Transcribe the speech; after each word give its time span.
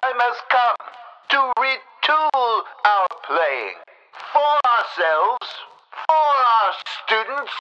time 0.00 0.20
has 0.20 0.36
come 0.48 0.76
to 1.28 1.36
retool 1.60 2.62
our 2.86 3.06
playing 3.26 3.74
for 4.32 4.52
ourselves, 4.72 5.48
for 6.08 6.14
our 6.14 6.72
students, 7.04 7.52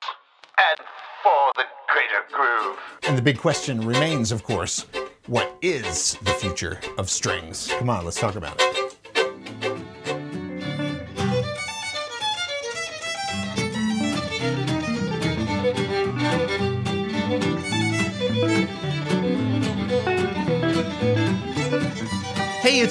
and 0.57 0.87
for 1.23 1.51
the 1.57 1.63
greater 1.91 2.23
groove. 2.31 2.77
And 3.03 3.17
the 3.17 3.21
big 3.21 3.37
question 3.37 3.85
remains, 3.85 4.31
of 4.31 4.43
course, 4.43 4.85
what 5.27 5.57
is 5.61 6.17
the 6.23 6.31
future 6.31 6.79
of 6.97 7.09
strings? 7.09 7.67
Come 7.67 7.89
on, 7.89 8.05
let's 8.05 8.19
talk 8.19 8.35
about 8.35 8.55
it. 8.61 8.80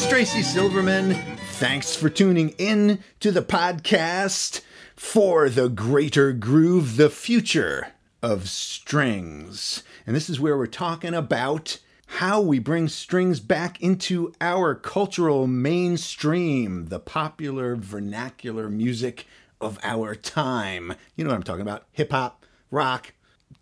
It's 0.02 0.08
Tracy 0.08 0.40
Silverman. 0.40 1.12
Thanks 1.58 1.94
for 1.94 2.08
tuning 2.08 2.54
in 2.56 3.00
to 3.20 3.30
the 3.30 3.42
podcast 3.42 4.62
for 4.96 5.50
the 5.50 5.68
greater 5.68 6.32
groove, 6.32 6.96
the 6.96 7.10
future 7.10 7.88
of 8.22 8.48
strings. 8.48 9.82
And 10.06 10.16
this 10.16 10.30
is 10.30 10.40
where 10.40 10.56
we're 10.56 10.68
talking 10.68 11.12
about 11.12 11.80
how 12.06 12.40
we 12.40 12.58
bring 12.58 12.88
strings 12.88 13.40
back 13.40 13.78
into 13.82 14.32
our 14.40 14.74
cultural 14.74 15.46
mainstream, 15.46 16.86
the 16.86 17.00
popular 17.00 17.76
vernacular 17.76 18.70
music 18.70 19.26
of 19.60 19.78
our 19.82 20.14
time. 20.14 20.94
You 21.14 21.24
know 21.24 21.30
what 21.30 21.36
I'm 21.36 21.42
talking 21.42 21.60
about 21.60 21.84
hip 21.92 22.12
hop, 22.12 22.46
rock, 22.70 23.12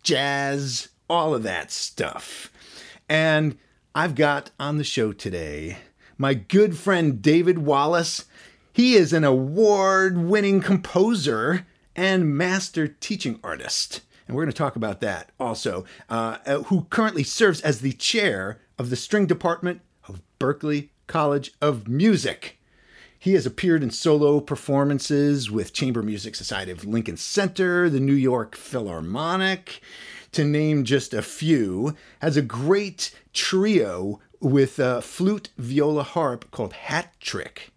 jazz, 0.03 0.87
all 1.09 1.35
of 1.35 1.43
that 1.43 1.69
stuff. 1.69 2.49
And 3.09 3.57
I've 3.93 4.15
got 4.15 4.51
on 4.57 4.77
the 4.77 4.85
show 4.85 5.11
today 5.11 5.79
my 6.19 6.33
good 6.33 6.77
friend 6.77 7.21
David 7.21 7.59
Wallace. 7.59 8.25
He 8.73 8.95
is 8.95 9.13
an 9.13 9.23
award 9.23 10.17
winning 10.17 10.61
composer 10.61 11.65
and 11.95 12.37
master 12.37 12.87
teaching 12.87 13.39
artist. 13.43 14.01
And 14.27 14.35
we're 14.35 14.43
going 14.43 14.51
to 14.51 14.57
talk 14.57 14.75
about 14.75 14.99
that 14.99 15.31
also, 15.39 15.85
uh, 16.09 16.37
who 16.65 16.83
currently 16.91 17.23
serves 17.23 17.61
as 17.61 17.79
the 17.79 17.93
chair 17.93 18.59
of 18.77 18.89
the 18.89 18.95
string 18.95 19.25
department 19.25 19.81
of 20.07 20.21
Berklee 20.39 20.89
College 21.07 21.53
of 21.61 21.87
Music. 21.87 22.59
He 23.17 23.33
has 23.33 23.45
appeared 23.45 23.81
in 23.81 23.89
solo 23.89 24.39
performances 24.39 25.49
with 25.49 25.73
Chamber 25.73 26.03
Music 26.03 26.35
Society 26.35 26.71
of 26.71 26.85
Lincoln 26.85 27.17
Center, 27.17 27.89
the 27.89 27.99
New 27.99 28.13
York 28.13 28.55
Philharmonic, 28.55 29.81
to 30.33 30.43
name 30.43 30.83
just 30.83 31.13
a 31.13 31.21
few. 31.21 31.95
Has 32.21 32.37
a 32.37 32.41
great 32.41 33.15
trio 33.33 34.19
with 34.39 34.79
a 34.79 35.01
flute, 35.01 35.49
viola, 35.57 36.03
harp 36.03 36.49
called 36.51 36.73
Hat 36.73 37.13
Trick. 37.19 37.71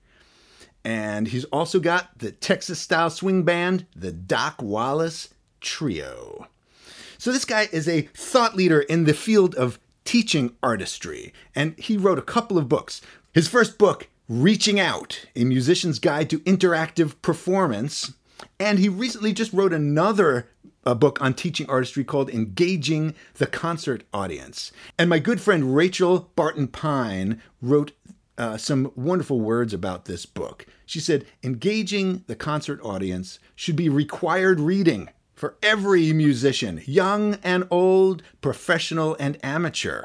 And 0.85 1.29
he's 1.29 1.45
also 1.47 1.79
got 1.79 2.19
the 2.19 2.33
Texas 2.33 2.81
style 2.81 3.11
swing 3.11 3.45
band, 3.45 3.87
the 3.95 4.13
Doc 4.13 4.61
Wallace 4.61 5.33
Trio. 5.61 6.49
So 7.19 7.31
this 7.31 7.45
guy 7.45 7.69
is 7.71 7.89
a 7.89 8.03
thought 8.15 8.57
leader 8.57 8.81
in 8.81 9.05
the 9.05 9.15
field 9.15 9.55
of 9.55 9.79
teaching 10.05 10.57
artistry, 10.63 11.33
and 11.55 11.79
he 11.79 11.97
wrote 11.97 12.19
a 12.19 12.23
couple 12.23 12.59
of 12.59 12.69
books. 12.69 13.01
His 13.33 13.47
first 13.47 13.79
book, 13.79 14.09
Reaching 14.29 14.81
Out, 14.81 15.27
A 15.37 15.45
Musician's 15.45 15.99
Guide 15.99 16.29
to 16.31 16.41
Interactive 16.41 17.15
Performance, 17.23 18.13
and 18.59 18.79
he 18.79 18.89
recently 18.89 19.33
just 19.33 19.53
wrote 19.53 19.73
another 19.73 20.49
a 20.85 20.95
book 20.95 21.21
on 21.21 21.35
teaching 21.35 21.69
artistry 21.69 22.05
called 22.05 22.31
Engaging 22.31 23.15
the 23.35 23.47
Concert 23.47 24.05
Audience. 24.13 24.73
And 24.99 25.09
my 25.09 25.19
good 25.19 25.41
friend 25.41 25.75
Rachel 25.75 26.31
Barton 26.35 26.69
Pine 26.69 27.41
wrote 27.61 27.93
uh, 28.39 28.57
some 28.57 28.91
wonderful 28.97 29.41
words 29.41 29.73
about 29.75 30.07
this 30.07 30.27
book. 30.27 30.67
She 30.87 31.01
said, 31.01 31.27
Engaging 31.43 32.25
the 32.27 32.37
concert 32.37 32.81
audience 32.83 33.39
should 33.55 33.77
be 33.77 33.89
required 33.89 34.59
reading 34.59 35.11
for 35.35 35.57
every 35.63 36.13
musician, 36.13 36.83
young 36.87 37.39
and 37.43 37.67
old, 37.71 38.23
professional 38.41 39.17
and 39.21 39.39
amateur. 39.45 40.03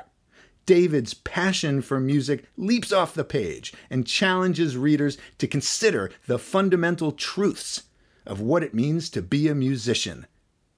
David's 0.65 1.13
passion 1.13 1.81
for 1.81 1.99
music 1.99 2.45
leaps 2.57 2.91
off 2.91 3.13
the 3.13 3.23
page 3.23 3.73
and 3.89 4.05
challenges 4.05 4.75
readers 4.75 5.17
to 5.37 5.47
consider 5.47 6.11
the 6.27 6.37
fundamental 6.37 7.13
truths 7.13 7.83
of 8.25 8.41
what 8.41 8.63
it 8.63 8.73
means 8.73 9.09
to 9.09 9.21
be 9.21 9.47
a 9.47 9.55
musician 9.55 10.27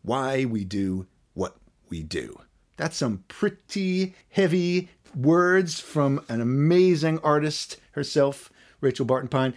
why 0.02 0.46
we 0.46 0.64
do 0.64 1.08
what 1.34 1.56
we 1.90 2.04
do. 2.04 2.40
That's 2.78 2.98
some 2.98 3.24
pretty 3.28 4.14
heavy 4.30 4.90
words 5.16 5.80
from 5.80 6.24
an 6.30 6.42
amazing 6.42 7.20
artist 7.20 7.78
herself, 7.92 8.52
Rachel 8.82 9.06
Barton 9.06 9.30
Pine. 9.30 9.54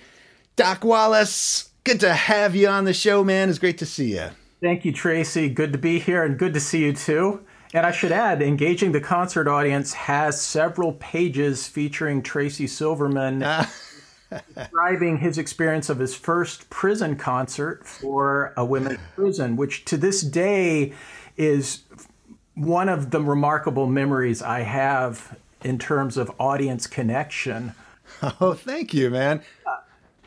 Doc 0.56 0.84
Wallace, 0.84 1.70
good 1.84 2.00
to 2.00 2.12
have 2.12 2.56
you 2.56 2.68
on 2.68 2.84
the 2.84 2.92
show, 2.92 3.22
man. 3.22 3.48
It's 3.48 3.58
great 3.58 3.78
to 3.78 3.86
see 3.86 4.14
you. 4.14 4.30
Thank 4.60 4.84
you, 4.84 4.92
Tracy. 4.92 5.48
Good 5.48 5.72
to 5.72 5.78
be 5.78 5.98
here 5.98 6.22
and 6.22 6.38
good 6.38 6.54
to 6.54 6.60
see 6.60 6.84
you 6.84 6.92
too. 6.92 7.44
And 7.74 7.86
I 7.86 7.90
should 7.90 8.12
add, 8.12 8.42
Engaging 8.42 8.92
the 8.92 9.00
Concert 9.00 9.48
Audience 9.48 9.94
has 9.94 10.40
several 10.40 10.92
pages 10.94 11.66
featuring 11.66 12.22
Tracy 12.22 12.66
Silverman. 12.66 13.42
Ah. 13.44 13.72
describing 14.54 15.18
his 15.18 15.38
experience 15.38 15.88
of 15.88 15.98
his 15.98 16.14
first 16.14 16.70
prison 16.70 17.16
concert 17.16 17.86
for 17.86 18.52
a 18.56 18.64
women's 18.64 19.00
prison, 19.14 19.56
which 19.56 19.84
to 19.86 19.96
this 19.96 20.22
day 20.22 20.92
is 21.36 21.82
one 22.54 22.88
of 22.88 23.10
the 23.10 23.20
remarkable 23.20 23.86
memories 23.86 24.42
I 24.42 24.60
have 24.60 25.38
in 25.62 25.78
terms 25.78 26.16
of 26.16 26.30
audience 26.38 26.86
connection. 26.86 27.74
Oh, 28.40 28.52
thank 28.52 28.94
you, 28.94 29.10
man 29.10 29.42
uh, 29.66 29.76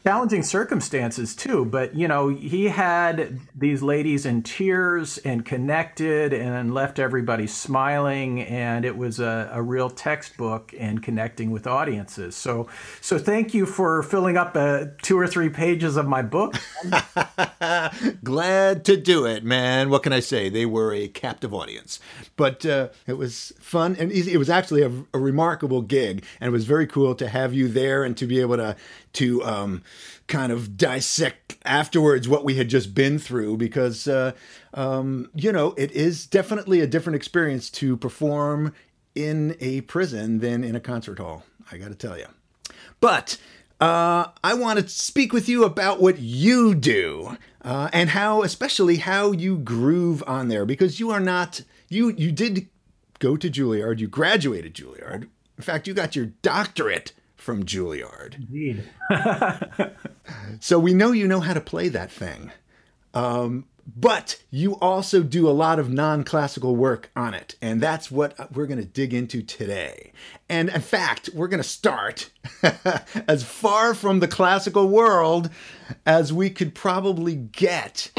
challenging 0.05 0.43
circumstances 0.43 1.35
too 1.35 1.65
but 1.65 1.95
you 1.95 2.07
know 2.07 2.29
he 2.29 2.65
had 2.65 3.39
these 3.55 3.81
ladies 3.81 4.25
in 4.25 4.43
tears 4.43 5.17
and 5.19 5.45
connected 5.45 6.33
and 6.33 6.73
left 6.73 6.99
everybody 6.99 7.47
smiling 7.47 8.41
and 8.41 8.85
it 8.85 8.95
was 8.95 9.19
a, 9.19 9.49
a 9.51 9.61
real 9.61 9.89
textbook 9.89 10.73
in 10.73 10.99
connecting 10.99 11.51
with 11.51 11.65
audiences. 11.65 12.35
So 12.35 12.67
so 13.01 13.17
thank 13.17 13.53
you 13.53 13.65
for 13.65 14.03
filling 14.03 14.37
up 14.37 14.55
uh, 14.55 14.85
two 15.01 15.17
or 15.17 15.27
three 15.27 15.49
pages 15.49 15.97
of 15.97 16.05
my 16.05 16.21
book. 16.21 16.55
Glad 18.23 18.85
to 18.85 18.97
do 18.97 19.25
it 19.25 19.43
man. 19.43 19.89
What 19.89 20.03
can 20.03 20.13
i 20.13 20.19
say? 20.19 20.49
They 20.49 20.65
were 20.65 20.93
a 20.93 21.07
captive 21.07 21.53
audience. 21.53 21.99
But 22.35 22.65
uh, 22.65 22.89
it 23.07 23.13
was 23.13 23.53
fun 23.59 23.95
and 23.97 24.11
easy. 24.11 24.33
It 24.33 24.37
was 24.37 24.49
actually 24.49 24.83
a, 24.83 24.91
a 25.13 25.19
remarkable 25.19 25.81
gig 25.81 26.23
and 26.39 26.49
it 26.49 26.51
was 26.51 26.65
very 26.65 26.87
cool 26.87 27.15
to 27.15 27.27
have 27.27 27.53
you 27.53 27.67
there 27.67 28.03
and 28.03 28.15
to 28.17 28.27
be 28.27 28.41
able 28.41 28.57
to 28.57 28.75
to 29.13 29.43
um, 29.45 29.81
kind 30.27 30.51
of 30.51 30.77
dissect 30.77 31.57
afterwards 31.65 32.27
what 32.27 32.43
we 32.43 32.55
had 32.55 32.69
just 32.69 32.93
been 32.95 33.19
through 33.19 33.57
because, 33.57 34.07
uh, 34.07 34.31
um, 34.73 35.29
you 35.33 35.51
know, 35.51 35.73
it 35.77 35.91
is 35.91 36.25
definitely 36.25 36.79
a 36.81 36.87
different 36.87 37.15
experience 37.15 37.69
to 37.69 37.95
perform 37.97 38.73
in 39.13 39.55
a 39.59 39.81
prison 39.81 40.39
than 40.39 40.63
in 40.63 40.75
a 40.75 40.79
concert 40.79 41.19
hall. 41.19 41.43
I 41.71 41.77
got 41.77 41.89
to 41.89 41.95
tell 41.95 42.17
you. 42.17 42.27
But 42.99 43.37
uh, 43.79 44.27
I 44.43 44.53
want 44.53 44.79
to 44.79 44.87
speak 44.87 45.33
with 45.33 45.49
you 45.49 45.63
about 45.63 46.01
what 46.01 46.19
you 46.19 46.75
do 46.75 47.37
uh, 47.61 47.89
and 47.91 48.09
how, 48.09 48.43
especially 48.43 48.97
how 48.97 49.31
you 49.31 49.57
groove 49.57 50.23
on 50.27 50.47
there, 50.47 50.65
because 50.65 50.99
you 50.99 51.11
are 51.11 51.19
not 51.19 51.61
you. 51.89 52.13
You 52.17 52.31
did 52.31 52.67
go 53.19 53.35
to 53.37 53.49
Juilliard. 53.49 53.99
You 53.99 54.07
graduated 54.07 54.73
Juilliard. 54.73 55.27
In 55.57 55.63
fact, 55.63 55.87
you 55.87 55.93
got 55.93 56.15
your 56.15 56.27
doctorate 56.41 57.13
from 57.45 57.63
Juilliard. 57.63 58.35
Indeed. 58.35 58.83
so 60.59 60.79
we 60.79 60.95
know 60.95 61.11
you 61.11 61.27
know 61.27 61.41
how 61.41 61.53
to 61.53 61.61
play 61.61 61.89
that 61.89 62.11
thing. 62.11 62.51
Um, 63.13 63.65
but 63.85 64.41
you 64.49 64.79
also 64.79 65.21
do 65.21 65.47
a 65.47 65.51
lot 65.51 65.77
of 65.77 65.91
non 65.91 66.23
classical 66.23 66.75
work 66.75 67.11
on 67.15 67.35
it. 67.35 67.55
And 67.61 67.79
that's 67.79 68.09
what 68.09 68.51
we're 68.51 68.65
going 68.65 68.79
to 68.79 68.85
dig 68.85 69.13
into 69.13 69.43
today. 69.43 70.11
And 70.49 70.69
in 70.69 70.81
fact, 70.81 71.29
we're 71.35 71.47
going 71.47 71.61
to 71.61 71.69
start 71.69 72.31
as 73.27 73.43
far 73.43 73.93
from 73.93 74.21
the 74.21 74.27
classical 74.27 74.89
world 74.89 75.51
as 76.03 76.33
we 76.33 76.49
could 76.49 76.73
probably 76.73 77.35
get. 77.35 78.11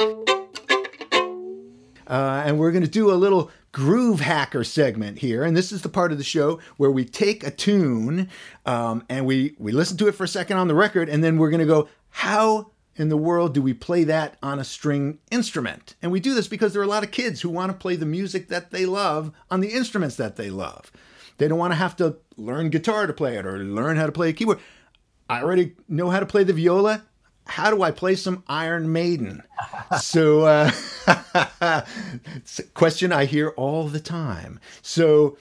Uh, 2.06 2.44
and 2.46 2.60
we're 2.60 2.70
going 2.70 2.84
to 2.84 2.90
do 2.90 3.10
a 3.10 3.14
little 3.18 3.50
groove 3.76 4.20
hacker 4.20 4.64
segment 4.64 5.18
here 5.18 5.44
and 5.44 5.54
this 5.54 5.70
is 5.70 5.82
the 5.82 5.88
part 5.90 6.10
of 6.10 6.16
the 6.16 6.24
show 6.24 6.58
where 6.78 6.90
we 6.90 7.04
take 7.04 7.46
a 7.46 7.50
tune 7.50 8.26
um, 8.64 9.04
and 9.10 9.26
we 9.26 9.54
we 9.58 9.70
listen 9.70 9.98
to 9.98 10.08
it 10.08 10.12
for 10.12 10.24
a 10.24 10.28
second 10.28 10.56
on 10.56 10.66
the 10.66 10.74
record 10.74 11.10
and 11.10 11.22
then 11.22 11.36
we're 11.36 11.50
going 11.50 11.60
to 11.60 11.66
go 11.66 11.86
how 12.08 12.70
in 12.94 13.10
the 13.10 13.18
world 13.18 13.52
do 13.52 13.60
we 13.60 13.74
play 13.74 14.02
that 14.02 14.38
on 14.42 14.58
a 14.58 14.64
string 14.64 15.18
instrument? 15.30 15.94
And 16.00 16.10
we 16.10 16.18
do 16.18 16.32
this 16.32 16.48
because 16.48 16.72
there 16.72 16.80
are 16.80 16.86
a 16.86 16.88
lot 16.88 17.04
of 17.04 17.10
kids 17.10 17.42
who 17.42 17.50
want 17.50 17.70
to 17.70 17.76
play 17.76 17.96
the 17.96 18.06
music 18.06 18.48
that 18.48 18.70
they 18.70 18.86
love 18.86 19.30
on 19.50 19.60
the 19.60 19.74
instruments 19.74 20.16
that 20.16 20.36
they 20.36 20.48
love. 20.48 20.90
They 21.36 21.46
don't 21.46 21.58
want 21.58 21.72
to 21.72 21.76
have 21.76 21.96
to 21.96 22.16
learn 22.38 22.70
guitar 22.70 23.06
to 23.06 23.12
play 23.12 23.36
it 23.36 23.44
or 23.44 23.58
learn 23.58 23.98
how 23.98 24.06
to 24.06 24.12
play 24.12 24.30
a 24.30 24.32
keyboard. 24.32 24.58
I 25.28 25.42
already 25.42 25.74
know 25.86 26.08
how 26.08 26.20
to 26.20 26.24
play 26.24 26.44
the 26.44 26.54
viola 26.54 27.02
how 27.46 27.70
do 27.70 27.82
I 27.82 27.90
play 27.90 28.16
some 28.16 28.44
Iron 28.48 28.92
Maiden? 28.92 29.42
so, 30.00 30.42
uh, 30.42 30.70
it's 32.34 32.58
a 32.58 32.64
question 32.74 33.12
I 33.12 33.24
hear 33.24 33.50
all 33.50 33.88
the 33.88 34.00
time. 34.00 34.60
So, 34.82 35.38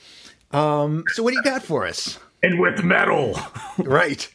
um, 0.52 1.04
so 1.13 1.24
what 1.24 1.31
do 1.31 1.38
you 1.38 1.44
got 1.44 1.63
for 1.63 1.86
us? 1.86 2.19
and 2.46 2.60
with 2.60 2.84
metal. 2.84 3.38
right. 3.80 4.34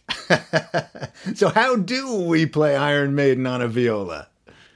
so 1.35 1.49
how 1.51 1.77
do 1.77 2.15
we 2.23 2.47
play 2.47 2.77
Iron 2.77 3.15
Maiden 3.15 3.47
on 3.47 3.63
a 3.63 3.69
viola? 3.69 4.29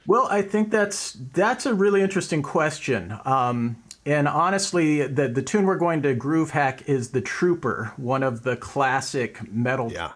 Well, 0.07 0.27
I 0.29 0.41
think 0.41 0.71
that's 0.71 1.13
that's 1.33 1.65
a 1.65 1.73
really 1.73 2.01
interesting 2.01 2.41
question. 2.41 3.17
Um, 3.25 3.77
and 4.05 4.27
honestly, 4.27 5.05
the 5.07 5.27
the 5.27 5.41
tune 5.41 5.65
we're 5.65 5.77
going 5.77 6.01
to 6.03 6.13
groove 6.13 6.51
hack 6.51 6.87
is 6.87 7.09
the 7.09 7.21
Trooper, 7.21 7.91
one 7.97 8.23
of 8.23 8.43
the 8.43 8.55
classic 8.55 9.51
metal. 9.51 9.91
Yeah. 9.91 10.13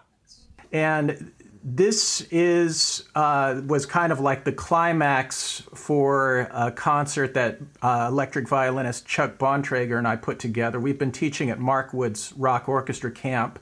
And 0.72 1.32
this 1.62 2.22
is 2.30 3.04
uh, 3.14 3.60
was 3.66 3.84
kind 3.84 4.12
of 4.12 4.20
like 4.20 4.44
the 4.44 4.52
climax 4.52 5.62
for 5.74 6.48
a 6.52 6.72
concert 6.72 7.34
that 7.34 7.58
uh, 7.82 8.06
electric 8.08 8.48
violinist 8.48 9.06
Chuck 9.06 9.36
Bontrager 9.36 9.98
and 9.98 10.08
I 10.08 10.16
put 10.16 10.38
together. 10.38 10.80
We've 10.80 10.98
been 10.98 11.12
teaching 11.12 11.50
at 11.50 11.58
Mark 11.58 11.92
Wood's 11.92 12.32
Rock 12.36 12.68
Orchestra 12.68 13.10
Camp, 13.10 13.58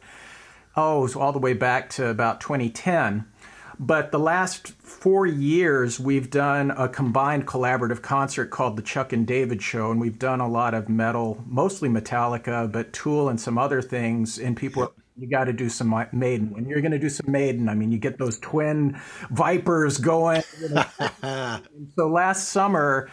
oh, 0.77 1.09
all 1.19 1.33
the 1.33 1.41
way 1.41 1.55
back 1.55 1.91
to 1.91 2.07
about 2.09 2.41
2010. 2.41 3.27
But 3.81 4.11
the 4.11 4.19
last 4.19 4.69
four 4.69 5.27
years, 5.27 6.01
we've 6.01 6.31
done 6.31 6.73
a 6.73 6.89
combined 6.89 7.47
collaborative 7.47 8.03
concert 8.03 8.47
called 8.47 8.77
the 8.77 8.83
Chuck 8.83 9.13
and 9.13 9.25
David 9.25 9.63
Show, 9.63 9.93
and 9.93 10.01
we've 10.01 10.19
done 10.19 10.41
a 10.41 10.49
lot 10.49 10.75
of 10.75 10.89
metal, 10.89 11.45
mostly 11.47 11.89
Metallica, 11.89 12.71
but 12.71 12.93
Tool 12.93 13.29
and 13.29 13.41
some 13.41 13.57
other 13.57 13.81
things. 13.81 14.39
And 14.39 14.57
people. 14.57 14.93
You 15.19 15.29
got 15.29 15.45
to 15.45 15.53
do 15.53 15.69
some 15.69 15.95
Maiden. 16.13 16.51
When 16.51 16.69
you're 16.69 16.81
going 16.81 16.93
to 16.93 16.99
do 16.99 17.09
some 17.09 17.31
Maiden, 17.31 17.69
I 17.69 17.75
mean, 17.75 17.93
you 17.93 17.99
get 17.99 18.19
those 18.19 18.39
twin 18.39 19.01
Vipers 19.31 19.99
going. 19.99 20.43
You 20.61 20.69
know. 20.71 21.61
so 21.97 22.09
last 22.09 22.51
summer, 22.51 23.11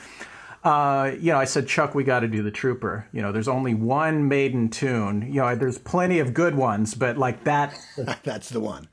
uh, 0.63 1.11
you 1.19 1.31
know, 1.31 1.37
I 1.37 1.45
said, 1.45 1.67
Chuck, 1.67 1.93
we 1.93 2.03
got 2.03 2.21
to 2.21 2.27
do 2.27 2.41
the 2.41 2.51
Trooper. 2.51 3.07
You 3.11 3.21
know, 3.21 3.31
there's 3.31 3.47
only 3.47 3.73
one 3.73 4.27
Maiden 4.27 4.69
tune. 4.69 5.21
You 5.31 5.41
know, 5.41 5.55
there's 5.55 5.77
plenty 5.77 6.19
of 6.19 6.33
good 6.33 6.55
ones, 6.55 6.95
but 6.95 7.17
like 7.17 7.43
that. 7.43 7.77
That's 8.23 8.49
the 8.49 8.59
one. 8.59 8.87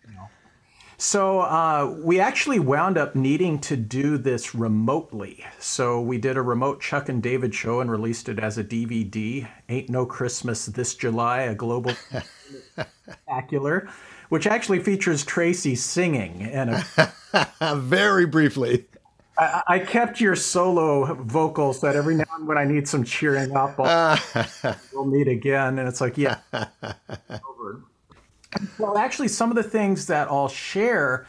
So 1.02 1.40
uh, 1.40 1.96
we 1.98 2.20
actually 2.20 2.60
wound 2.60 2.96
up 2.96 3.16
needing 3.16 3.58
to 3.62 3.76
do 3.76 4.16
this 4.16 4.54
remotely. 4.54 5.44
So 5.58 6.00
we 6.00 6.16
did 6.16 6.36
a 6.36 6.42
remote 6.42 6.80
Chuck 6.80 7.08
and 7.08 7.20
David 7.20 7.52
show 7.52 7.80
and 7.80 7.90
released 7.90 8.28
it 8.28 8.38
as 8.38 8.56
a 8.56 8.62
DVD. 8.62 9.48
Ain't 9.68 9.90
No 9.90 10.06
Christmas 10.06 10.66
This 10.66 10.94
July, 10.94 11.40
a 11.40 11.56
global 11.56 11.92
spectacular, 12.72 13.88
which 14.28 14.46
actually 14.46 14.78
features 14.78 15.24
Tracy 15.24 15.74
singing 15.74 16.44
and 16.44 16.70
a- 16.70 17.52
very 17.74 18.24
briefly. 18.24 18.84
I, 19.36 19.62
I, 19.66 19.78
kept 19.80 20.20
your 20.20 20.36
solo 20.36 21.14
vocals 21.14 21.80
that 21.80 21.96
every 21.96 22.14
now 22.14 22.24
and 22.36 22.46
when 22.46 22.58
I 22.58 22.64
need 22.64 22.86
some 22.86 23.02
cheering 23.02 23.56
up, 23.56 23.76
we'll 24.92 25.06
meet 25.06 25.26
again. 25.26 25.80
And 25.80 25.88
it's 25.88 26.00
like, 26.00 26.16
yeah, 26.16 26.38
over. 26.52 27.82
Well, 28.78 28.98
actually, 28.98 29.28
some 29.28 29.50
of 29.50 29.56
the 29.56 29.62
things 29.62 30.06
that 30.06 30.28
I'll 30.30 30.48
share 30.48 31.26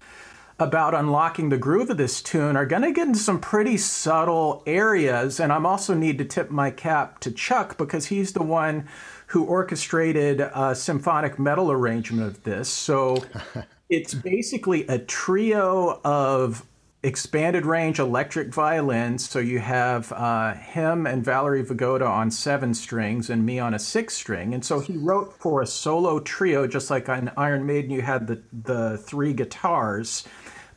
about 0.60 0.94
unlocking 0.94 1.50
the 1.50 1.58
groove 1.58 1.90
of 1.90 1.98
this 1.98 2.22
tune 2.22 2.56
are 2.56 2.66
going 2.66 2.84
to 2.84 2.92
get 2.92 3.08
into 3.08 3.20
some 3.20 3.40
pretty 3.40 3.78
subtle 3.78 4.64
areas. 4.66 5.40
And 5.40 5.52
I'm 5.52 5.66
also 5.66 5.94
need 5.94 6.18
to 6.20 6.26
tip 6.26 6.52
my 6.52 6.70
cap 6.72 7.20
to 7.20 7.32
Chuck 7.32 7.78
because 7.78 8.08
he's 8.08 8.34
the 8.34 8.44
one 8.44 8.88
who 9.28 9.44
orchestrated 9.46 10.42
a 10.42 10.76
symphonic 10.76 11.40
metal 11.40 11.72
arrangement 11.72 12.28
of 12.28 12.44
this. 12.44 12.70
So 12.70 13.18
it's 13.90 14.14
basically 14.14 14.86
a 14.88 15.00
trio 15.00 16.00
of 16.04 16.66
expanded 17.04 17.66
range 17.66 18.00
electric 18.00 18.54
violins. 18.54 19.30
So 19.30 19.40
you 19.40 19.60
have 19.60 20.12
uh, 20.14 20.54
him 20.54 21.06
and 21.06 21.24
Valerie 21.24 21.64
Vigoda 21.64 22.08
on 22.08 22.32
seven 22.32 22.74
strings 22.74 23.30
and 23.30 23.46
me 23.46 23.60
on 23.60 23.74
a 23.74 23.80
six 23.80 24.14
string. 24.16 24.54
And 24.54 24.64
so 24.64 24.80
he 24.80 24.96
wrote 24.96 25.34
for 25.34 25.62
a 25.62 25.68
solo 25.68 26.20
trio, 26.22 26.66
just 26.66 26.90
like 26.90 27.10
on 27.10 27.32
Iron 27.36 27.66
Maiden, 27.66 27.92
you 27.92 28.02
had 28.02 28.28
the, 28.28 28.42
the 28.54 28.98
three 28.98 29.34
guitars 29.34 30.24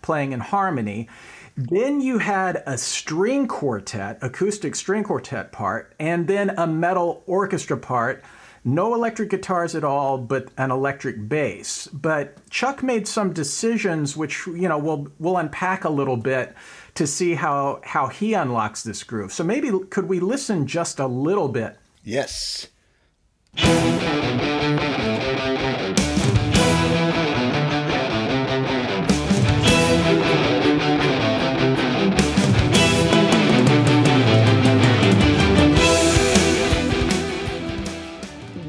playing 0.03 0.33
in 0.33 0.41
harmony. 0.41 1.09
Then 1.57 2.01
you 2.01 2.19
had 2.19 2.63
a 2.67 2.77
string 2.77 3.47
quartet, 3.47 4.19
acoustic 4.21 4.75
string 4.75 5.05
quartet 5.05 5.53
part, 5.53 5.95
and 5.99 6.27
then 6.27 6.51
a 6.51 6.67
metal 6.67 7.23
orchestra 7.27 7.79
part 7.79 8.23
no 8.67 8.95
electric 8.95 9.31
guitars 9.31 9.75
at 9.77 9.85
all, 9.85 10.19
but 10.19 10.49
an 10.59 10.73
electric 10.73 11.29
bass. 11.29 11.87
But 11.87 12.51
Chuck 12.51 12.83
made 12.83 13.07
some 13.07 13.33
decisions, 13.33 14.17
which 14.17 14.47
you 14.47 14.69
know 14.69 14.77
we'll 14.77 15.09
we'll 15.19 15.39
unpack 15.39 15.85
a 15.85 15.89
little 15.89 16.17
bit 16.17 16.55
to 16.95 17.07
see 17.07 17.35
how 17.35 17.81
how 17.85 18.09
he 18.09 18.35
unlocks 18.35 18.83
this 18.83 19.05
groove. 19.05 19.33
So 19.33 19.45
maybe 19.45 19.71
could 19.91 20.09
we 20.09 20.19
listen 20.21 20.67
just 20.67 20.99
a 20.99 21.07
little 21.07 21.49
bit? 21.49 21.77
Yes. 22.03 22.67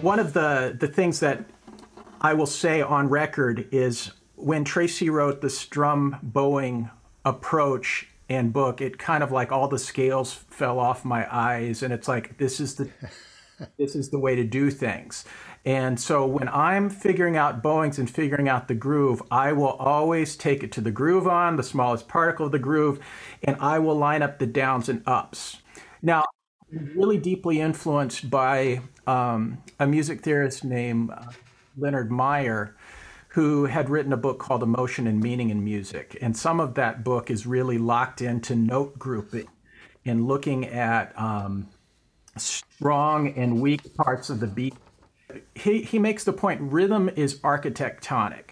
One 0.08 0.20
of 0.20 0.32
the 0.32 0.74
the 0.80 0.88
things 0.88 1.20
that 1.20 1.44
I 2.22 2.34
will 2.34 2.46
say 2.46 2.82
on 2.82 3.10
record 3.10 3.68
is 3.74 4.12
when 4.36 4.64
Tracy 4.64 5.10
wrote 5.10 5.42
the 5.42 5.50
strum 5.50 6.16
bowing 6.24 6.90
approach 7.26 8.08
and 8.30 8.54
book, 8.54 8.80
it 8.80 8.98
kind 8.98 9.22
of 9.22 9.34
like 9.34 9.52
all 9.52 9.68
the 9.68 9.78
scales 9.78 10.34
fell 10.34 10.80
off 10.80 11.04
my 11.04 11.28
eyes, 11.30 11.84
and 11.84 11.92
it's 11.92 12.08
like 12.08 12.38
this 12.38 12.62
is 12.62 12.76
the 12.76 12.90
this 13.78 13.96
is 13.96 14.10
the 14.10 14.18
way 14.18 14.34
to 14.34 14.46
do 14.46 14.72
things. 14.72 15.26
And 15.66 16.00
so 16.00 16.26
when 16.26 16.48
I'm 16.48 16.90
figuring 16.90 17.36
out 17.36 17.62
bowings 17.62 18.00
and 18.00 18.10
figuring 18.10 18.48
out 18.48 18.70
the 18.70 18.76
groove, 18.76 19.22
I 19.30 19.52
will 19.52 19.74
always 19.74 20.38
take 20.38 20.64
it 20.64 20.72
to 20.74 20.82
the 20.82 20.92
groove 20.92 21.28
on, 21.28 21.58
the 21.58 21.64
smallest 21.64 22.08
particle 22.08 22.46
of 22.46 22.54
the 22.54 22.60
groove, 22.60 23.02
and 23.44 23.58
I 23.60 23.80
will 23.80 23.98
line 23.98 24.22
up 24.22 24.40
the 24.40 24.48
downs 24.48 24.88
and 24.88 25.04
ups. 25.06 25.58
Now, 26.02 26.24
really 26.72 27.18
deeply 27.18 27.62
influenced 27.62 28.30
by 28.30 28.82
um, 29.06 29.64
a 29.80 29.88
music 29.88 30.22
theorist 30.22 30.64
named 30.64 31.10
uh, 31.12 31.24
Leonard 31.78 32.12
Meyer, 32.12 32.76
who 33.30 33.66
had 33.66 33.90
written 33.90 34.14
a 34.14 34.18
book 34.18 34.40
called 34.40 34.64
Emotion 34.64 35.08
and 35.08 35.20
Meaning 35.20 35.50
in 35.50 35.64
Music. 35.64 36.18
And 36.22 36.36
some 36.36 36.60
of 36.60 36.74
that 36.76 37.04
book 37.04 37.30
is 37.30 37.46
really 37.46 37.78
locked 37.78 38.22
into 38.22 38.56
note 38.56 38.98
grouping 38.98 39.48
and 40.06 40.28
looking 40.28 40.66
at 40.66 41.18
um, 41.20 41.68
strong 42.36 43.34
and 43.36 43.62
weak 43.62 43.96
parts 43.96 44.30
of 44.30 44.40
the 44.40 44.48
beat. 44.48 44.76
He, 45.56 45.82
he 45.82 46.00
makes 46.00 46.24
the 46.24 46.34
point 46.34 46.62
rhythm 46.62 47.10
is 47.16 47.40
architectonic. 47.40 48.52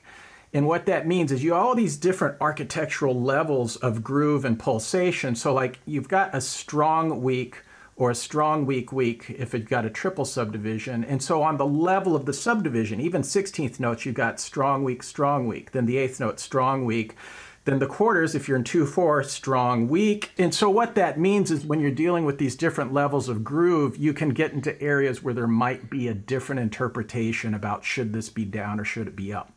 And 0.54 0.68
what 0.68 0.86
that 0.86 1.06
means 1.06 1.32
is 1.32 1.44
you 1.44 1.54
all 1.54 1.76
these 1.76 1.98
different 1.98 2.38
architectural 2.40 3.20
levels 3.20 3.76
of 3.78 4.04
groove 4.04 4.46
and 4.46 4.58
pulsation. 4.58 5.36
So, 5.36 5.54
like, 5.54 5.80
you've 5.86 6.08
got 6.08 6.34
a 6.34 6.40
strong, 6.40 7.22
weak, 7.22 7.58
or 7.98 8.12
a 8.12 8.16
strong 8.16 8.66
weak 8.66 8.92
weak 8.92 9.30
if 9.30 9.56
it 9.56 9.70
got 9.70 9.86
a 9.86 9.90
triple 9.90 10.26
subdivision. 10.26 11.04
And 11.06 11.24
so 11.24 11.42
on 11.42 11.58
the 11.58 11.66
level 11.66 12.16
of 12.16 12.26
the 12.26 12.34
subdivision, 12.34 13.00
even 13.00 13.22
16th 13.22 13.80
notes, 13.80 14.06
you've 14.06 14.16
got 14.16 14.40
strong 14.40 14.84
weak, 14.84 15.02
strong 15.02 15.48
weak. 15.48 15.72
Then 15.72 15.86
the 15.86 15.98
eighth 15.98 16.20
note, 16.20 16.40
strong 16.40 16.84
weak. 16.84 17.16
Then 17.64 17.80
the 17.80 17.88
quarters, 17.88 18.36
if 18.36 18.48
you're 18.48 18.58
in 18.58 18.64
2 18.64 18.86
4, 18.86 19.24
strong 19.24 19.88
weak. 19.88 20.32
And 20.38 20.54
so 20.54 20.70
what 20.70 20.94
that 20.96 21.20
means 21.20 21.50
is 21.50 21.66
when 21.66 21.80
you're 21.80 21.90
dealing 21.90 22.26
with 22.26 22.38
these 22.38 22.56
different 22.56 22.94
levels 22.94 23.28
of 23.28 23.44
groove, 23.44 23.98
you 23.98 24.14
can 24.14 24.30
get 24.30 24.52
into 24.52 24.80
areas 24.82 25.24
where 25.24 25.34
there 25.34 25.48
might 25.48 25.90
be 25.90 26.08
a 26.08 26.14
different 26.14 26.60
interpretation 26.60 27.56
about 27.56 27.84
should 27.84 28.14
this 28.14 28.30
be 28.30 28.46
down 28.46 28.80
or 28.80 28.84
should 28.84 29.08
it 29.08 29.16
be 29.16 29.34
up. 29.34 29.52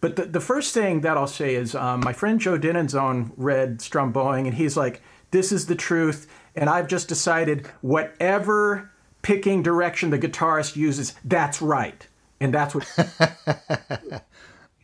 But 0.00 0.16
the, 0.16 0.24
the 0.24 0.40
first 0.40 0.72
thing 0.72 1.02
that 1.02 1.16
I'll 1.16 1.26
say 1.26 1.54
is 1.54 1.74
um, 1.74 2.00
my 2.00 2.14
friend 2.14 2.40
Joe 2.40 2.58
Deninzon 2.58 3.32
read 3.36 3.82
Strum 3.82 4.12
Bowing, 4.12 4.46
and 4.46 4.56
he's 4.56 4.76
like, 4.76 5.02
this 5.30 5.52
is 5.52 5.66
the 5.66 5.76
truth 5.76 6.26
and 6.54 6.68
I've 6.68 6.88
just 6.88 7.08
decided 7.08 7.66
whatever 7.80 8.90
picking 9.22 9.62
direction 9.62 10.10
the 10.10 10.18
guitarist 10.18 10.76
uses, 10.76 11.14
that's 11.24 11.60
right. 11.60 12.06
And 12.40 12.54
that's 12.54 12.74
what. 12.74 12.86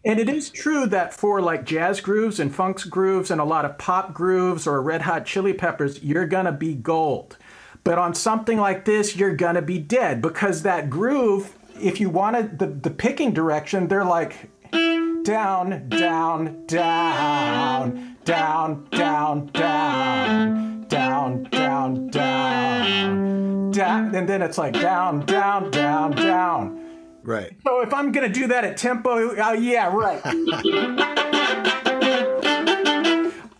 and 0.04 0.20
it 0.20 0.28
is 0.28 0.50
true 0.50 0.86
that 0.86 1.14
for 1.14 1.40
like 1.40 1.64
jazz 1.64 2.00
grooves 2.00 2.38
and 2.38 2.54
funk 2.54 2.88
grooves 2.90 3.30
and 3.30 3.40
a 3.40 3.44
lot 3.44 3.64
of 3.64 3.78
pop 3.78 4.12
grooves 4.12 4.66
or 4.66 4.80
red 4.82 5.02
hot 5.02 5.24
chili 5.24 5.52
peppers, 5.52 6.02
you're 6.02 6.26
going 6.26 6.44
to 6.44 6.52
be 6.52 6.74
gold. 6.74 7.36
But 7.82 7.98
on 7.98 8.14
something 8.14 8.58
like 8.58 8.84
this, 8.84 9.16
you're 9.16 9.34
going 9.34 9.54
to 9.54 9.62
be 9.62 9.78
dead 9.78 10.20
because 10.20 10.62
that 10.62 10.90
groove, 10.90 11.56
if 11.80 12.00
you 12.00 12.10
wanted 12.10 12.58
the, 12.58 12.66
the 12.66 12.90
picking 12.90 13.32
direction, 13.32 13.88
they're 13.88 14.04
like 14.04 14.50
down, 15.22 15.88
down, 15.88 16.66
down, 16.66 18.16
down, 18.24 18.86
down, 18.90 19.46
down 19.46 20.75
down, 20.88 21.44
down, 21.44 22.08
down, 22.08 23.70
down, 23.70 24.14
and 24.14 24.28
then 24.28 24.42
it's 24.42 24.58
like 24.58 24.74
down, 24.74 25.24
down, 25.26 25.70
down, 25.70 26.12
down. 26.12 26.82
Right. 27.22 27.52
So 27.64 27.80
if 27.80 27.92
I'm 27.92 28.12
gonna 28.12 28.28
do 28.28 28.46
that 28.48 28.64
at 28.64 28.76
tempo, 28.76 29.36
uh, 29.36 29.52
yeah, 29.52 29.90
right. 29.92 30.20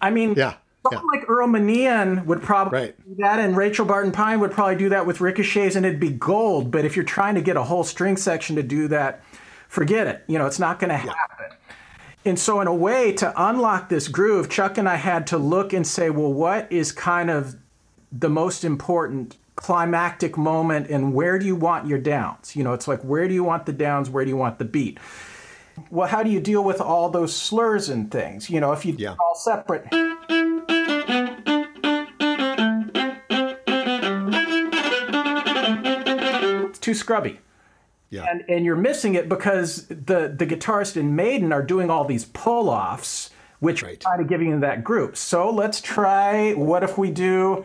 I 0.00 0.11
mean, 0.11 0.35
yeah. 0.35 0.54
Someone 0.92 1.04
yeah. 1.12 1.18
like 1.18 1.28
Earl 1.28 1.49
Maneein 1.49 2.26
would 2.26 2.42
probably 2.42 2.78
right. 2.78 3.04
do 3.04 3.16
that, 3.18 3.38
and 3.40 3.56
Rachel 3.56 3.85
Barton 3.85 4.12
Pine 4.12 4.40
would 4.40 4.52
probably 4.52 4.76
do 4.76 4.88
that 4.90 5.06
with 5.06 5.21
ricochets, 5.21 5.75
and 5.75 5.85
it'd 5.85 5.99
be 5.99 6.11
gold. 6.11 6.71
But 6.71 6.85
if 6.85 6.95
you're 6.95 7.04
trying 7.04 7.35
to 7.35 7.40
get 7.40 7.56
a 7.56 7.64
whole 7.64 7.83
string 7.83 8.16
section 8.16 8.54
to 8.56 8.62
do 8.62 8.87
that, 8.88 9.25
forget 9.68 10.06
it. 10.06 10.23
You 10.28 10.38
know, 10.38 10.47
it's 10.47 10.59
not 10.59 10.78
going 10.78 10.90
to 10.90 10.97
happen. 10.97 11.56
And 12.26 12.37
so, 12.37 12.61
in 12.61 12.66
a 12.66 12.75
way, 12.75 13.12
to 13.12 13.33
unlock 13.37 13.88
this 13.88 14.09
groove, 14.09 14.50
Chuck 14.50 14.78
and 14.78 14.88
I 14.88 14.97
had 14.97 15.28
to 15.28 15.38
look 15.38 15.73
and 15.73 15.87
say, 15.87 16.11
well, 16.11 16.33
what 16.33 16.71
is 16.73 16.90
kind 16.90 17.30
of 17.30 17.54
the 18.11 18.28
most 18.28 18.64
important 18.64 19.37
climactic 19.54 20.37
moment 20.37 20.90
and 20.90 21.14
where 21.14 21.38
do 21.38 21.47
you 21.47 21.54
want 21.54 21.87
your 21.87 21.99
downs? 22.00 22.56
You 22.56 22.64
know, 22.64 22.73
it's 22.73 22.88
like, 22.88 23.00
where 23.02 23.28
do 23.28 23.33
you 23.35 23.45
want 23.45 23.64
the 23.64 23.73
downs? 23.73 24.11
Where 24.11 24.25
do 24.25 24.28
you 24.28 24.37
want 24.37 24.59
the 24.59 24.64
beat? 24.64 24.99
Well, 25.88 26.09
how 26.09 26.25
do 26.25 26.30
you 26.30 26.40
deal 26.40 26.64
with 26.64 26.80
all 26.80 27.11
those 27.11 27.35
slurs 27.35 27.88
and 27.88 28.11
things? 28.11 28.50
You 28.50 28.61
know, 28.61 28.73
if 28.73 28.85
you 28.85 28.97
Yeah. 28.99 29.14
all 29.21 29.37
separate. 29.37 29.87
It's 36.68 36.78
too 36.80 36.95
scrubby. 36.95 37.38
Yeah. 38.11 38.25
And, 38.29 38.45
and 38.49 38.65
you're 38.65 38.77
missing 38.77 39.15
it 39.15 39.29
because 39.29 39.87
the, 39.89 40.33
the 40.37 40.47
guitarist 40.47 40.97
in 40.97 41.17
Maiden 41.17 41.53
are 41.53 41.63
doing 41.63 41.91
all 41.91 42.05
these 42.05 42.25
pull 42.27 42.69
offs, 42.71 43.31
which 43.61 43.83
Right. 43.83 44.03
are 44.05 44.11
kind 44.11 44.23
of 44.23 44.29
giving 44.29 44.51
you 44.51 44.61
that 44.61 44.85
group. 44.85 45.17
So 45.17 45.51
let's 45.51 45.81
try 45.81 46.53
what 46.53 46.83
if 46.85 46.97
we 46.97 47.11
do 47.11 47.65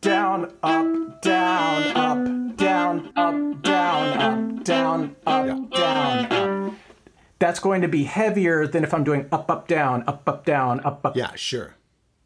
down, 0.00 0.52
up, 0.62 1.20
down, 1.20 1.82
up, 1.96 2.56
down, 2.56 3.12
up, 3.16 3.62
down, 3.62 4.18
up, 4.18 4.64
down, 4.64 5.16
up, 5.26 5.70
down, 5.70 6.32
up. 6.32 6.74
That's 7.38 7.60
going 7.60 7.82
to 7.82 7.88
be 7.88 8.04
heavier 8.04 8.66
than 8.66 8.84
if 8.84 8.92
I'm 8.94 9.04
doing 9.04 9.26
up, 9.32 9.50
up, 9.50 9.66
down, 9.68 10.04
up, 10.06 10.28
up, 10.28 10.44
down, 10.44 10.80
up, 10.80 11.04
up. 11.04 11.16
yeah, 11.16 11.34
sure. 11.34 11.74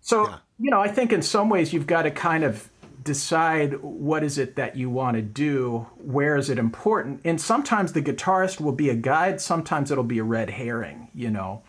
So, 0.01 0.29
Yeah. 0.29 0.37
you 0.59 0.71
know, 0.71 0.81
I 0.81 0.89
think 0.89 1.13
in 1.13 1.23
some 1.23 1.49
ways 1.49 1.73
you've 1.73 1.87
got 1.87 2.03
to 2.03 2.11
kind 2.11 2.45
of 2.45 2.69
decide 3.05 3.83
what 3.83 4.25
is 4.25 4.39
it 4.39 4.57
that 4.57 4.77
you 4.77 4.91
want 4.91 5.17
to 5.17 5.23
do, 5.23 5.87
where 5.99 6.37
is 6.37 6.51
it 6.51 6.59
important. 6.59 7.21
And 7.25 7.41
sometimes 7.41 7.93
the 7.93 8.03
guitarist 8.03 8.61
will 8.61 8.73
be 8.73 8.89
a 8.89 8.95
guide, 8.95 9.41
sometimes 9.41 9.91
it'll 9.91 10.05
be 10.05 10.19
a 10.19 10.25
red 10.25 10.51
herring, 10.51 11.09
you 11.15 11.31
know. 11.31 11.63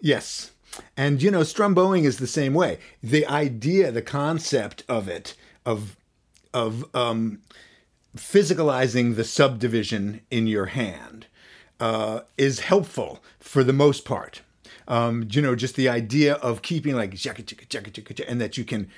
Yes. 0.00 0.50
And 0.96 1.22
you 1.22 1.30
know, 1.30 1.40
strumbowing 1.40 2.04
is 2.04 2.18
the 2.18 2.26
same 2.26 2.54
way. 2.54 2.78
The 3.02 3.26
idea, 3.26 3.92
the 3.92 4.02
concept 4.02 4.84
of 4.88 5.08
it, 5.08 5.34
of 5.64 5.96
of 6.54 6.84
um, 6.94 7.40
physicalizing 8.16 9.16
the 9.16 9.24
subdivision 9.24 10.20
in 10.30 10.46
your 10.46 10.66
hand, 10.66 11.26
uh, 11.80 12.20
is 12.36 12.60
helpful 12.60 13.22
for 13.40 13.64
the 13.64 13.72
most 13.72 14.04
part. 14.04 14.42
Um, 14.88 15.28
you 15.30 15.40
know, 15.40 15.54
just 15.54 15.76
the 15.76 15.88
idea 15.88 16.34
of 16.34 16.62
keeping 16.62 16.94
like 16.94 17.12
and 17.12 18.40
that 18.40 18.58
you 18.58 18.64
can, 18.64 18.90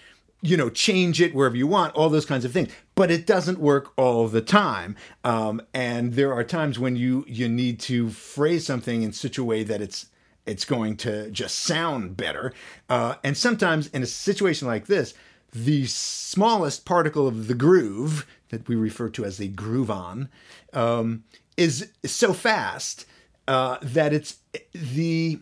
you 0.45 0.59
know, 0.59 0.69
change 0.69 1.23
it 1.23 1.35
wherever 1.35 1.57
you 1.57 1.67
want, 1.67 1.95
all 1.95 2.11
those 2.11 2.27
kinds 2.27 2.45
of 2.45 2.53
things. 2.53 2.71
But 2.95 3.11
it 3.11 3.27
doesn't 3.27 3.59
work 3.59 3.93
all 3.97 4.29
the 4.29 4.43
time, 4.43 4.95
um, 5.25 5.63
and 5.73 6.13
there 6.13 6.35
are 6.35 6.45
times 6.45 6.79
when 6.79 6.97
you 6.97 7.25
you 7.27 7.49
need 7.49 7.81
to 7.81 8.11
phrase 8.11 8.67
something 8.67 9.03
in 9.03 9.13
such 9.13 9.39
a 9.39 9.45
way 9.45 9.63
that 9.63 9.81
it's 9.81 10.07
it's 10.47 10.67
going 10.67 10.97
to 10.99 11.31
just 11.31 11.59
sound 11.59 12.17
better. 12.17 12.53
Uh, 12.89 13.15
and 13.25 13.37
sometimes 13.37 13.87
in 13.89 14.03
a 14.03 14.07
situation 14.07 14.69
like 14.69 14.87
this, 14.87 15.15
the 15.53 15.87
smallest 15.87 16.85
particle 16.85 17.27
of 17.27 17.47
the 17.47 17.55
groove 17.55 18.27
that 18.51 18.69
we 18.69 18.77
refer 18.77 19.09
to 19.09 19.25
as 19.25 19.39
the 19.39 19.49
groove 19.49 19.91
on 19.91 20.29
um, 20.75 21.25
is 21.57 21.91
so 22.05 22.35
fast 22.35 23.07
uh, 23.49 23.79
that 23.81 24.13
it's 24.13 24.37
the 24.75 25.41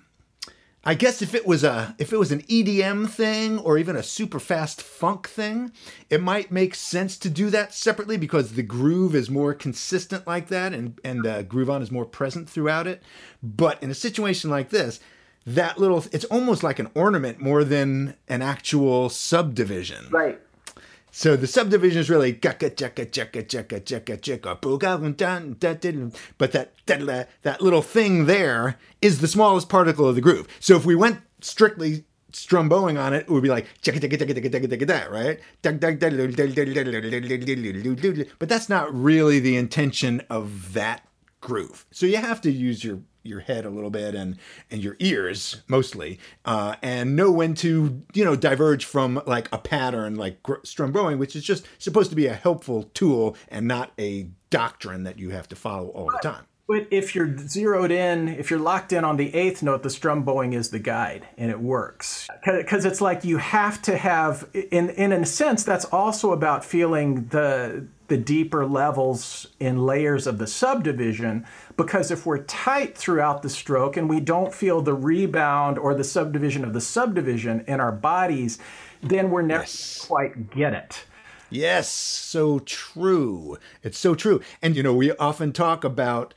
I 0.85 0.95
guess 0.95 1.23
if 1.23 1.33
it 1.35 1.47
was 1.47 1.63
a 1.63 1.95
if 1.99 2.13
it 2.13 2.19
was 2.19 2.33
an 2.33 2.43
EDM 2.43 3.09
thing 3.09 3.59
or 3.59 3.79
even 3.79 3.95
a 3.95 4.03
super 4.03 4.41
fast 4.41 4.83
funk 4.83 5.29
thing, 5.29 5.71
it 6.11 6.21
might 6.21 6.51
make 6.51 6.75
sense 6.75 7.17
to 7.19 7.31
do 7.31 7.51
that 7.51 7.73
separately 7.73 8.17
because 8.17 8.55
the 8.55 8.65
groove 8.65 9.15
is 9.15 9.31
more 9.31 9.55
consistent 9.55 10.27
like 10.27 10.49
that 10.49 10.73
and 10.73 10.99
and 11.05 11.25
uh, 11.25 11.43
groove 11.43 11.71
on 11.71 11.83
is 11.83 11.93
more 11.93 12.05
present 12.05 12.51
throughout 12.51 12.89
it. 12.89 13.03
But 13.43 13.81
in 13.81 13.91
a 13.91 13.95
situation 13.95 14.51
like 14.51 14.71
this, 14.71 14.99
that 15.47 15.79
little 15.79 16.05
it's 16.11 16.25
almost 16.25 16.65
like 16.65 16.81
an 16.81 16.91
ornament 16.95 17.39
more 17.41 17.63
than 17.63 18.17
an 18.29 18.43
actual 18.43 19.09
subdivision. 19.09 20.09
Right. 20.11 20.41
So 21.15 21.37
the 21.37 21.47
subdivision 21.47 22.01
is 22.01 22.09
really 22.09 22.33
chaka 22.33 22.71
chaka 22.71 23.05
chaka 23.05 23.43
chaka 23.43 23.81
chaka 23.81 24.17
dun 25.13 26.13
but 26.39 26.53
that 26.53 26.73
that 27.43 27.61
little 27.61 27.83
thing 27.83 28.25
there 28.25 28.79
is 29.03 29.21
the 29.21 29.29
smallest 29.29 29.69
particle 29.69 30.09
of 30.09 30.15
the 30.15 30.23
groove. 30.23 30.49
So 30.59 30.75
if 30.75 30.87
we 30.87 30.97
went 30.97 31.21
strictly 31.43 32.05
strumbowing 32.33 32.99
on 32.99 33.13
it, 33.13 33.25
it 33.25 33.29
would 33.29 33.43
be 33.43 33.51
like 33.51 33.67
chaka 33.83 34.01
chaka 34.01 34.17
chaka 34.17 34.33
chaka 34.33 34.49
chaka 34.49 34.69
chaka 34.69 35.11
right? 35.11 35.39
But 38.39 38.49
that's 38.49 38.71
not 38.71 38.95
really 38.95 39.39
the 39.39 39.57
intention 39.57 40.23
of 40.31 40.73
that 40.73 41.07
groove. 41.43 41.85
So 41.91 42.07
you 42.07 42.17
have 42.17 42.41
to 42.41 42.51
use 42.51 42.83
your 42.85 43.01
your 43.23 43.41
head 43.41 43.65
a 43.65 43.71
little 43.71 43.91
bit 43.91 44.15
and 44.15 44.37
and 44.71 44.83
your 44.83 44.97
ears 44.99 45.63
mostly 45.69 46.19
uh, 46.45 46.77
and 46.83 47.17
know 47.17 47.31
when 47.31 47.55
to 47.55 48.03
you 48.15 48.25
know 48.25 48.37
diverge 48.37 48.85
from 48.85 49.21
like 49.27 49.49
a 49.53 49.59
pattern 49.59 50.17
like 50.17 50.43
gr- 50.43 50.55
strumbowing 50.65 51.19
which 51.19 51.37
is 51.37 51.45
just 51.45 51.67
supposed 51.79 52.11
to 52.11 52.17
be 52.17 52.27
a 52.27 52.35
helpful 52.35 52.85
tool 52.95 53.37
and 53.49 53.67
not 53.67 53.93
a 53.99 54.29
doctrine 54.51 55.05
that 55.05 55.19
you 55.19 55.31
have 55.31 55.49
to 55.49 55.57
follow 55.57 55.89
all 55.89 56.07
the 56.07 56.21
time 56.23 56.45
But 56.73 56.87
if 56.91 57.15
you're 57.15 57.37
zeroed 57.37 57.91
in, 57.91 58.29
if 58.29 58.49
you're 58.49 58.59
locked 58.59 58.95
in 58.95 59.05
on 59.05 59.19
the 59.19 59.35
eighth 59.35 59.63
note, 59.63 59.83
the 59.83 59.91
strum 59.91 60.23
bowing 60.23 60.55
is 60.55 60.71
the 60.71 60.79
guide, 60.79 61.29
and 61.37 61.51
it 61.51 61.61
works. 61.61 62.27
Because 62.47 62.87
it's 62.87 63.03
like 63.03 63.27
you 63.27 63.37
have 63.37 63.83
to 63.83 63.99
have, 63.99 64.49
in 64.55 64.89
in 64.89 65.13
a 65.13 65.27
sense, 65.27 65.65
that's 65.65 65.85
also 65.85 66.33
about 66.33 66.65
feeling 66.65 67.27
the 67.27 67.85
the 68.09 68.17
deeper 68.17 68.65
levels 68.65 69.49
and 69.61 69.85
layers 69.85 70.27
of 70.27 70.39
the 70.39 70.47
subdivision. 70.47 71.45
Because 71.77 72.11
if 72.11 72.25
we're 72.25 72.43
tight 72.45 72.97
throughout 72.97 73.43
the 73.43 73.51
stroke 73.51 73.99
and 73.99 74.09
we 74.09 74.21
don't 74.21 74.55
feel 74.55 74.81
the 74.81 74.95
rebound 74.95 75.77
or 75.79 75.95
the 75.95 76.05
subdivision 76.05 76.65
of 76.65 76.73
the 76.73 76.81
subdivision 76.81 77.65
in 77.69 77.81
our 77.81 77.93
bodies, 77.93 78.59
then 79.03 79.31
we're 79.31 79.43
never 79.43 79.65
Yes. 79.65 80.07
quite 80.09 80.51
get 80.51 80.73
it. 80.73 81.05
Yes, 81.51 81.91
so 81.91 82.61
true. 82.61 83.59
It's 83.83 83.99
so 83.99 84.15
true. 84.15 84.41
And 84.63 84.75
you 84.75 84.83
know, 84.83 84.95
we 84.95 85.13
often 85.17 85.53
talk 85.53 85.85
about 85.85 86.33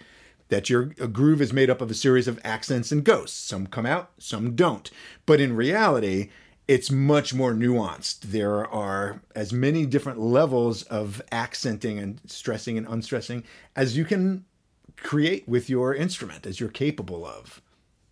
that 0.49 0.69
your 0.69 0.85
groove 0.85 1.41
is 1.41 1.53
made 1.53 1.69
up 1.69 1.81
of 1.81 1.89
a 1.89 1.95
series 1.95 2.27
of 2.27 2.39
accents 2.43 2.91
and 2.91 3.03
ghosts. 3.03 3.37
Some 3.37 3.67
come 3.67 3.85
out, 3.85 4.11
some 4.17 4.55
don't. 4.55 4.89
But 5.25 5.41
in 5.41 5.55
reality, 5.55 6.29
it's 6.67 6.91
much 6.91 7.33
more 7.33 7.53
nuanced. 7.53 8.21
There 8.21 8.65
are 8.67 9.21
as 9.35 9.53
many 9.53 9.85
different 9.85 10.19
levels 10.19 10.83
of 10.83 11.21
accenting 11.31 11.99
and 11.99 12.19
stressing 12.25 12.77
and 12.77 12.87
unstressing 12.87 13.43
as 13.75 13.97
you 13.97 14.05
can 14.05 14.45
create 14.97 15.47
with 15.47 15.69
your 15.69 15.93
instrument, 15.93 16.45
as 16.45 16.59
you're 16.59 16.69
capable 16.69 17.25
of. 17.25 17.61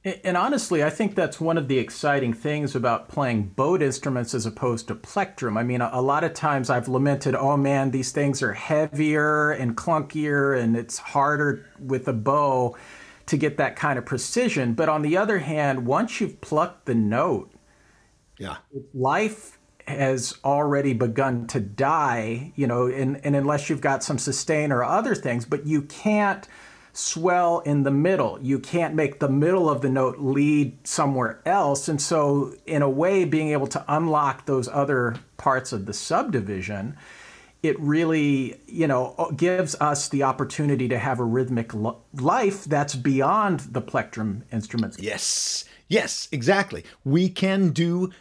And 0.05 0.35
honestly, 0.35 0.83
I 0.83 0.89
think 0.89 1.15
that's 1.15 1.39
one 1.39 1.57
of 1.57 1.69
the 1.69 1.79
exciting 1.79 2.33
things 2.33 2.75
about 2.75 3.07
playing 3.07 3.53
bowed 3.55 3.81
instruments 3.81 4.33
as 4.33 4.45
opposed 4.45 4.89
to 4.89 4.95
plectrum. 4.95 5.57
I 5.57 5.63
mean, 5.63 5.79
a, 5.79 5.89
a 5.93 6.01
lot 6.01 6.25
of 6.25 6.33
times 6.33 6.69
I've 6.69 6.89
lamented, 6.89 7.35
oh 7.35 7.55
man, 7.55 7.91
these 7.91 8.11
things 8.11 8.43
are 8.43 8.51
heavier 8.51 9.51
and 9.51 9.77
clunkier 9.77 10.59
and 10.59 10.75
it's 10.75 10.97
harder 10.97 11.65
with 11.79 12.09
a 12.09 12.13
bow 12.13 12.75
to 13.27 13.37
get 13.37 13.55
that 13.57 13.77
kind 13.77 13.97
of 13.97 14.05
precision. 14.05 14.73
But 14.73 14.89
on 14.89 15.03
the 15.03 15.15
other 15.15 15.39
hand, 15.39 15.85
once 15.85 16.19
you've 16.19 16.41
plucked 16.41 16.85
the 16.85 16.95
note, 16.95 17.53
Yeah. 18.37 18.57
life 18.93 19.57
has 19.87 20.37
already 20.43 20.93
begun 20.93 21.47
to 21.47 21.59
die, 21.61 22.51
you 22.55 22.67
know, 22.67 22.87
and, 22.87 23.23
and 23.25 23.35
unless 23.37 23.69
you've 23.69 23.81
got 23.81 24.03
some 24.03 24.17
sustain 24.17 24.71
or 24.71 24.83
other 24.83 25.15
things, 25.15 25.45
but 25.45 25.65
you 25.65 25.81
can't 25.83 26.47
swell 26.93 27.59
in 27.61 27.83
the 27.83 27.91
middle. 27.91 28.39
You 28.41 28.59
can't 28.59 28.93
make 28.93 29.19
the 29.19 29.29
middle 29.29 29.69
of 29.69 29.81
the 29.81 29.89
note 29.89 30.19
lead 30.19 30.87
somewhere 30.87 31.41
else. 31.45 31.87
And 31.87 32.01
so, 32.01 32.53
in 32.65 32.81
a 32.81 32.89
way, 32.89 33.25
being 33.25 33.49
able 33.49 33.67
to 33.67 33.83
unlock 33.87 34.45
those 34.45 34.67
other 34.67 35.15
parts 35.37 35.73
of 35.73 35.87
the 35.87 35.93
subdivision, 35.93 36.95
it 37.63 37.79
really, 37.79 38.59
you 38.67 38.87
know, 38.87 39.31
gives 39.35 39.75
us 39.81 40.09
the 40.09 40.23
opportunity 40.23 40.87
to 40.89 40.99
have 40.99 41.19
a 41.19 41.23
rhythmic 41.23 41.71
life 42.13 42.65
that's 42.65 42.93
beyond 42.93 43.61
the 43.61 43.81
plectrum 43.81 44.43
instruments. 44.51 44.97
Yes. 44.99 45.65
Yes, 45.87 46.27
exactly. 46.31 46.83
We 47.03 47.29
can 47.29 47.69
do 47.69 48.11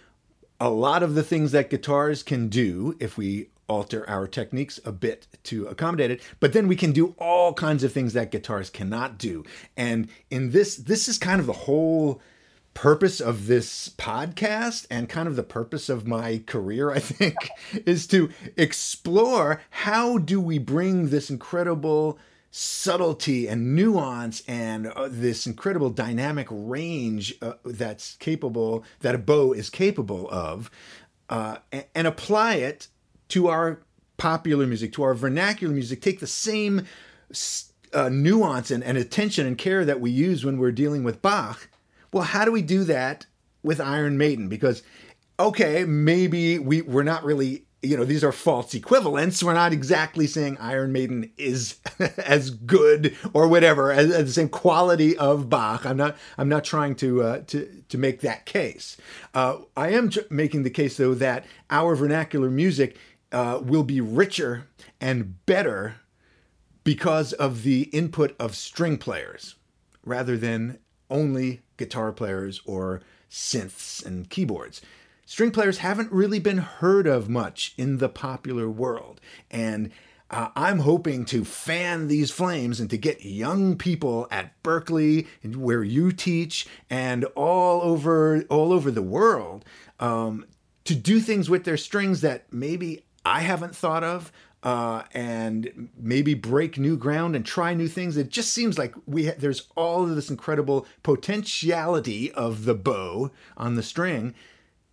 a 0.61 0.71
lot 0.71 1.03
of 1.03 1.15
the 1.15 1.23
things 1.23 1.53
that 1.53 1.71
guitars 1.71 2.23
can 2.23 2.49
do 2.49 2.97
if 3.01 3.19
we 3.19 3.49
alter 3.73 4.09
our 4.09 4.29
techniques 4.29 4.79
a 4.85 4.93
bit 4.93 5.27
to 5.45 5.67
accommodate 5.67 6.11
it 6.11 6.23
but 6.41 6.53
then 6.53 6.69
we 6.69 6.77
can 6.77 6.93
do 6.93 7.15
all 7.19 7.55
kinds 7.55 7.83
of 7.83 7.93
things 7.93 8.13
that 8.13 8.31
guitars 8.31 8.71
cannot 8.71 9.19
do. 9.19 9.45
And 9.77 10.09
in 10.31 10.51
this 10.51 10.77
this 10.77 11.09
is 11.09 11.19
kind 11.19 11.41
of 11.41 11.47
the 11.47 11.53
whole 11.53 12.21
purpose 12.75 13.21
of 13.21 13.47
this 13.47 13.91
podcast 13.91 14.87
and 14.91 15.09
kind 15.09 15.29
of 15.29 15.37
the 15.37 15.43
purpose 15.43 15.91
of 15.91 16.07
my 16.07 16.43
career 16.47 16.91
i 16.91 16.99
think 16.99 17.37
is 17.87 18.07
to 18.07 18.31
explore 18.57 19.61
how 19.69 20.17
do 20.17 20.41
we 20.41 20.59
bring 20.59 21.11
this 21.11 21.29
incredible 21.29 22.19
subtlety 22.51 23.47
and 23.47 23.77
nuance 23.77 24.43
and 24.49 24.87
uh, 24.87 25.07
this 25.11 25.47
incredible 25.47 25.91
dynamic 25.91 26.47
range 26.51 27.35
uh, 27.43 27.53
that's 27.65 28.17
capable 28.17 28.83
that 29.01 29.15
a 29.15 29.19
bow 29.19 29.53
is 29.53 29.69
capable 29.69 30.27
of 30.31 30.71
uh, 31.29 31.59
and, 31.71 31.85
and 31.95 32.07
apply 32.07 32.55
it 32.55 32.89
to 33.33 33.49
our 33.49 33.83
popular 34.19 34.67
music 34.67 34.93
to 34.93 35.03
our 35.03 35.15
vernacular 35.15 35.75
music 35.75 36.01
take 36.01 36.21
the 36.21 36.27
same 36.27 36.87
uh, 37.93 38.09
nuance 38.09 38.71
and, 38.71 38.85
and 38.85 38.97
attention 38.97 39.47
and 39.47 39.59
care 39.59 39.85
that 39.85 40.01
we 40.01 40.11
use 40.11 40.45
when 40.45 40.59
we're 40.59 40.71
dealing 40.71 41.03
with 41.03 41.23
Bach. 41.23 41.69
Well, 42.13 42.25
how 42.25 42.45
do 42.45 42.53
we 42.53 42.63
do 42.63 42.85
that 42.85 43.27
with 43.63 43.81
Iron 43.81 44.19
Maiden? 44.19 44.49
Because, 44.49 44.83
okay, 45.41 45.85
maybe 45.85 46.59
we, 46.59 46.83
we're 46.83 47.03
not 47.03 47.25
really 47.25 47.65
you 47.83 47.97
know 47.97 48.05
these 48.05 48.23
are 48.23 48.31
false 48.31 48.75
equivalents 48.75 49.43
we're 49.43 49.53
not 49.53 49.73
exactly 49.73 50.25
saying 50.25 50.57
iron 50.61 50.93
maiden 50.93 51.29
is 51.37 51.81
as 52.17 52.51
good 52.51 53.17
or 53.33 53.49
whatever 53.49 53.91
as, 53.91 54.09
as, 54.13 54.27
the 54.27 54.33
same 54.33 54.49
quality 54.49 55.17
of 55.17 55.51
bach 55.51 55.85
i'm 55.85 55.97
not 55.97 56.17
i'm 56.39 56.49
not 56.49 56.63
trying 56.63 56.95
to 56.95 57.23
uh, 57.23 57.41
to 57.49 57.83
to 57.89 57.99
make 57.99 58.21
that 58.21 58.47
case 58.47 58.97
uh, 59.35 59.57
i 59.77 59.89
am 59.91 60.09
making 60.31 60.63
the 60.63 60.71
case 60.71 60.97
though 60.97 61.13
that 61.13 61.45
our 61.71 61.97
vernacular 61.97 62.51
music 62.51 62.97
uh, 63.33 63.61
will 63.63 63.83
be 63.83 64.01
richer 64.01 64.69
and 65.01 65.45
better 65.47 65.97
because 66.85 67.33
of 67.33 67.63
the 67.63 67.83
input 67.85 68.35
of 68.39 68.55
string 68.55 68.99
players 68.99 69.57
rather 70.05 70.37
than 70.37 70.79
only 71.11 71.63
guitar 71.77 72.13
players 72.13 72.61
or 72.67 73.01
synths 73.31 74.05
and 74.05 74.29
keyboards 74.31 74.83
string 75.33 75.51
players 75.51 75.79
haven't 75.79 76.13
really 76.13 76.39
been 76.39 76.59
heard 76.59 77.07
of 77.07 77.27
much 77.27 77.73
in 77.79 77.97
the 77.97 78.09
popular 78.09 78.69
world. 78.69 79.19
And 79.51 79.91
uh, 80.31 80.49
I'm 80.55 80.81
hoping 80.81 81.25
to 81.27 81.43
fan 81.43 82.09
these 82.09 82.31
flames 82.31 82.81
and 82.81 82.91
to 82.91 82.99
get 82.99 83.25
young 83.25 83.77
people 83.79 84.29
at 84.31 84.63
Berklee, 84.63 85.27
where 85.55 85.83
you 85.83 86.13
teach, 86.13 86.67
and 86.91 87.25
all 87.35 87.81
over 87.81 88.43
all 88.51 88.75
over 88.75 88.91
the 88.91 89.03
world 89.03 89.65
um, 90.01 90.45
to 90.85 90.95
do 90.95 91.19
things 91.19 91.49
with 91.49 91.65
their 91.65 91.79
strings 91.79 92.21
that 92.21 92.53
maybe 92.53 93.05
I 93.25 93.41
haven't 93.41 93.77
thought 93.77 94.05
of. 94.05 94.33
Uh, 94.63 95.03
and 95.13 95.89
maybe 95.99 96.35
break 96.35 96.79
new 96.79 96.97
ground 96.97 97.35
and 97.35 97.45
try 97.45 97.75
new 97.75 97.89
things. 97.89 98.17
It 98.17 98.29
just 98.29 98.53
seems 98.53 98.79
like 98.79 98.95
we 99.07 99.27
ha- 99.27 99.35
there's 99.37 99.67
all 99.75 100.05
of 100.05 100.15
this 100.15 100.31
incredible 100.31 100.87
potentiality 101.03 102.31
of 102.31 102.65
the 102.65 102.75
bow 102.75 103.33
on 103.57 103.75
the 103.75 103.83
string 103.83 104.35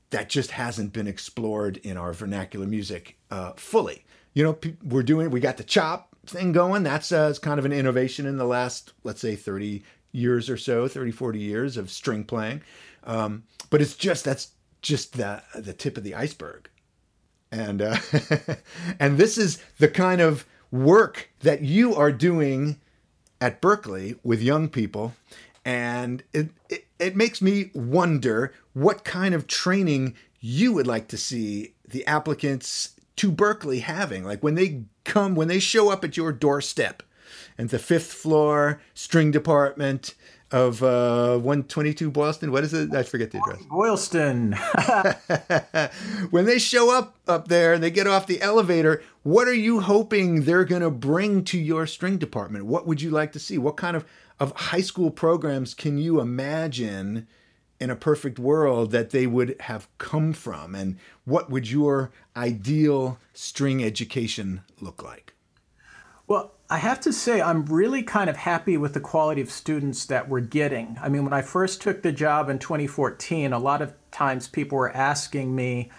that 0.09 0.27
just 0.27 0.51
hasn't 0.51 0.91
been 0.91 1.07
explored 1.07 1.77
in 1.77 1.97
our 1.97 2.13
vernacular 2.13 2.65
music 2.65 3.17
uh, 3.29 3.51
fully. 3.57 4.05
You 4.33 4.43
know, 4.43 4.57
we're 4.83 5.03
doing, 5.03 5.29
we 5.29 5.39
got 5.39 5.57
the 5.57 5.63
chop 5.63 6.15
thing 6.25 6.51
going. 6.51 6.83
That's 6.83 7.11
uh, 7.11 7.33
kind 7.41 7.59
of 7.59 7.65
an 7.65 7.71
innovation 7.71 8.25
in 8.25 8.37
the 8.37 8.45
last, 8.45 8.93
let's 9.03 9.21
say, 9.21 9.35
30 9.35 9.83
years 10.11 10.49
or 10.49 10.57
so, 10.57 10.87
30, 10.87 11.11
40 11.11 11.39
years 11.39 11.77
of 11.77 11.91
string 11.91 12.23
playing. 12.23 12.61
Um, 13.03 13.43
but 13.69 13.81
it's 13.81 13.95
just, 13.95 14.25
that's 14.25 14.51
just 14.81 15.17
the, 15.17 15.43
the 15.55 15.73
tip 15.73 15.97
of 15.97 16.03
the 16.03 16.15
iceberg. 16.15 16.69
And, 17.51 17.81
uh, 17.81 17.97
and 18.99 19.17
this 19.17 19.37
is 19.37 19.61
the 19.77 19.87
kind 19.87 20.21
of 20.21 20.45
work 20.71 21.29
that 21.41 21.61
you 21.61 21.95
are 21.95 22.11
doing 22.11 22.79
at 23.41 23.61
Berklee 23.61 24.17
with 24.23 24.41
young 24.41 24.69
people. 24.69 25.15
And 25.65 26.23
it, 26.33 26.49
it, 26.69 26.85
it 26.99 27.15
makes 27.15 27.41
me 27.41 27.71
wonder 27.73 28.53
what 28.73 29.03
kind 29.03 29.33
of 29.33 29.47
training 29.47 30.15
you 30.39 30.73
would 30.73 30.87
like 30.87 31.07
to 31.09 31.17
see 31.17 31.73
the 31.87 32.05
applicants 32.05 32.93
to 33.17 33.31
Berklee 33.31 33.81
having. 33.81 34.23
Like 34.23 34.41
when 34.41 34.55
they 34.55 34.83
come, 35.03 35.35
when 35.35 35.47
they 35.47 35.59
show 35.59 35.89
up 35.89 36.03
at 36.03 36.17
your 36.17 36.31
doorstep 36.31 37.03
and 37.57 37.69
the 37.69 37.79
fifth 37.79 38.13
floor 38.13 38.81
string 38.93 39.31
department 39.31 40.15
of 40.51 40.81
uh, 40.81 41.37
122 41.37 42.09
Boylston. 42.09 42.51
What 42.51 42.63
is 42.63 42.73
it? 42.73 42.93
I 42.93 43.03
forget 43.03 43.31
the 43.31 43.37
address. 43.37 43.61
Boylston. 43.69 44.53
when 46.31 46.45
they 46.45 46.57
show 46.57 46.95
up 46.95 47.15
up 47.27 47.47
there 47.47 47.73
and 47.73 47.83
they 47.83 47.91
get 47.91 48.07
off 48.07 48.25
the 48.25 48.41
elevator, 48.41 49.03
what 49.23 49.47
are 49.47 49.53
you 49.53 49.81
hoping 49.81 50.43
they're 50.43 50.65
going 50.65 50.81
to 50.81 50.89
bring 50.89 51.43
to 51.45 51.57
your 51.57 51.85
string 51.85 52.17
department? 52.17 52.65
What 52.65 52.87
would 52.87 53.01
you 53.01 53.11
like 53.11 53.31
to 53.33 53.39
see? 53.39 53.57
What 53.57 53.77
kind 53.77 53.95
of, 53.95 54.05
of 54.39 54.55
high 54.55 54.81
school 54.81 55.11
programs 55.11 55.73
can 55.73 55.97
you 55.97 56.19
imagine 56.19 57.27
in 57.79 57.89
a 57.89 57.95
perfect 57.95 58.39
world 58.39 58.91
that 58.91 59.11
they 59.11 59.27
would 59.27 59.55
have 59.61 59.87
come 59.99 60.33
from? 60.33 60.73
And 60.73 60.97
what 61.25 61.49
would 61.49 61.69
your 61.69 62.11
ideal 62.35 63.19
string 63.33 63.83
education 63.83 64.61
look 64.81 65.03
like? 65.03 65.33
Well, 66.27 66.53
I 66.71 66.77
have 66.77 66.99
to 67.01 67.13
say, 67.13 67.41
I'm 67.41 67.65
really 67.65 68.03
kind 68.03 68.29
of 68.29 68.37
happy 68.37 68.77
with 68.77 68.93
the 68.93 68.99
quality 68.99 69.41
of 69.41 69.49
students 69.49 70.05
that 70.05 70.29
we're 70.29 70.41
getting. 70.41 70.99
I 71.01 71.09
mean, 71.09 71.23
when 71.23 71.33
I 71.33 71.41
first 71.41 71.81
took 71.81 72.03
the 72.03 72.11
job 72.11 72.47
in 72.47 72.59
2014, 72.59 73.53
a 73.53 73.57
lot 73.57 73.81
of 73.81 73.93
times 74.11 74.47
people 74.47 74.77
were 74.77 74.95
asking 74.95 75.55
me, 75.55 75.89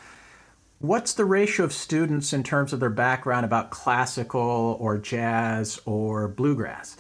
What's 0.79 1.13
the 1.13 1.27
ratio 1.27 1.67
of 1.67 1.73
students 1.75 2.33
in 2.33 2.43
terms 2.43 2.73
of 2.73 2.81
their 2.81 2.89
background 2.89 3.45
about 3.45 3.71
classical 3.71 4.79
or 4.81 4.97
jazz 4.97 5.79
or 5.85 6.27
bluegrass? 6.29 6.97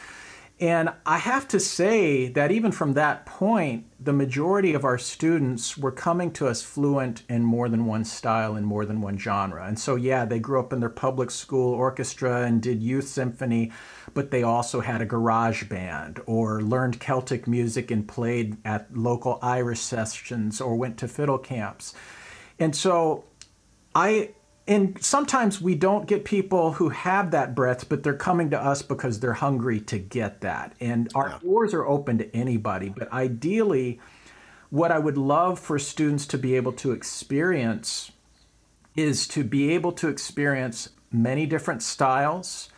And 0.61 0.91
I 1.07 1.17
have 1.17 1.49
to 1.49 1.59
say 1.59 2.29
that 2.29 2.53
even 2.53 2.71
from 2.71 2.93
that 2.93 3.25
point, 3.25 3.87
the 3.99 4.13
majority 4.13 4.75
of 4.75 4.85
our 4.85 4.99
students 4.99 5.79
were 5.79 5.91
coming 5.91 6.31
to 6.33 6.49
us 6.49 6.61
fluent 6.61 7.23
in 7.31 7.45
more 7.45 7.71
than 7.71 7.87
one 7.87 8.05
style 8.05 8.57
and 8.57 8.67
more 8.67 8.85
than 8.85 9.01
one 9.01 9.17
genre. 9.17 9.67
And 9.67 9.79
so, 9.79 9.97
yeah, 9.97 10.27
they 10.27 10.39
grew 10.39 10.61
up 10.61 10.75
in 10.75 10.81
their 10.81 10.91
public 10.91 11.31
school 11.31 11.73
orchestra 11.73 12.43
and 12.43 12.61
did 12.61 12.83
youth 12.83 13.09
symphony, 13.09 13.73
but 14.13 14.31
they 14.31 14.43
also 14.43 14.81
had 14.81 15.01
a 15.01 15.07
garage 15.07 15.65
band 15.65 16.21
or 16.27 16.61
learned 16.61 17.01
Celtic 17.01 17.49
music 17.49 17.91
and 17.91 18.07
played 18.07 18.59
at 18.63 18.95
local 18.95 19.39
Irish 19.41 19.81
sessions 19.81 20.61
or 20.61 20.77
went 20.77 20.99
to 20.99 21.09
fiddle 21.09 21.39
camps. 21.39 21.95
And 22.59 22.77
so, 22.77 23.25
I 23.95 24.33
and 24.71 25.03
sometimes 25.03 25.61
we 25.61 25.75
don't 25.75 26.07
get 26.07 26.25
people 26.25 26.75
who 26.75 26.91
have 26.91 27.33
that 27.33 27.57
breadth, 27.57 27.89
but 27.89 28.05
they're 28.05 28.15
coming 28.15 28.51
to 28.51 28.59
us 28.59 28.83
because 28.83 29.19
they're 29.19 29.33
hungry 29.33 29.81
to 29.81 29.99
get 29.99 30.43
that. 30.43 30.75
And 30.79 31.11
our 31.13 31.31
yeah. 31.31 31.39
doors 31.41 31.75
are 31.75 31.85
open 31.85 32.19
to 32.19 32.37
anybody. 32.37 32.89
But 32.89 33.13
ideally, 33.13 33.99
what 34.71 34.93
I 34.93 35.01
would 35.01 35.19
love 35.19 35.59
for 35.59 35.77
students 35.81 36.25
to 36.29 36.39
be 36.39 36.55
able 36.55 36.71
to 36.75 36.93
experience 36.93 38.13
is 38.95 39.27
to 39.29 39.43
be 39.43 39.73
able 39.73 39.91
to 39.91 40.07
experience 40.07 40.91
many 41.11 41.47
different 41.47 41.83
styles, 41.83 42.69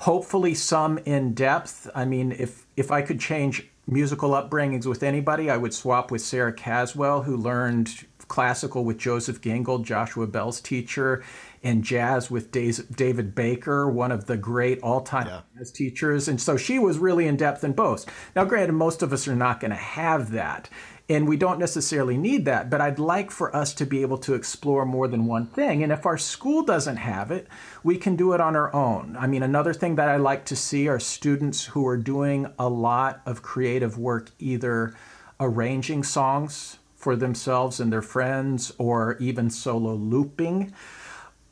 hopefully 0.00 0.52
some 0.52 0.98
in 0.98 1.32
depth. 1.32 1.88
I 1.94 2.04
mean, 2.04 2.30
if 2.30 2.66
if 2.76 2.90
I 2.90 3.00
could 3.00 3.20
change 3.20 3.66
musical 3.86 4.32
upbringings 4.32 4.84
with 4.84 5.02
anybody, 5.02 5.48
I 5.48 5.56
would 5.56 5.72
swap 5.72 6.10
with 6.10 6.20
Sarah 6.20 6.52
Caswell, 6.52 7.22
who 7.22 7.38
learned 7.38 8.04
classical 8.28 8.84
with 8.84 8.98
Joseph 8.98 9.40
Gingold, 9.40 9.84
Joshua 9.84 10.26
Bell's 10.26 10.60
teacher, 10.60 11.24
and 11.62 11.82
jazz 11.82 12.30
with 12.30 12.52
David 12.52 13.34
Baker, 13.34 13.90
one 13.90 14.12
of 14.12 14.26
the 14.26 14.36
great 14.36 14.80
all 14.82 15.00
time 15.00 15.26
yeah. 15.26 15.40
jazz 15.56 15.72
teachers. 15.72 16.28
And 16.28 16.40
so 16.40 16.56
she 16.56 16.78
was 16.78 16.98
really 16.98 17.26
in 17.26 17.36
depth 17.36 17.64
in 17.64 17.72
both. 17.72 18.06
Now, 18.36 18.44
granted, 18.44 18.72
most 18.72 19.02
of 19.02 19.12
us 19.12 19.26
are 19.26 19.34
not 19.34 19.60
going 19.60 19.70
to 19.70 19.76
have 19.76 20.30
that. 20.32 20.68
And 21.10 21.26
we 21.26 21.38
don't 21.38 21.58
necessarily 21.58 22.18
need 22.18 22.44
that, 22.44 22.68
but 22.68 22.82
I'd 22.82 22.98
like 22.98 23.30
for 23.30 23.54
us 23.56 23.72
to 23.74 23.86
be 23.86 24.02
able 24.02 24.18
to 24.18 24.34
explore 24.34 24.84
more 24.84 25.08
than 25.08 25.24
one 25.24 25.46
thing. 25.46 25.82
And 25.82 25.90
if 25.90 26.04
our 26.04 26.18
school 26.18 26.62
doesn't 26.62 26.98
have 26.98 27.30
it, 27.30 27.48
we 27.82 27.96
can 27.96 28.14
do 28.14 28.34
it 28.34 28.42
on 28.42 28.54
our 28.54 28.74
own. 28.74 29.16
I 29.18 29.26
mean, 29.26 29.42
another 29.42 29.72
thing 29.72 29.96
that 29.96 30.10
I 30.10 30.16
like 30.16 30.44
to 30.46 30.56
see 30.56 30.86
are 30.86 31.00
students 31.00 31.64
who 31.64 31.86
are 31.86 31.96
doing 31.96 32.52
a 32.58 32.68
lot 32.68 33.22
of 33.24 33.40
creative 33.40 33.96
work, 33.98 34.32
either 34.38 34.94
arranging 35.40 36.02
songs 36.02 36.77
for 36.98 37.16
themselves 37.16 37.80
and 37.80 37.90
their 37.90 38.02
friends, 38.02 38.72
or 38.76 39.16
even 39.18 39.48
solo 39.48 39.94
looping, 39.94 40.74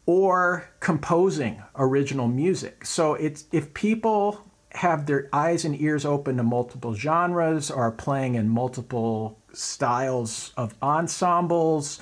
or 0.04 0.68
composing 0.80 1.62
original 1.76 2.28
music. 2.28 2.84
So 2.84 3.14
it's 3.14 3.44
if 3.52 3.72
people 3.72 4.44
have 4.72 5.06
their 5.06 5.28
eyes 5.32 5.64
and 5.64 5.80
ears 5.80 6.04
open 6.04 6.36
to 6.36 6.42
multiple 6.42 6.94
genres, 6.94 7.70
are 7.70 7.90
playing 7.92 8.34
in 8.34 8.48
multiple 8.48 9.38
styles 9.52 10.52
of 10.56 10.74
ensembles, 10.82 12.00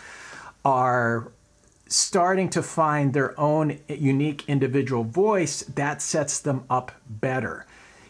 are 0.64 1.30
starting 1.86 2.48
to 2.48 2.62
find 2.62 3.12
their 3.12 3.38
own 3.38 3.78
unique 3.88 4.42
individual 4.48 5.04
voice, 5.04 5.62
that 5.62 6.02
sets 6.02 6.40
them 6.40 6.64
up 6.68 6.90
better. 7.08 7.66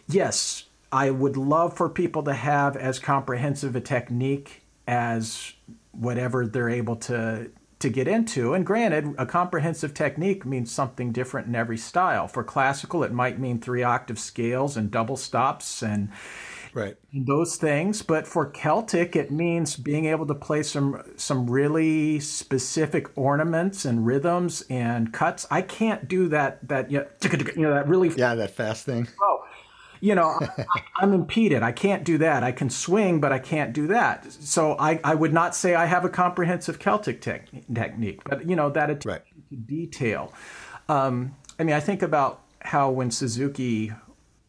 Yes, 0.07 0.63
I 0.91 1.11
would 1.11 1.37
love 1.37 1.75
for 1.75 1.89
people 1.89 2.23
to 2.23 2.33
have 2.33 2.75
as 2.77 2.99
comprehensive 2.99 3.75
a 3.75 3.81
technique 3.81 4.64
as 4.87 5.53
whatever 5.91 6.45
they're 6.45 6.69
able 6.69 6.95
to 6.95 7.49
to 7.79 7.89
get 7.89 8.07
into. 8.07 8.53
And 8.53 8.65
granted, 8.65 9.13
a 9.17 9.25
comprehensive 9.25 9.93
technique 9.93 10.45
means 10.45 10.71
something 10.71 11.11
different 11.11 11.47
in 11.47 11.55
every 11.55 11.77
style. 11.77 12.27
For 12.27 12.43
classical, 12.43 13.03
it 13.03 13.11
might 13.11 13.39
mean 13.39 13.59
three 13.59 13.83
octave 13.83 14.17
scales 14.17 14.77
and 14.77 14.89
double 14.89 15.17
stops 15.17 15.81
and 15.83 16.09
right 16.73 16.97
those 17.13 17.57
things. 17.57 18.01
But 18.01 18.27
for 18.27 18.49
Celtic, 18.49 19.15
it 19.15 19.31
means 19.31 19.75
being 19.75 20.05
able 20.05 20.25
to 20.27 20.35
play 20.35 20.63
some 20.63 21.01
some 21.15 21.49
really 21.49 22.19
specific 22.19 23.17
ornaments 23.17 23.85
and 23.85 24.05
rhythms 24.05 24.63
and 24.69 25.11
cuts. 25.13 25.45
I 25.51 25.61
can't 25.61 26.07
do 26.07 26.27
that 26.29 26.67
that 26.67 26.91
you 26.91 27.05
know 27.55 27.73
that 27.73 27.87
really 27.87 28.09
yeah 28.15 28.35
that 28.35 28.51
fast 28.51 28.85
thing. 28.85 29.07
Oh, 29.21 29.43
you 29.99 30.15
know, 30.15 30.39
I, 30.41 30.81
am 31.01 31.13
impeded. 31.13 31.63
I 31.63 31.71
can't 31.71 32.03
do 32.03 32.17
that. 32.19 32.43
I 32.43 32.51
can 32.51 32.69
swing, 32.69 33.19
but 33.19 33.31
I 33.31 33.39
can't 33.39 33.73
do 33.73 33.87
that. 33.87 34.31
So 34.31 34.75
I, 34.79 34.99
I 35.03 35.15
would 35.15 35.33
not 35.33 35.55
say 35.55 35.75
I 35.75 35.85
have 35.85 36.05
a 36.05 36.09
comprehensive 36.09 36.79
Celtic 36.79 37.21
te- 37.21 37.63
technique, 37.73 38.21
but 38.25 38.47
you 38.49 38.55
know 38.55 38.69
that 38.69 38.89
attention 38.89 39.11
right. 39.11 39.49
to 39.49 39.55
detail. 39.55 40.33
Um, 40.89 41.35
I 41.59 41.63
mean, 41.63 41.75
I 41.75 41.79
think 41.79 42.01
about 42.01 42.41
how 42.61 42.89
when 42.89 43.11
Suzuki 43.11 43.93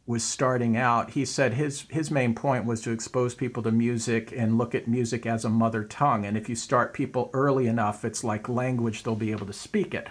was 0.07 0.23
starting 0.23 0.77
out, 0.77 1.11
he 1.11 1.25
said 1.25 1.55
his 1.55 1.83
his 1.91 2.11
main 2.11 2.35
point 2.35 2.65
was 2.65 2.81
to 2.83 2.93
expose 2.93 3.35
people 3.35 3.63
to 3.65 3.73
music 3.73 4.33
and 4.37 4.57
look 4.57 4.75
at 4.75 4.87
music 4.87 5.27
as 5.27 5.45
a 5.45 5.51
mother 5.51 5.83
tongue. 5.83 6.25
And 6.25 6.37
if 6.37 6.49
you 6.49 6.55
start 6.55 6.95
people 6.95 7.29
early 7.33 7.67
enough, 7.67 8.05
it's 8.05 8.23
like 8.23 8.49
language; 8.49 9.03
they'll 9.03 9.17
be 9.17 9.33
able 9.33 9.47
to 9.47 9.53
speak 9.53 9.95
it. 9.95 10.07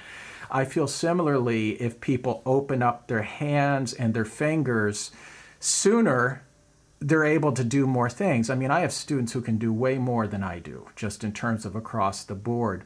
I 0.49 0.65
feel 0.65 0.87
similarly 0.87 1.81
if 1.81 2.01
people 2.01 2.41
open 2.45 2.81
up 2.81 3.07
their 3.07 3.23
hands 3.23 3.93
and 3.93 4.13
their 4.13 4.25
fingers 4.25 5.11
sooner, 5.59 6.43
they're 6.99 7.25
able 7.25 7.51
to 7.51 7.63
do 7.63 7.85
more 7.85 8.09
things. 8.09 8.49
I 8.49 8.55
mean, 8.55 8.71
I 8.71 8.79
have 8.79 8.93
students 8.93 9.33
who 9.33 9.41
can 9.41 9.57
do 9.57 9.73
way 9.73 9.97
more 9.97 10.27
than 10.27 10.43
I 10.43 10.59
do, 10.59 10.87
just 10.95 11.23
in 11.23 11.33
terms 11.33 11.65
of 11.65 11.75
across 11.75 12.23
the 12.23 12.35
board. 12.35 12.83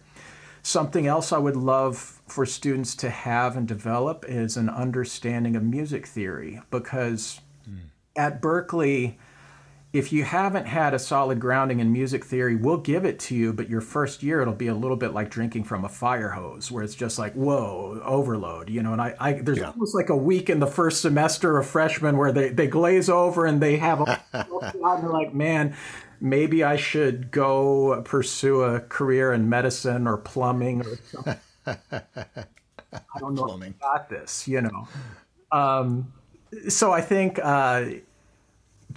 Something 0.62 1.08
else 1.08 1.32
I 1.32 1.38
would 1.38 1.56
love 1.56 2.22
for 2.28 2.46
students 2.46 2.96
to 2.98 3.10
have 3.10 3.56
and 3.56 3.68
develop 3.68 4.26
is 4.28 4.58
an 4.58 4.70
understanding 4.70 5.56
of 5.56 5.64
music 5.64 6.06
theory 6.06 6.62
because 6.70 7.40
mm. 7.70 7.80
at 8.16 8.42
Berklee, 8.42 9.16
if 9.92 10.14
you 10.14 10.24
haven't 10.24 10.68
had 10.68 10.94
a 10.94 11.00
solid 11.00 11.40
grounding 11.40 11.80
in 11.80 11.92
music 11.92 12.24
theory, 12.24 12.56
we'll 12.56 12.78
give 12.78 13.06
it 13.06 13.18
to 13.18 13.36
you, 13.36 13.52
but 13.52 13.70
your 13.70 13.82
first 13.82 14.22
year 14.22 14.40
it'll 14.40 14.54
be 14.54 14.68
a 14.68 14.76
little 14.76 14.98
bit 14.98 15.14
like 15.14 15.32
drinking 15.32 15.64
from 15.64 15.84
a 15.84 15.90
fire 15.90 16.30
hose, 16.30 16.72
where 16.72 16.84
it's 16.84 16.94
just 16.94 17.18
like, 17.18 17.34
whoa, 17.34 18.00
overload, 18.04 18.70
you 18.70 18.84
know. 18.84 18.94
And 18.94 19.02
I, 19.02 19.16
I 19.20 19.34
there's 19.34 19.58
yeah. 19.58 19.72
almost 19.72 19.96
like 19.96 20.10
a 20.10 20.16
week 20.16 20.48
in 20.48 20.60
the 20.60 20.68
first 20.68 21.02
semester 21.02 21.58
of 21.58 21.66
freshmen 21.66 22.18
where 22.18 22.32
they, 22.32 22.50
they 22.50 22.68
glaze 22.68 23.10
over 23.10 23.48
and 23.48 23.60
they 23.60 23.78
have 23.78 24.02
a 24.02 24.24
and 24.34 24.84
they're 24.84 25.10
like, 25.10 25.34
man, 25.34 25.76
maybe 26.22 26.64
I 26.64 26.76
should 26.76 27.32
go 27.32 28.04
pursue 28.06 28.62
a 28.62 28.82
career 28.82 29.34
in 29.34 29.50
medicine 29.50 30.06
or 30.06 30.18
plumbing 30.18 30.86
or 30.86 30.98
something. 31.12 31.38
I 31.66 33.20
don't 33.20 33.34
know 33.34 33.46
plumbing. 33.46 33.74
if 33.76 33.84
I 33.84 33.98
got 33.98 34.10
this, 34.10 34.48
you 34.48 34.62
know. 34.62 34.88
Um, 35.52 36.14
so 36.68 36.92
I 36.92 37.02
think 37.02 37.40
uh, 37.42 37.86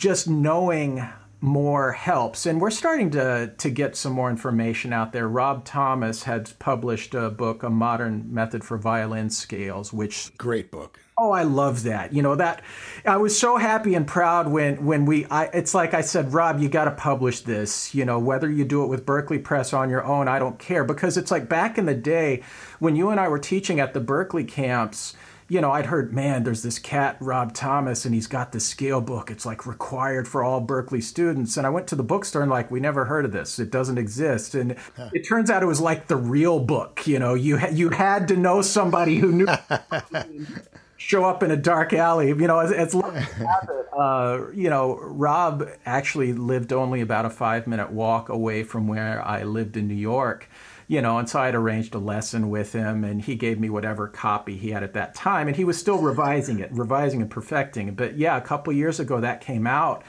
just 0.03 0.29
knowing 0.29 1.09
more 1.41 1.93
helps. 1.93 2.45
And 2.45 2.61
we're 2.61 2.71
starting 2.71 3.11
to 3.11 3.53
to 3.57 3.71
get 3.71 3.95
some 3.95 4.13
more 4.13 4.31
information 4.31 4.93
out 4.93 5.13
there. 5.13 5.29
Rob 5.29 5.65
thomas 5.65 6.25
had 6.25 6.51
published 6.59 7.15
a 7.15 7.31
book 7.31 7.63
a 7.63 7.71
modern 7.71 8.27
method 8.35 8.65
for 8.65 8.77
violin 8.77 9.31
scales 9.31 9.93
which 9.93 10.37
great 10.37 10.73
book. 10.73 10.99
Oh 11.17 11.31
i 11.31 11.45
love 11.45 11.85
that. 11.85 12.13
You 12.13 12.21
know 12.21 12.35
that 12.35 12.63
i 13.05 13.17
was 13.17 13.39
so 13.39 13.59
happy 13.59 13.95
and 13.95 14.05
proud 14.05 14.49
when 14.49 14.85
when 14.85 15.07
we 15.07 15.25
I, 15.27 15.45
it's 15.47 15.73
like 15.73 15.95
i 15.95 16.01
said 16.01 16.33
rob 16.33 16.59
you 16.59 16.69
got 16.69 16.87
to 16.87 16.91
publish 16.91 17.43
this. 17.43 17.95
You 17.95 18.05
know 18.05 18.19
whether 18.19 18.51
you 18.51 18.65
do 18.65 18.83
it 18.83 18.89
with 18.89 19.07
Berklee 19.07 19.45
press 19.45 19.73
on 19.73 19.89
your 19.89 20.05
own 20.05 20.27
i 20.27 20.41
don't 20.41 20.59
care. 20.59 20.83
Because 20.83 21.17
it's 21.17 21.31
like 21.31 21.49
back 21.49 21.79
in 21.79 21.87
the 21.87 21.95
day 21.95 22.43
when 22.81 22.97
you 22.97 23.11
and 23.11 23.21
i 23.21 23.29
were 23.29 23.39
teaching 23.39 23.79
at 23.79 23.95
the 23.95 24.01
Berklee 24.01 24.49
camps 24.49 25.15
you 25.53 25.61
know, 25.61 25.71
I'd 25.71 25.85
heard, 25.85 26.15
man, 26.15 26.45
there's 26.45 26.63
this 26.63 26.79
cat, 26.79 27.19
Rob 27.21 27.53
Thomas, 27.53 28.07
and 28.07 28.15
he's 28.15 28.27
got 28.27 28.53
this 28.53 28.67
scale 28.67 29.03
book. 29.03 29.31
It's 29.31 29.45
like 29.45 29.67
required 29.67 30.27
for 30.27 30.43
all 30.43 30.67
Berklee 30.67 31.03
students. 31.03 31.59
And 31.59 31.67
I 31.67 31.71
went 31.71 31.87
to 31.89 31.95
the 31.95 32.03
bookstore 32.03 32.41
and 32.41 32.51
like, 32.51 32.71
we 32.71 32.81
never 32.81 33.05
heard 33.05 33.27
of 33.27 33.33
this. 33.33 33.59
It 33.59 33.71
doesn't 33.71 33.99
exist. 33.99 34.55
And 34.55 34.77
huh. 34.97 35.11
it 35.13 35.29
turns 35.29 35.51
out 35.51 35.63
it 35.63 35.67
was 35.67 35.79
like 35.79 36.07
the 36.07 36.17
real 36.17 36.59
book. 36.59 37.07
You 37.07 37.19
know, 37.19 37.35
you 37.35 37.59
ha- 37.59 37.69
you 37.71 37.91
had 37.91 38.29
to 38.29 38.37
know 38.37 38.63
somebody 38.63 39.19
who 39.19 39.31
knew. 39.31 39.47
show 40.97 41.25
up 41.25 41.43
in 41.43 41.51
a 41.51 41.57
dark 41.57 41.93
alley. 41.93 42.29
You 42.29 42.47
know, 42.47 42.61
it's, 42.61 42.73
it's 42.73 42.95
uh, 43.93 44.47
you 44.55 44.71
know, 44.71 44.97
Rob 45.03 45.69
actually 45.85 46.33
lived 46.33 46.73
only 46.73 47.03
about 47.03 47.27
a 47.27 47.31
five 47.31 47.67
minute 47.67 47.93
walk 47.93 48.31
away 48.31 48.63
from 48.63 48.89
where 48.89 49.21
I 49.23 49.43
lived 49.43 49.77
in 49.77 49.87
New 49.87 49.95
York 49.95 50.49
you 50.93 51.01
know, 51.01 51.17
and 51.17 51.27
so 51.27 51.41
I 51.41 51.47
had 51.47 51.55
arranged 51.55 51.95
a 51.95 51.99
lesson 51.99 52.51
with 52.51 52.75
him, 52.75 53.03
and 53.03 53.23
he 53.23 53.35
gave 53.35 53.59
me 53.59 53.71
whatever 53.71 54.07
copy 54.07 54.59
he 54.59 54.73
had 54.73 54.83
at 54.83 54.93
that 54.93 55.15
time, 55.15 55.49
and 55.49 55.57
he 55.57 55.65
was 55.65 55.79
still 55.79 55.97
revising 55.97 56.59
it, 56.59 56.71
revising 56.71 57.23
and 57.23 57.31
perfecting. 57.31 57.95
But 57.95 58.19
yeah, 58.19 58.37
a 58.37 58.43
couple 58.43 58.75
years 58.75 59.01
ago 59.01 59.19
that 59.19 59.41
came 59.41 59.67
out, 59.67 60.03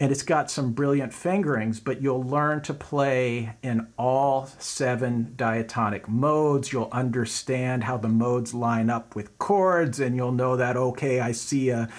and 0.00 0.10
it's 0.10 0.22
got 0.22 0.50
some 0.50 0.72
brilliant 0.72 1.12
fingerings. 1.12 1.80
But 1.80 2.00
you'll 2.00 2.22
learn 2.22 2.62
to 2.62 2.72
play 2.72 3.56
in 3.62 3.88
all 3.98 4.46
seven 4.58 5.34
diatonic 5.36 6.08
modes. 6.08 6.72
You'll 6.72 6.88
understand 6.92 7.84
how 7.84 7.98
the 7.98 8.08
modes 8.08 8.54
line 8.54 8.88
up 8.88 9.14
with 9.14 9.36
chords, 9.36 10.00
and 10.00 10.16
you'll 10.16 10.32
know 10.32 10.56
that 10.56 10.78
okay, 10.78 11.20
I 11.20 11.32
see 11.32 11.68
a 11.68 11.90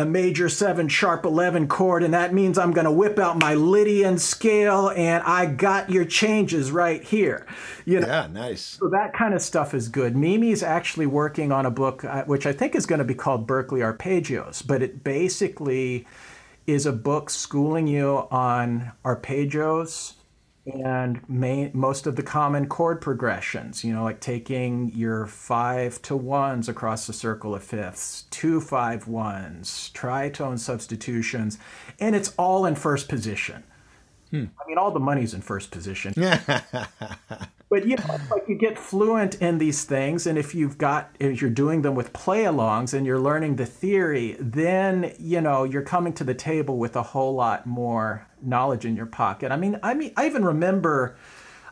a 0.00 0.06
major 0.06 0.48
7 0.48 0.88
sharp 0.88 1.26
11 1.26 1.68
chord 1.68 2.02
and 2.02 2.14
that 2.14 2.32
means 2.32 2.56
I'm 2.58 2.72
going 2.72 2.86
to 2.86 2.90
whip 2.90 3.18
out 3.18 3.38
my 3.38 3.54
Lydian 3.54 4.18
scale 4.18 4.90
and 4.96 5.22
I 5.24 5.44
got 5.46 5.90
your 5.90 6.06
changes 6.06 6.72
right 6.72 7.02
here. 7.02 7.46
You 7.84 8.00
know? 8.00 8.06
Yeah, 8.06 8.26
nice. 8.28 8.62
So 8.62 8.88
that 8.88 9.12
kind 9.12 9.34
of 9.34 9.42
stuff 9.42 9.74
is 9.74 9.88
good. 9.88 10.16
Mimi's 10.16 10.62
actually 10.62 11.06
working 11.06 11.52
on 11.52 11.66
a 11.66 11.70
book 11.70 12.02
uh, 12.02 12.24
which 12.24 12.46
I 12.46 12.52
think 12.52 12.74
is 12.74 12.86
going 12.86 13.00
to 13.00 13.04
be 13.04 13.14
called 13.14 13.46
Berklee 13.46 13.82
Arpeggios, 13.82 14.66
but 14.66 14.82
it 14.82 15.04
basically 15.04 16.06
is 16.66 16.86
a 16.86 16.92
book 16.92 17.28
schooling 17.28 17.86
you 17.86 18.26
on 18.30 18.92
arpeggios 19.04 20.14
and 20.66 21.26
main, 21.28 21.70
most 21.72 22.06
of 22.06 22.16
the 22.16 22.22
common 22.22 22.66
chord 22.66 23.00
progressions, 23.00 23.82
you 23.82 23.92
know, 23.92 24.04
like 24.04 24.20
taking 24.20 24.90
your 24.94 25.26
five 25.26 26.00
to 26.02 26.16
ones 26.16 26.68
across 26.68 27.06
the 27.06 27.12
circle 27.12 27.54
of 27.54 27.62
fifths, 27.62 28.24
two 28.30 28.60
five 28.60 29.08
ones, 29.08 29.90
tritone 29.94 30.58
substitutions, 30.58 31.58
and 31.98 32.14
it's 32.14 32.34
all 32.36 32.66
in 32.66 32.74
first 32.74 33.08
position. 33.08 33.64
Hmm. 34.30 34.44
I 34.62 34.68
mean, 34.68 34.78
all 34.78 34.90
the 34.90 35.00
money's 35.00 35.34
in 35.34 35.40
first 35.40 35.70
position. 35.70 36.14
but 37.70 37.86
you 37.86 37.96
know, 37.96 38.18
like 38.30 38.48
you 38.48 38.56
get 38.56 38.76
fluent 38.76 39.36
in 39.36 39.58
these 39.58 39.84
things, 39.84 40.26
and 40.26 40.36
if 40.36 40.54
you've 40.54 40.76
got, 40.76 41.14
if 41.20 41.40
you're 41.40 41.50
doing 41.50 41.82
them 41.82 41.94
with 41.94 42.12
play-alongs 42.12 42.92
and 42.92 43.06
you're 43.06 43.20
learning 43.20 43.56
the 43.56 43.64
theory, 43.64 44.36
then 44.40 45.14
you 45.18 45.40
know 45.40 45.62
you're 45.62 45.80
coming 45.80 46.12
to 46.14 46.24
the 46.24 46.34
table 46.34 46.76
with 46.78 46.96
a 46.96 47.02
whole 47.02 47.34
lot 47.34 47.66
more 47.66 48.26
knowledge 48.42 48.84
in 48.84 48.96
your 48.96 49.06
pocket. 49.06 49.52
I 49.52 49.56
mean, 49.56 49.78
I 49.82 49.94
mean, 49.94 50.12
I 50.16 50.26
even 50.26 50.44
remember. 50.44 51.16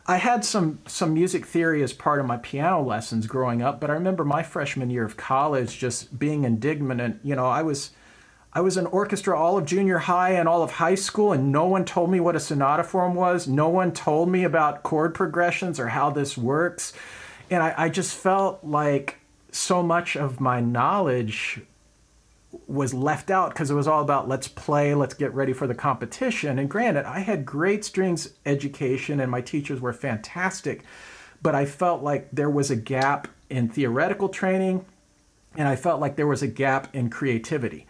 I 0.07 0.17
had 0.17 0.43
some 0.43 0.79
some 0.87 1.13
music 1.13 1.45
theory 1.45 1.83
as 1.83 1.93
part 1.93 2.19
of 2.19 2.25
my 2.25 2.37
piano 2.37 2.81
lessons 2.81 3.27
growing 3.27 3.61
up, 3.61 3.79
but 3.79 3.91
I 3.91 3.93
remember 3.93 4.25
my 4.25 4.41
freshman 4.41 4.89
year 4.89 5.03
of 5.03 5.17
college 5.17 5.77
just 5.77 6.17
being 6.17 6.45
indignant. 6.45 6.99
And, 6.99 7.19
You 7.21 7.35
know, 7.35 7.45
I 7.45 7.61
was 7.61 7.91
I 8.51 8.61
was 8.61 8.77
in 8.77 8.87
orchestra 8.87 9.37
all 9.37 9.57
of 9.57 9.65
junior 9.65 9.99
high 9.99 10.31
and 10.31 10.49
all 10.49 10.63
of 10.63 10.71
high 10.71 10.95
school, 10.95 11.33
and 11.33 11.51
no 11.51 11.65
one 11.67 11.85
told 11.85 12.09
me 12.09 12.19
what 12.19 12.35
a 12.35 12.39
sonata 12.39 12.83
form 12.83 13.13
was. 13.13 13.47
No 13.47 13.69
one 13.69 13.91
told 13.91 14.29
me 14.29 14.43
about 14.43 14.81
chord 14.81 15.13
progressions 15.13 15.79
or 15.79 15.89
how 15.89 16.09
this 16.09 16.35
works. 16.37 16.93
And 17.51 17.61
I, 17.61 17.73
I 17.77 17.89
just 17.89 18.15
felt 18.15 18.63
like 18.63 19.17
so 19.51 19.83
much 19.83 20.15
of 20.15 20.39
my 20.39 20.61
knowledge 20.61 21.61
was 22.67 22.93
left 22.93 23.29
out 23.29 23.51
because 23.51 23.69
it 23.69 23.75
was 23.75 23.87
all 23.87 24.01
about 24.01 24.27
let's 24.27 24.47
play, 24.47 24.95
let's 24.95 25.13
get 25.13 25.33
ready 25.33 25.53
for 25.53 25.67
the 25.67 25.75
competition. 25.75 26.57
And 26.57 26.67
granted, 26.67 27.05
I 27.05 27.19
had 27.19 27.45
great 27.45 27.85
strings 27.85 28.33
education 28.45 29.19
and 29.19 29.29
my 29.29 29.41
teachers 29.41 29.79
were 29.79 29.93
fantastic, 29.93 30.83
but 31.41 31.53
I 31.53 31.65
felt 31.65 32.01
like 32.01 32.29
there 32.31 32.49
was 32.49 32.71
a 32.71 32.75
gap 32.75 33.27
in 33.51 33.69
theoretical 33.69 34.29
training 34.29 34.85
and 35.55 35.67
I 35.67 35.75
felt 35.75 36.01
like 36.01 36.15
there 36.15 36.27
was 36.27 36.41
a 36.41 36.47
gap 36.47 36.93
in 36.95 37.09
creativity 37.09 37.85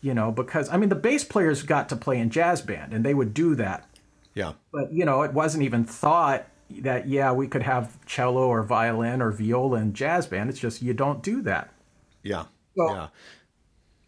you 0.00 0.14
know, 0.14 0.30
because 0.30 0.68
I 0.70 0.76
mean 0.76 0.88
the 0.88 0.94
bass 0.94 1.24
players 1.24 1.62
got 1.62 1.88
to 1.90 1.96
play 1.96 2.18
in 2.18 2.30
jazz 2.30 2.62
band 2.62 2.92
and 2.92 3.04
they 3.04 3.14
would 3.14 3.34
do 3.34 3.54
that. 3.56 3.88
Yeah. 4.34 4.52
But 4.72 4.92
you 4.92 5.04
know, 5.04 5.22
it 5.22 5.32
wasn't 5.32 5.64
even 5.64 5.84
thought 5.84 6.46
that 6.70 7.08
yeah, 7.08 7.32
we 7.32 7.48
could 7.48 7.62
have 7.62 8.04
cello 8.06 8.48
or 8.48 8.62
violin 8.62 9.22
or 9.22 9.30
viola 9.30 9.78
in 9.78 9.94
jazz 9.94 10.26
band. 10.26 10.50
It's 10.50 10.58
just 10.58 10.82
you 10.82 10.94
don't 10.94 11.22
do 11.22 11.42
that. 11.42 11.72
Yeah. 12.22 12.44
So, 12.76 12.90
yeah. 12.90 13.08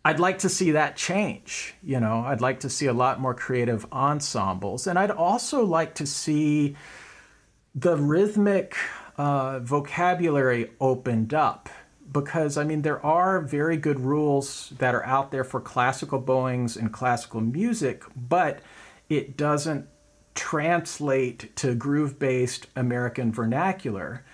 I'd 0.04 0.20
like 0.20 0.38
to 0.38 0.48
see 0.48 0.70
that 0.72 0.96
change. 0.96 1.74
You 1.82 2.00
know, 2.00 2.20
I'd 2.20 2.40
like 2.40 2.60
to 2.60 2.70
see 2.70 2.86
a 2.86 2.92
lot 2.92 3.20
more 3.20 3.34
creative 3.34 3.86
ensembles, 3.92 4.86
and 4.86 4.98
I'd 4.98 5.10
also 5.10 5.64
like 5.64 5.94
to 5.96 6.06
see 6.06 6.76
the 7.74 7.96
rhythmic 7.96 8.76
uh, 9.16 9.58
vocabulary 9.60 10.70
opened 10.80 11.34
up 11.34 11.68
because 12.12 12.56
I 12.56 12.64
mean 12.64 12.82
there 12.82 13.04
are 13.04 13.40
very 13.40 13.76
good 13.76 14.00
rules 14.00 14.72
that 14.78 14.94
are 14.94 15.04
out 15.04 15.30
there 15.30 15.44
for 15.44 15.60
classical 15.60 16.18
bowings 16.18 16.76
and 16.76 16.92
classical 16.92 17.40
music, 17.40 18.04
but 18.16 18.60
it 19.08 19.36
doesn't 19.36 19.88
translate 20.34 21.54
to 21.56 21.74
groove-based 21.74 22.68
American 22.76 23.32
vernacular. 23.32 24.24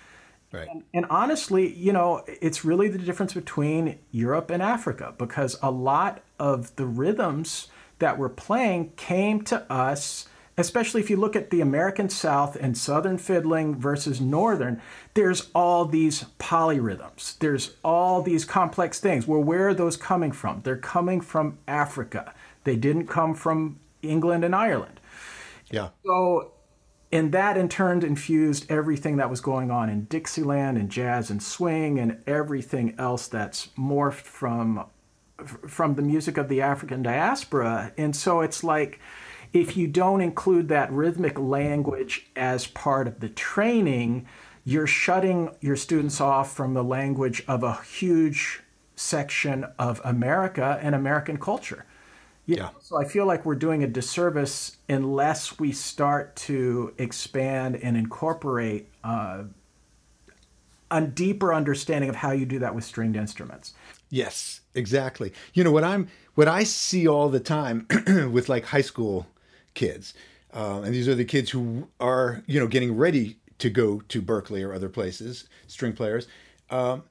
Right. 0.51 0.67
And, 0.69 0.83
and, 0.93 1.05
honestly, 1.09 1.73
you 1.73 1.91
know, 1.91 2.23
it's 2.27 2.63
really 2.63 2.87
the 2.87 2.99
difference 2.99 3.33
between 3.33 3.99
Europe 4.11 4.51
and 4.51 4.61
Africa 4.61 5.13
because 5.17 5.57
a 5.61 5.71
lot 5.71 6.21
of 6.39 6.73
the 6.75 6.85
rhythms 6.85 7.67
that 7.99 8.17
we're 8.17 8.29
playing 8.29 8.91
came 8.95 9.41
to 9.45 9.69
us 9.71 10.27
especially 10.57 11.01
if 11.01 11.09
you 11.09 11.17
look 11.17 11.35
at 11.35 11.49
the 11.49 11.61
American 11.61 12.09
South 12.09 12.55
and 12.55 12.77
Southern 12.77 13.17
fiddling 13.17 13.75
versus 13.75 14.21
Northern, 14.21 14.81
there's 15.13 15.49
all 15.53 15.85
these 15.85 16.25
polyrhythms. 16.39 17.37
There's 17.39 17.75
all 17.83 18.21
these 18.21 18.45
complex 18.45 18.99
things. 18.99 19.27
Well, 19.27 19.41
where 19.41 19.69
are 19.69 19.73
those 19.73 19.97
coming 19.97 20.31
from? 20.31 20.61
They're 20.63 20.77
coming 20.77 21.19
from 21.21 21.57
Africa. 21.67 22.33
They 22.63 22.75
didn't 22.75 23.07
come 23.07 23.35
from 23.35 23.79
England 24.01 24.45
and 24.45 24.55
Ireland. 24.55 24.99
Yeah. 25.69 25.89
So, 26.05 26.53
and 27.11 27.31
that 27.33 27.57
in 27.57 27.67
turn 27.67 28.03
infused 28.03 28.69
everything 28.71 29.17
that 29.17 29.29
was 29.29 29.41
going 29.41 29.71
on 29.71 29.89
in 29.89 30.05
Dixieland 30.05 30.77
and 30.77 30.89
jazz 30.89 31.29
and 31.29 31.41
swing 31.43 31.99
and 31.99 32.23
everything 32.27 32.95
else 32.97 33.27
that's 33.27 33.67
morphed 33.77 34.21
from 34.21 34.85
from 35.67 35.95
the 35.95 36.01
music 36.01 36.37
of 36.37 36.47
the 36.47 36.61
African 36.61 37.03
diaspora. 37.03 37.91
And 37.97 38.15
so 38.15 38.39
it's 38.39 38.63
like 38.63 39.01
if 39.55 39.77
you 39.77 39.87
don't 39.87 40.19
include 40.19 40.67
that 40.67 40.91
rhythmic 40.91 41.39
language 41.39 42.27
as 42.35 42.67
part 42.67 43.07
of 43.07 43.21
the 43.21 43.29
training, 43.29 44.27
you're 44.65 44.85
shutting 44.85 45.49
your 45.61 45.77
students 45.77 46.19
off 46.19 46.53
from 46.53 46.73
the 46.73 46.83
language 46.83 47.41
of 47.47 47.63
a 47.63 47.81
huge 47.83 48.61
section 48.97 49.65
of 49.79 50.01
America 50.03 50.77
and 50.81 50.93
American 50.93 51.37
culture. 51.37 51.85
You 52.45 52.57
yeah. 52.57 52.69
so 52.81 52.97
I 52.97 53.05
feel 53.05 53.25
like 53.25 53.45
we're 53.45 53.55
doing 53.55 53.81
a 53.81 53.87
disservice 53.87 54.75
unless 54.89 55.57
we 55.57 55.71
start 55.71 56.35
to 56.35 56.93
expand 56.97 57.77
and 57.77 57.95
incorporate 57.95 58.89
uh, 59.05 59.43
a 60.91 61.01
deeper 61.01 61.53
understanding 61.53 62.09
of 62.09 62.17
how 62.17 62.31
you 62.31 62.45
do 62.45 62.59
that 62.59 62.75
with 62.75 62.83
stringed 62.83 63.15
instruments. 63.15 63.73
Yes, 64.09 64.59
exactly. 64.73 65.31
You 65.53 65.63
know 65.63 65.71
what 65.71 65.85
I'm 65.85 66.09
what 66.35 66.49
I 66.49 66.65
see 66.65 67.07
all 67.07 67.29
the 67.29 67.39
time 67.39 67.87
with 68.31 68.49
like 68.49 68.65
high 68.65 68.81
school 68.81 69.27
kids, 69.75 70.13
uh, 70.53 70.81
and 70.83 70.93
these 70.93 71.07
are 71.07 71.15
the 71.15 71.25
kids 71.25 71.51
who 71.51 71.87
are 71.99 72.43
you 72.47 72.59
know 72.59 72.67
getting 72.67 72.97
ready 72.97 73.37
to 73.59 73.69
go 73.69 74.01
to 74.09 74.21
Berklee 74.21 74.67
or 74.67 74.73
other 74.73 74.89
places, 74.89 75.47
string 75.67 75.93
players, 75.93 76.27
um, 76.69 77.03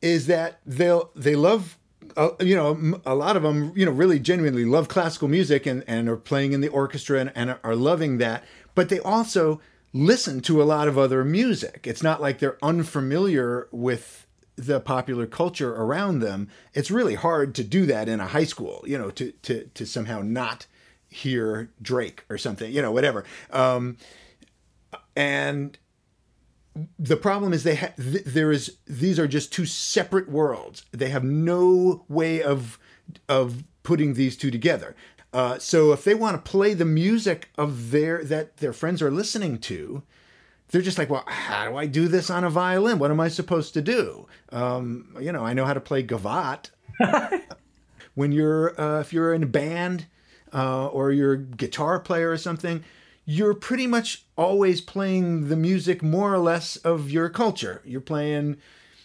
is 0.00 0.26
that 0.26 0.60
they'll 0.64 1.10
they 1.14 1.36
love 1.36 1.78
uh, 2.16 2.30
you 2.40 2.54
know, 2.54 3.00
a 3.04 3.14
lot 3.14 3.36
of 3.36 3.42
them, 3.42 3.72
you 3.74 3.84
know, 3.84 3.90
really 3.90 4.18
genuinely 4.18 4.64
love 4.64 4.88
classical 4.88 5.28
music 5.28 5.66
and, 5.66 5.82
and 5.86 6.08
are 6.08 6.16
playing 6.16 6.52
in 6.52 6.60
the 6.60 6.68
orchestra 6.68 7.20
and, 7.20 7.32
and 7.34 7.58
are 7.64 7.74
loving 7.74 8.18
that. 8.18 8.44
But 8.74 8.88
they 8.88 9.00
also 9.00 9.60
listen 9.92 10.40
to 10.42 10.62
a 10.62 10.64
lot 10.64 10.88
of 10.88 10.98
other 10.98 11.24
music. 11.24 11.86
It's 11.86 12.02
not 12.02 12.20
like 12.20 12.38
they're 12.38 12.62
unfamiliar 12.62 13.68
with 13.72 14.26
the 14.56 14.80
popular 14.80 15.26
culture 15.26 15.74
around 15.74 16.20
them. 16.20 16.48
It's 16.74 16.90
really 16.90 17.14
hard 17.14 17.54
to 17.56 17.64
do 17.64 17.86
that 17.86 18.08
in 18.08 18.20
a 18.20 18.26
high 18.26 18.44
school, 18.44 18.84
you 18.86 18.98
know, 18.98 19.10
to, 19.10 19.32
to, 19.32 19.64
to 19.74 19.86
somehow 19.86 20.22
not 20.22 20.66
hear 21.16 21.70
Drake 21.80 22.24
or 22.28 22.38
something, 22.38 22.70
you 22.72 22.82
know, 22.82 22.92
whatever. 22.92 23.24
Um, 23.50 23.96
and 25.16 25.78
the 26.98 27.16
problem 27.16 27.52
is 27.52 27.64
they 27.64 27.76
ha- 27.76 27.94
th- 27.96 28.24
there 28.24 28.52
is 28.52 28.76
these 28.86 29.18
are 29.18 29.26
just 29.26 29.52
two 29.52 29.64
separate 29.64 30.28
worlds. 30.28 30.84
They 30.92 31.08
have 31.08 31.24
no 31.24 32.04
way 32.08 32.42
of 32.42 32.78
of 33.28 33.64
putting 33.82 34.14
these 34.14 34.36
two 34.36 34.50
together. 34.50 34.94
Uh, 35.32 35.58
so 35.58 35.92
if 35.92 36.04
they 36.04 36.14
want 36.14 36.42
to 36.42 36.50
play 36.50 36.74
the 36.74 36.84
music 36.84 37.48
of 37.56 37.90
their 37.90 38.22
that 38.24 38.58
their 38.58 38.72
friends 38.72 39.00
are 39.00 39.10
listening 39.10 39.58
to, 39.58 40.02
they're 40.68 40.82
just 40.82 40.98
like, 40.98 41.08
well, 41.08 41.24
how 41.26 41.68
do 41.68 41.76
I 41.76 41.86
do 41.86 42.08
this 42.08 42.28
on 42.30 42.44
a 42.44 42.50
violin? 42.50 42.98
What 42.98 43.10
am 43.10 43.20
I 43.20 43.28
supposed 43.28 43.72
to 43.74 43.82
do? 43.82 44.26
Um, 44.52 45.16
you 45.20 45.32
know, 45.32 45.44
I 45.44 45.54
know 45.54 45.64
how 45.64 45.74
to 45.74 45.80
play 45.80 46.02
gavotte. 46.02 46.70
when 48.14 48.32
you're 48.32 48.78
uh, 48.80 49.00
if 49.00 49.12
you're 49.12 49.32
in 49.32 49.42
a 49.42 49.46
band 49.46 50.06
uh, 50.52 50.86
or 50.86 51.12
you're 51.12 51.32
a 51.32 51.38
guitar 51.38 52.00
player 52.00 52.30
or 52.30 52.38
something, 52.38 52.84
you're 53.24 53.54
pretty 53.54 53.86
much 53.86 54.24
always 54.36 54.80
playing 54.80 55.48
the 55.48 55.56
music 55.56 56.02
more 56.02 56.32
or 56.32 56.38
less 56.38 56.76
of 56.76 57.10
your 57.10 57.28
culture. 57.28 57.82
You're 57.84 58.00
playing, 58.00 58.56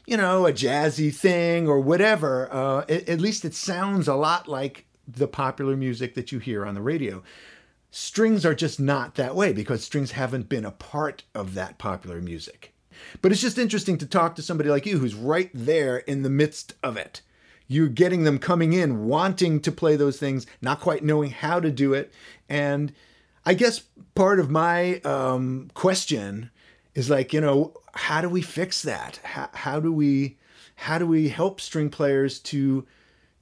you 0.06 0.15
know, 0.15 0.45
a 0.45 0.54
jazzy 0.54 1.13
thing 1.13 1.67
or 1.67 1.80
whatever. 1.80 2.47
Uh, 2.54 2.86
at 2.88 3.19
least 3.19 3.43
it 3.45 3.56
sounds 3.56 4.08
a 4.08 4.15
lot 4.15 4.47
like 4.47 4.86
the 5.08 5.27
popular 5.27 5.75
music 5.75 6.13
that 6.15 6.32
you 6.32 6.39
hear 6.39 6.65
on 6.65 6.75
the 6.75 6.82
radio. 6.82 7.23
Strings 7.89 8.45
are 8.45 8.56
just 8.56 8.80
not 8.80 9.15
that 9.15 9.36
way 9.36 9.51
because 9.51 9.84
strings 9.84 10.12
haven't 10.12 10.47
been 10.47 10.65
a 10.65 10.71
part 10.71 11.23
of 11.34 11.56
that 11.56 11.77
popular 11.77 12.21
music. 12.21 12.73
But 13.21 13.32
it's 13.32 13.41
just 13.41 13.58
interesting 13.58 13.97
to 13.97 14.06
talk 14.06 14.36
to 14.36 14.41
somebody 14.41 14.69
like 14.69 14.86
you 14.86 14.99
who's 14.99 15.15
right 15.15 15.49
there 15.54 15.97
in 15.97 16.21
the 16.21 16.30
midst 16.30 16.75
of 16.84 16.95
it. 16.95 17.21
You're 17.72 17.88
getting 17.88 18.26
them 18.26 18.38
coming 18.38 18.74
in, 18.74 19.06
wanting 19.06 19.62
to 19.62 19.72
play 19.72 19.96
those 19.96 20.20
things, 20.20 20.46
not 20.62 20.82
quite 20.82 21.06
knowing 21.06 21.32
how 21.32 21.62
to 21.62 21.72
do 21.72 21.94
it. 21.94 22.12
And 22.50 22.92
I 23.46 23.54
guess 23.54 23.84
part 24.14 24.42
of 24.42 24.50
my 24.50 25.00
um, 25.02 25.72
question 25.74 26.52
is 26.96 27.10
like, 27.10 27.32
you 27.32 27.40
know, 27.40 27.74
how 27.94 28.20
do 28.20 28.28
we 28.28 28.42
fix 28.42 28.82
that? 28.82 29.22
How, 29.24 29.50
how 29.54 29.80
do 29.80 29.92
we 29.94 30.38
how 30.76 30.98
do 30.98 31.08
we 31.08 31.30
help 31.30 31.62
string 31.62 31.90
players 31.90 32.40
to 32.40 32.86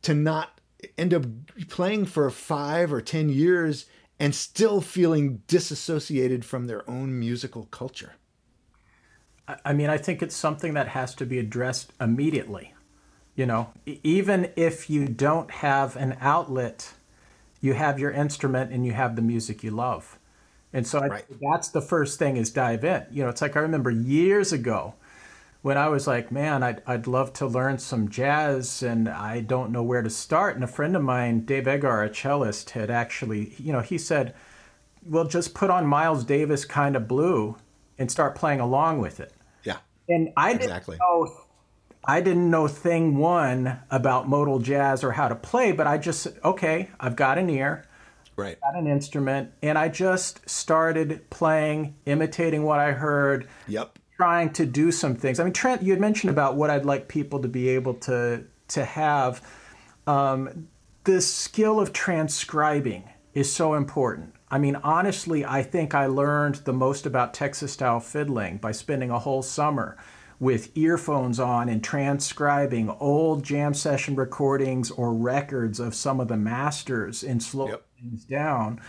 to 0.03 0.13
not 0.13 0.59
end 0.95 1.13
up 1.13 1.25
playing 1.67 2.05
for 2.05 2.29
five 2.29 2.93
or 2.93 3.01
ten 3.01 3.29
years 3.29 3.87
and 4.19 4.35
still 4.35 4.79
feeling 4.79 5.41
disassociated 5.47 6.45
from 6.45 6.67
their 6.67 6.87
own 6.87 7.19
musical 7.19 7.65
culture? 7.71 8.13
I 9.65 9.73
mean, 9.73 9.89
I 9.89 9.97
think 9.97 10.21
it's 10.21 10.35
something 10.35 10.75
that 10.75 10.89
has 10.89 11.15
to 11.15 11.25
be 11.25 11.39
addressed 11.39 11.93
immediately. 11.99 12.75
You 13.39 13.45
know, 13.45 13.71
even 13.85 14.51
if 14.57 14.89
you 14.89 15.07
don't 15.07 15.49
have 15.49 15.95
an 15.95 16.17
outlet 16.19 16.93
you 17.61 17.73
have 17.73 17.99
your 17.99 18.11
instrument 18.11 18.71
and 18.71 18.85
you 18.85 18.93
have 18.93 19.15
the 19.15 19.21
music 19.21 19.63
you 19.63 19.71
love. 19.71 20.17
And 20.71 20.85
so 20.85 20.99
right. 20.99 21.25
that's 21.41 21.69
the 21.69 21.81
first 21.81 22.19
thing 22.19 22.37
is 22.37 22.51
dive 22.51 22.83
in. 22.83 23.05
You 23.11 23.23
know, 23.23 23.29
it's 23.29 23.41
like 23.41 23.55
I 23.55 23.61
remember 23.61 23.89
years 23.89 24.53
ago 24.53 24.95
when 25.61 25.77
I 25.77 25.89
was 25.89 26.07
like, 26.07 26.31
man, 26.31 26.63
I'd, 26.63 26.81
I'd 26.85 27.07
love 27.07 27.33
to 27.33 27.47
learn 27.47 27.79
some 27.79 28.07
jazz 28.09 28.83
and 28.83 29.09
I 29.09 29.41
don't 29.41 29.71
know 29.71 29.83
where 29.83 30.01
to 30.01 30.09
start. 30.09 30.55
And 30.55 30.63
a 30.63 30.67
friend 30.67 30.95
of 30.95 31.01
mine, 31.01 31.41
Dave 31.41 31.65
Eggar, 31.65 32.05
a 32.05 32.13
cellist, 32.13 32.71
had 32.71 32.89
actually, 32.89 33.55
you 33.57 33.73
know, 33.73 33.81
he 33.81 33.97
said, 33.97 34.35
well, 35.05 35.25
just 35.25 35.53
put 35.53 35.69
on 35.69 35.85
Miles 35.85 36.23
Davis 36.23 36.65
kind 36.65 36.95
of 36.95 37.07
blue 37.07 37.57
and 37.97 38.11
start 38.11 38.35
playing 38.35 38.59
along 38.59 38.99
with 38.99 39.19
it. 39.19 39.33
Yeah. 39.63 39.77
And 40.07 40.31
I 40.37 40.51
exactly. 40.51 40.97
didn't 40.97 40.99
know 40.99 41.45
I 42.05 42.21
didn't 42.21 42.49
know 42.49 42.67
thing 42.67 43.17
one 43.17 43.79
about 43.91 44.27
modal 44.27 44.59
jazz 44.59 45.03
or 45.03 45.11
how 45.11 45.27
to 45.27 45.35
play, 45.35 45.71
but 45.71 45.87
I 45.87 45.97
just 45.97 46.27
okay, 46.43 46.89
I've 46.99 47.15
got 47.15 47.37
an 47.37 47.49
ear, 47.49 47.85
right, 48.35 48.59
got 48.61 48.75
an 48.75 48.87
instrument, 48.87 49.51
and 49.61 49.77
I 49.77 49.89
just 49.89 50.49
started 50.49 51.29
playing, 51.29 51.95
imitating 52.05 52.63
what 52.63 52.79
I 52.79 52.93
heard. 52.93 53.47
Yep. 53.67 53.99
Trying 54.17 54.51
to 54.53 54.65
do 54.65 54.91
some 54.91 55.15
things. 55.15 55.39
I 55.39 55.45
mean, 55.45 55.53
Trent, 55.53 55.81
you 55.81 55.93
had 55.93 56.01
mentioned 56.01 56.29
about 56.29 56.57
what 56.57 56.69
I'd 56.69 56.83
like 56.83 57.07
people 57.07 57.41
to 57.41 57.47
be 57.47 57.69
able 57.69 57.93
to 57.95 58.43
to 58.69 58.85
have. 58.85 59.41
Um, 60.07 60.67
the 61.03 61.21
skill 61.21 61.79
of 61.79 61.93
transcribing 61.93 63.09
is 63.33 63.51
so 63.51 63.73
important. 63.73 64.33
I 64.51 64.57
mean, 64.57 64.75
honestly, 64.77 65.45
I 65.45 65.63
think 65.63 65.93
I 65.93 66.07
learned 66.07 66.55
the 66.55 66.73
most 66.73 67.05
about 67.05 67.33
Texas 67.33 67.71
style 67.71 67.99
fiddling 67.99 68.57
by 68.57 68.71
spending 68.71 69.11
a 69.11 69.19
whole 69.19 69.41
summer 69.41 69.97
with 70.39 70.75
earphones 70.77 71.39
on 71.39 71.67
and 71.67 71.83
transcribing 71.83 72.89
old 72.99 73.43
jam 73.43 73.73
session 73.73 74.15
recordings 74.15 74.89
or 74.91 75.13
records 75.13 75.79
of 75.79 75.93
some 75.93 76.19
of 76.19 76.27
the 76.27 76.37
masters 76.37 77.23
and 77.23 77.43
slowing 77.43 77.71
yep. 77.71 77.85
things 77.99 78.23
down. 78.23 78.79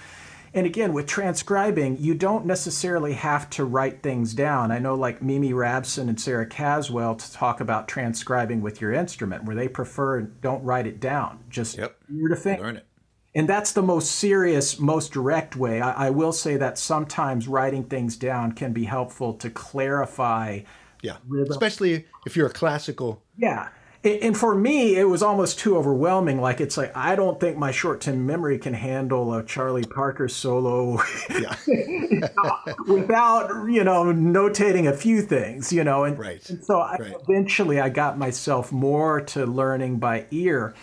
And 0.52 0.66
again, 0.66 0.92
with 0.92 1.06
transcribing, 1.06 1.98
you 1.98 2.14
don't 2.14 2.44
necessarily 2.44 3.12
have 3.12 3.48
to 3.50 3.64
write 3.64 4.02
things 4.02 4.34
down. 4.34 4.72
I 4.72 4.80
know, 4.80 4.96
like 4.96 5.22
Mimi 5.22 5.52
Rabson 5.52 6.08
and 6.08 6.20
Sarah 6.20 6.46
Caswell, 6.46 7.14
to 7.14 7.32
talk 7.32 7.60
about 7.60 7.86
transcribing 7.86 8.60
with 8.60 8.80
your 8.80 8.92
instrument, 8.92 9.44
where 9.44 9.54
they 9.54 9.68
prefer 9.68 10.22
don't 10.22 10.64
write 10.64 10.88
it 10.88 10.98
down, 10.98 11.44
just 11.50 11.78
yep. 11.78 11.96
ear 12.12 12.28
to 12.28 12.36
finger. 12.36 12.62
Learn 12.62 12.76
it. 12.78 12.86
And 13.32 13.48
that's 13.48 13.70
the 13.72 13.82
most 13.82 14.10
serious, 14.10 14.80
most 14.80 15.12
direct 15.12 15.54
way. 15.54 15.80
I, 15.80 16.08
I 16.08 16.10
will 16.10 16.32
say 16.32 16.56
that 16.56 16.78
sometimes 16.78 17.46
writing 17.46 17.84
things 17.84 18.16
down 18.16 18.52
can 18.52 18.72
be 18.72 18.84
helpful 18.84 19.34
to 19.34 19.50
clarify 19.50 20.62
yeah. 21.02 21.16
Rhythm. 21.26 21.50
Especially 21.50 22.06
if 22.26 22.36
you're 22.36 22.46
a 22.46 22.52
classical. 22.52 23.22
Yeah. 23.36 23.68
And 24.02 24.34
for 24.34 24.54
me, 24.54 24.96
it 24.96 25.04
was 25.04 25.22
almost 25.22 25.58
too 25.58 25.76
overwhelming. 25.76 26.40
Like 26.40 26.62
it's 26.62 26.78
like 26.78 26.96
I 26.96 27.14
don't 27.14 27.38
think 27.38 27.58
my 27.58 27.70
short-term 27.70 28.24
memory 28.24 28.58
can 28.58 28.72
handle 28.72 29.34
a 29.34 29.44
Charlie 29.44 29.84
Parker 29.84 30.26
solo 30.26 31.02
yeah. 31.30 31.54
without 32.86 33.50
you 33.68 33.84
know 33.84 34.04
notating 34.04 34.88
a 34.88 34.96
few 34.96 35.20
things, 35.20 35.70
you 35.70 35.84
know. 35.84 36.04
And, 36.04 36.18
right. 36.18 36.48
and 36.48 36.64
so 36.64 36.80
I, 36.80 36.96
right. 36.96 37.14
eventually, 37.28 37.78
I 37.78 37.90
got 37.90 38.16
myself 38.16 38.72
more 38.72 39.20
to 39.20 39.44
learning 39.44 39.98
by 39.98 40.24
ear 40.30 40.74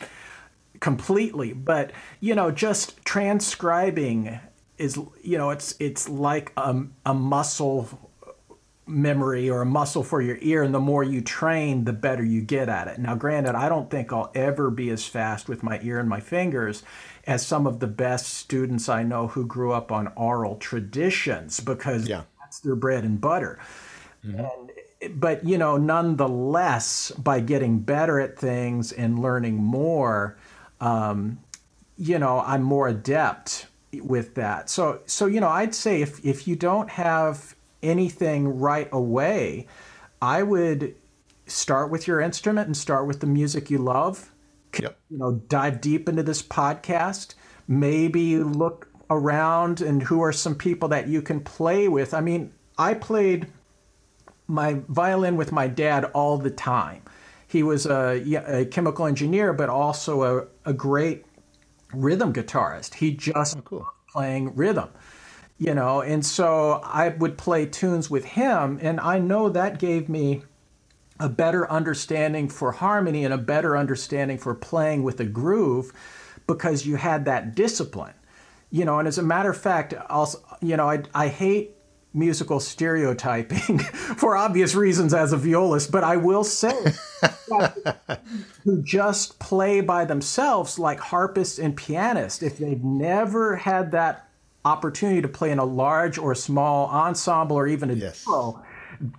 completely. 0.79 1.53
But 1.53 1.93
you 2.19 2.35
know, 2.35 2.51
just 2.51 3.03
transcribing 3.03 4.39
is 4.77 4.95
you 5.23 5.39
know 5.39 5.49
it's 5.49 5.75
it's 5.79 6.07
like 6.07 6.51
a, 6.55 6.83
a 7.03 7.15
muscle 7.15 8.06
memory 8.87 9.49
or 9.49 9.61
a 9.61 9.65
muscle 9.65 10.03
for 10.03 10.21
your 10.21 10.37
ear 10.41 10.63
and 10.63 10.73
the 10.73 10.79
more 10.79 11.03
you 11.03 11.21
train 11.21 11.83
the 11.83 11.93
better 11.93 12.23
you 12.23 12.41
get 12.41 12.69
at 12.69 12.87
it 12.87 12.97
now 12.97 13.13
granted 13.13 13.53
i 13.55 13.67
don't 13.67 13.89
think 13.89 14.13
i'll 14.13 14.31
ever 14.33 14.71
be 14.71 14.89
as 14.89 15.05
fast 15.05 15.49
with 15.49 15.61
my 15.61 15.79
ear 15.83 15.99
and 15.99 16.07
my 16.07 16.19
fingers 16.19 16.83
as 17.25 17.45
some 17.45 17.67
of 17.67 17.79
the 17.79 17.87
best 17.87 18.33
students 18.33 18.87
i 18.87 19.03
know 19.03 19.27
who 19.27 19.45
grew 19.45 19.73
up 19.73 19.91
on 19.91 20.07
oral 20.15 20.55
traditions 20.55 21.59
because 21.59 22.07
yeah. 22.07 22.23
that's 22.39 22.59
their 22.61 22.75
bread 22.75 23.03
and 23.03 23.19
butter 23.19 23.59
mm-hmm. 24.25 24.39
and, 24.39 25.19
but 25.19 25.45
you 25.45 25.57
know 25.57 25.75
nonetheless 25.77 27.11
by 27.11 27.39
getting 27.39 27.79
better 27.79 28.19
at 28.19 28.39
things 28.39 28.91
and 28.93 29.19
learning 29.19 29.55
more 29.55 30.37
um, 30.79 31.37
you 31.97 32.17
know 32.17 32.41
i'm 32.45 32.63
more 32.63 32.87
adept 32.87 33.67
with 34.01 34.35
that 34.35 34.69
so 34.69 35.01
so 35.05 35.25
you 35.25 35.41
know 35.41 35.49
i'd 35.49 35.75
say 35.75 36.01
if 36.01 36.23
if 36.25 36.47
you 36.47 36.55
don't 36.55 36.89
have 36.89 37.55
anything 37.81 38.59
right 38.59 38.89
away, 38.91 39.67
I 40.21 40.43
would 40.43 40.95
start 41.45 41.91
with 41.91 42.07
your 42.07 42.19
instrument 42.19 42.67
and 42.67 42.75
start 42.75 43.07
with 43.07 43.19
the 43.19 43.27
music 43.27 43.69
you 43.69 43.77
love. 43.77 44.31
yep. 44.77 44.99
you 45.09 45.17
know, 45.17 45.33
dive 45.47 45.81
deep 45.81 46.09
into 46.09 46.23
this 46.23 46.41
podcast, 46.41 47.35
maybe 47.67 48.37
look 48.37 48.89
around 49.09 49.81
and 49.81 50.03
who 50.03 50.21
are 50.21 50.33
some 50.33 50.55
people 50.55 50.89
that 50.89 51.07
you 51.07 51.21
can 51.21 51.39
play 51.39 51.87
with. 51.87 52.13
I 52.13 52.21
mean, 52.21 52.53
I 52.77 52.93
played 52.93 53.47
my 54.47 54.81
violin 54.87 55.35
with 55.35 55.51
my 55.51 55.67
dad 55.67 56.05
all 56.05 56.37
the 56.37 56.51
time. 56.51 57.01
He 57.47 57.63
was 57.63 57.85
a, 57.85 58.21
a 58.61 58.65
chemical 58.65 59.05
engineer, 59.05 59.53
but 59.53 59.69
also 59.69 60.23
a, 60.23 60.69
a 60.69 60.73
great 60.73 61.25
rhythm 61.93 62.33
guitarist. 62.33 62.95
He 62.95 63.11
just 63.11 63.57
oh, 63.57 63.61
cool. 63.61 63.87
playing 64.09 64.55
rhythm, 64.55 64.89
you 65.57 65.73
know, 65.73 66.01
and 66.01 66.25
so 66.25 66.81
I 66.83 67.09
would 67.09 67.37
play 67.37 67.65
tunes 67.65 68.09
with 68.09 68.25
him, 68.25 68.79
and 68.81 68.99
I 68.99 69.19
know 69.19 69.49
that 69.49 69.79
gave 69.79 70.07
me 70.07 70.43
a 71.19 71.29
better 71.29 71.69
understanding 71.71 72.47
for 72.47 72.71
harmony 72.73 73.25
and 73.25 73.33
a 73.33 73.39
better 73.39 73.75
understanding 73.75 74.37
for 74.37 74.53
playing 74.53 75.03
with 75.03 75.19
a 75.19 75.25
groove 75.25 75.91
because 76.45 76.85
you 76.85 76.95
had 76.95 77.25
that 77.25 77.55
discipline. 77.55 78.13
You 78.69 78.83
know 78.83 78.99
and 78.99 79.07
as 79.07 79.17
a 79.17 79.23
matter 79.23 79.49
of 79.49 79.57
fact 79.57 79.93
also 80.09 80.43
you 80.61 80.75
know 80.75 80.89
i, 80.89 81.01
I 81.15 81.29
hate 81.29 81.77
musical 82.17 82.59
stereotyping 82.59 83.79
for 84.17 84.35
obvious 84.35 84.75
reasons 84.75 85.13
as 85.13 85.31
a 85.31 85.37
violist, 85.37 85.91
but 85.91 86.03
I 86.03 86.17
will 86.17 86.43
say 86.43 86.75
who 88.63 88.81
just 88.81 89.39
play 89.39 89.81
by 89.81 90.05
themselves 90.05 90.79
like 90.79 90.99
harpists 90.99 91.59
and 91.59 91.77
pianists, 91.77 92.41
if 92.41 92.57
they've 92.57 92.83
never 92.83 93.55
had 93.55 93.91
that 93.91 94.26
opportunity 94.67 95.21
to 95.21 95.27
play 95.27 95.51
in 95.51 95.59
a 95.59 95.65
large 95.65 96.17
or 96.17 96.35
small 96.35 96.87
ensemble 96.87 97.55
or 97.55 97.67
even 97.67 97.89
a 97.89 97.93
yes. 97.93 98.25
duo, 98.25 98.63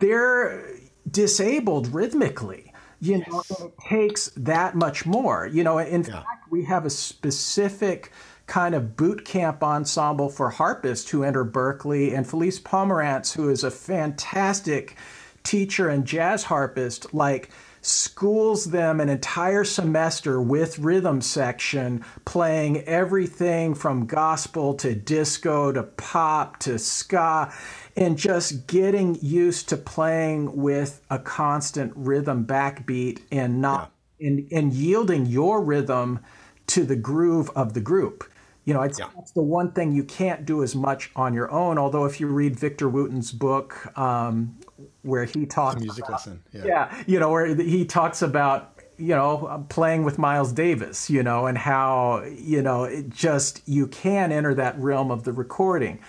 they're 0.00 0.62
disabled 1.10 1.88
rhythmically. 1.88 2.72
You 3.00 3.18
know, 3.18 3.42
it 3.48 3.72
takes 3.88 4.30
that 4.36 4.74
much 4.74 5.06
more. 5.06 5.46
You 5.46 5.62
know, 5.64 5.78
in 5.78 6.02
yeah. 6.02 6.22
fact, 6.22 6.50
we 6.50 6.64
have 6.64 6.84
a 6.84 6.90
specific 6.90 8.12
kind 8.46 8.74
of 8.74 8.96
boot 8.96 9.24
camp 9.24 9.62
ensemble 9.62 10.28
for 10.28 10.50
harpists 10.50 11.10
who 11.10 11.22
enter 11.22 11.44
Berklee, 11.44 12.16
and 12.16 12.26
Felice 12.26 12.58
Pomeranz, 12.58 13.34
who 13.34 13.50
is 13.50 13.62
a 13.62 13.70
fantastic 13.70 14.96
teacher 15.44 15.88
and 15.88 16.04
jazz 16.04 16.44
harpist, 16.44 17.14
like 17.14 17.50
schools 17.88 18.66
them 18.66 19.00
an 19.00 19.08
entire 19.08 19.64
semester 19.64 20.42
with 20.42 20.78
rhythm 20.78 21.20
section, 21.20 22.04
playing 22.24 22.82
everything 22.82 23.74
from 23.74 24.06
gospel 24.06 24.74
to 24.74 24.94
disco 24.94 25.72
to 25.72 25.82
pop 25.82 26.58
to 26.58 26.78
ska, 26.78 27.52
and 27.96 28.18
just 28.18 28.66
getting 28.66 29.18
used 29.22 29.68
to 29.70 29.76
playing 29.76 30.54
with 30.54 31.02
a 31.10 31.18
constant 31.18 31.92
rhythm 31.96 32.44
backbeat 32.44 33.22
and 33.32 33.60
not 33.60 33.90
yeah. 34.18 34.28
and, 34.28 34.52
and 34.52 34.72
yielding 34.74 35.24
your 35.24 35.62
rhythm 35.62 36.20
to 36.66 36.84
the 36.84 36.96
groove 36.96 37.50
of 37.56 37.72
the 37.72 37.80
group. 37.80 38.30
You 38.66 38.74
know, 38.74 38.82
yeah. 38.82 39.08
that's 39.16 39.32
the 39.32 39.42
one 39.42 39.72
thing 39.72 39.92
you 39.92 40.04
can't 40.04 40.44
do 40.44 40.62
as 40.62 40.74
much 40.76 41.10
on 41.16 41.32
your 41.32 41.50
own. 41.50 41.78
Although, 41.78 42.04
if 42.04 42.20
you 42.20 42.26
read 42.26 42.54
Victor 42.54 42.86
Wooten's 42.86 43.32
book, 43.32 43.96
um, 43.96 44.57
where 45.02 45.24
he 45.24 45.46
talks, 45.46 45.80
music 45.80 46.04
about, 46.04 46.12
lesson, 46.12 46.42
yeah. 46.52 46.64
yeah, 46.64 47.04
you 47.06 47.18
know, 47.18 47.30
where 47.30 47.46
he 47.54 47.84
talks 47.84 48.22
about 48.22 48.74
you 48.96 49.14
know 49.14 49.64
playing 49.68 50.04
with 50.04 50.18
Miles 50.18 50.52
Davis, 50.52 51.08
you 51.08 51.22
know, 51.22 51.46
and 51.46 51.56
how 51.58 52.22
you 52.24 52.62
know 52.62 52.84
it 52.84 53.08
just 53.08 53.62
you 53.66 53.86
can 53.86 54.32
enter 54.32 54.54
that 54.54 54.78
realm 54.78 55.10
of 55.10 55.24
the 55.24 55.32
recording. 55.32 56.00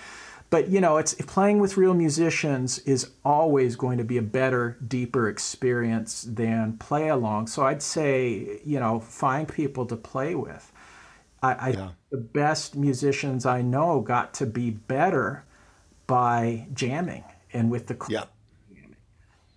But 0.50 0.70
you 0.70 0.82
know, 0.82 0.98
it's 0.98 1.14
playing 1.14 1.60
with 1.60 1.78
real 1.78 1.94
musicians 1.94 2.80
is 2.80 3.12
always 3.24 3.76
going 3.76 4.00
to 4.00 4.04
be 4.04 4.18
a 4.18 4.24
better, 4.24 4.78
deeper 4.86 5.30
experience 5.30 6.24
than 6.24 6.78
play 6.78 7.10
along. 7.10 7.48
So 7.48 7.64
I'd 7.64 7.84
say, 7.84 8.60
you 8.66 8.80
know, 8.80 9.00
find 9.00 9.48
people 9.48 9.86
to 9.86 9.96
play 9.96 10.34
with. 10.34 10.72
I, 11.42 11.54
I 11.54 11.70
yeah. 11.70 11.90
the 12.12 12.18
best 12.18 12.76
musicians 12.76 13.46
I 13.46 13.62
know 13.62 14.02
got 14.02 14.34
to 14.36 14.46
be 14.46 14.72
better 14.72 15.46
by 16.08 16.68
jamming 16.74 17.24
and 17.54 17.70
with 17.70 17.88
the 17.88 17.98
yeah. 18.10 18.26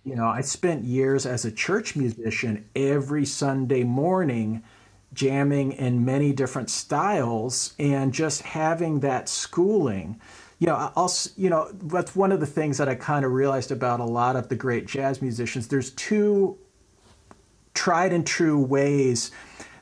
You 0.05 0.15
know, 0.15 0.27
I 0.27 0.41
spent 0.41 0.83
years 0.83 1.25
as 1.25 1.45
a 1.45 1.51
church 1.51 1.95
musician 1.95 2.65
every 2.75 3.25
Sunday 3.25 3.83
morning 3.83 4.63
jamming 5.13 5.71
in 5.73 6.03
many 6.03 6.33
different 6.33 6.69
styles 6.69 7.73
and 7.79 8.13
just 8.13 8.41
having 8.41 8.99
that 8.99 9.29
schooling. 9.29 10.19
You 10.59 10.67
know, 10.67 10.91
also, 10.95 11.29
you 11.37 11.49
know, 11.49 11.71
that's 11.83 12.15
one 12.15 12.31
of 12.31 12.39
the 12.41 12.45
things 12.45 12.77
that 12.79 12.89
I 12.89 12.95
kind 12.95 13.23
of 13.23 13.31
realized 13.31 13.71
about 13.71 14.01
a 14.01 14.05
lot 14.05 14.35
of 14.35 14.49
the 14.49 14.55
great 14.55 14.87
jazz 14.87 15.21
musicians. 15.21 15.67
There's 15.67 15.91
two 15.91 16.57
tried 17.73 18.11
and 18.13 18.25
true 18.27 18.59
ways 18.59 19.31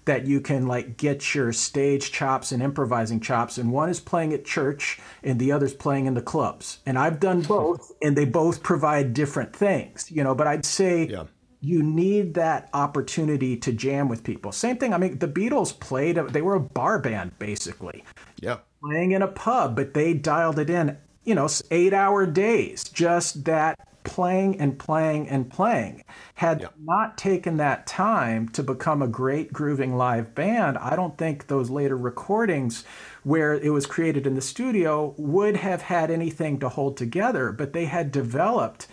that 0.06 0.26
you 0.26 0.42
can 0.42 0.68
like 0.68 0.98
get 0.98 1.36
your 1.36 1.54
stage 1.54 2.12
chops 2.12 2.52
and 2.52 2.62
improvising 2.62 3.20
chops 3.20 3.58
and 3.58 3.72
one 3.72 3.90
is 3.90 4.00
playing 4.00 4.34
at 4.34 4.46
church 4.46 5.00
and 5.24 5.40
the 5.40 5.52
other's 5.52 5.74
playing 5.74 6.06
in 6.06 6.14
the 6.14 6.22
clubs. 6.22 6.80
And 6.86 6.98
i've 6.98 7.20
done 7.20 7.42
hmm. 7.42 7.48
both 7.48 7.92
and 8.02 8.16
they 8.16 8.26
both 8.26 8.64
provide 8.64 9.14
different 9.14 9.56
things 9.56 10.12
you 10.12 10.24
know 10.24 10.36
but 10.36 10.48
i'd 10.48 10.66
say 10.66 11.06
yeah. 11.06 11.26
you 11.60 11.84
need 11.84 12.34
that 12.36 12.70
opportunity 12.74 13.56
to 13.58 13.72
jam 13.72 14.08
with 14.10 14.24
people. 14.24 14.52
Same 14.52 14.78
thing 14.78 14.94
i 14.94 14.98
mean 14.98 15.20
the 15.20 15.28
beatles 15.28 15.78
played 15.78 16.16
they 16.16 16.42
were 16.42 16.56
a 16.56 16.60
bar 16.60 17.00
band 17.00 17.38
basically. 17.40 18.04
Yeah. 18.40 18.58
Playing 18.84 19.12
in 19.12 19.22
a 19.22 19.28
pub 19.28 19.76
but 19.76 19.94
they 19.94 20.14
dialed 20.14 20.60
it 20.60 20.70
in 20.70 20.98
you 21.24 21.36
know 21.36 21.48
eight 21.70 21.94
hour 21.94 22.26
days 22.26 22.84
just 22.86 23.46
that 23.46 23.78
playing 24.04 24.60
and 24.60 24.78
playing 24.78 25.30
and 25.30 25.50
playing. 25.50 26.04
Had 26.36 26.62
yep. 26.62 26.74
not 26.82 27.18
taken 27.18 27.58
that 27.58 27.88
time 27.88 28.50
to 28.50 28.64
become 28.64 29.02
a 29.02 29.08
great 29.08 29.54
grooving 29.54 29.96
live 29.96 30.34
band, 30.36 30.78
I 30.78 30.96
don't 30.96 31.18
think 31.18 31.48
those 31.48 31.70
later 31.70 31.98
recordings 31.98 32.84
where 33.24 33.54
it 33.54 33.70
was 33.70 33.86
created 33.86 34.26
in 34.26 34.36
the 34.36 34.42
studio 34.42 35.14
would 35.18 35.58
have 35.58 35.84
had 35.84 36.10
anything 36.10 36.60
to 36.60 36.70
hold 36.70 36.98
together. 36.98 37.52
But 37.52 37.74
they 37.74 37.86
had 37.86 38.12
developed 38.12 38.88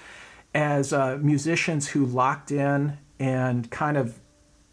as 0.54 0.92
uh, 0.92 1.18
musicians 1.20 1.88
who 1.88 2.04
locked 2.04 2.50
in 2.50 2.98
and 3.18 3.70
kind 3.70 3.96
of 3.96 4.18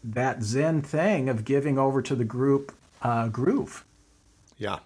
that 0.04 0.42
Zen 0.42 0.82
thing 0.82 1.28
of 1.28 1.44
giving 1.44 1.78
over 1.78 2.00
to 2.02 2.14
the 2.14 2.24
group 2.24 2.72
uh, 3.02 3.28
groove. 3.28 3.84
Yeah. 4.56 4.78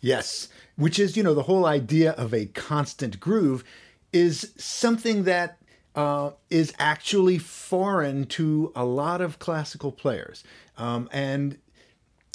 Yes. 0.00 0.48
Which 0.76 0.98
is, 0.98 1.16
you 1.16 1.22
know, 1.22 1.34
the 1.34 1.44
whole 1.44 1.66
idea 1.66 2.12
of 2.12 2.32
a 2.34 2.46
constant 2.46 3.20
groove 3.20 3.64
is 4.12 4.52
something 4.56 5.24
that 5.24 5.58
uh, 5.94 6.30
is 6.50 6.72
actually 6.78 7.38
foreign 7.38 8.24
to 8.24 8.72
a 8.74 8.84
lot 8.84 9.20
of 9.20 9.38
classical 9.38 9.92
players. 9.92 10.42
Um, 10.78 11.08
and 11.12 11.58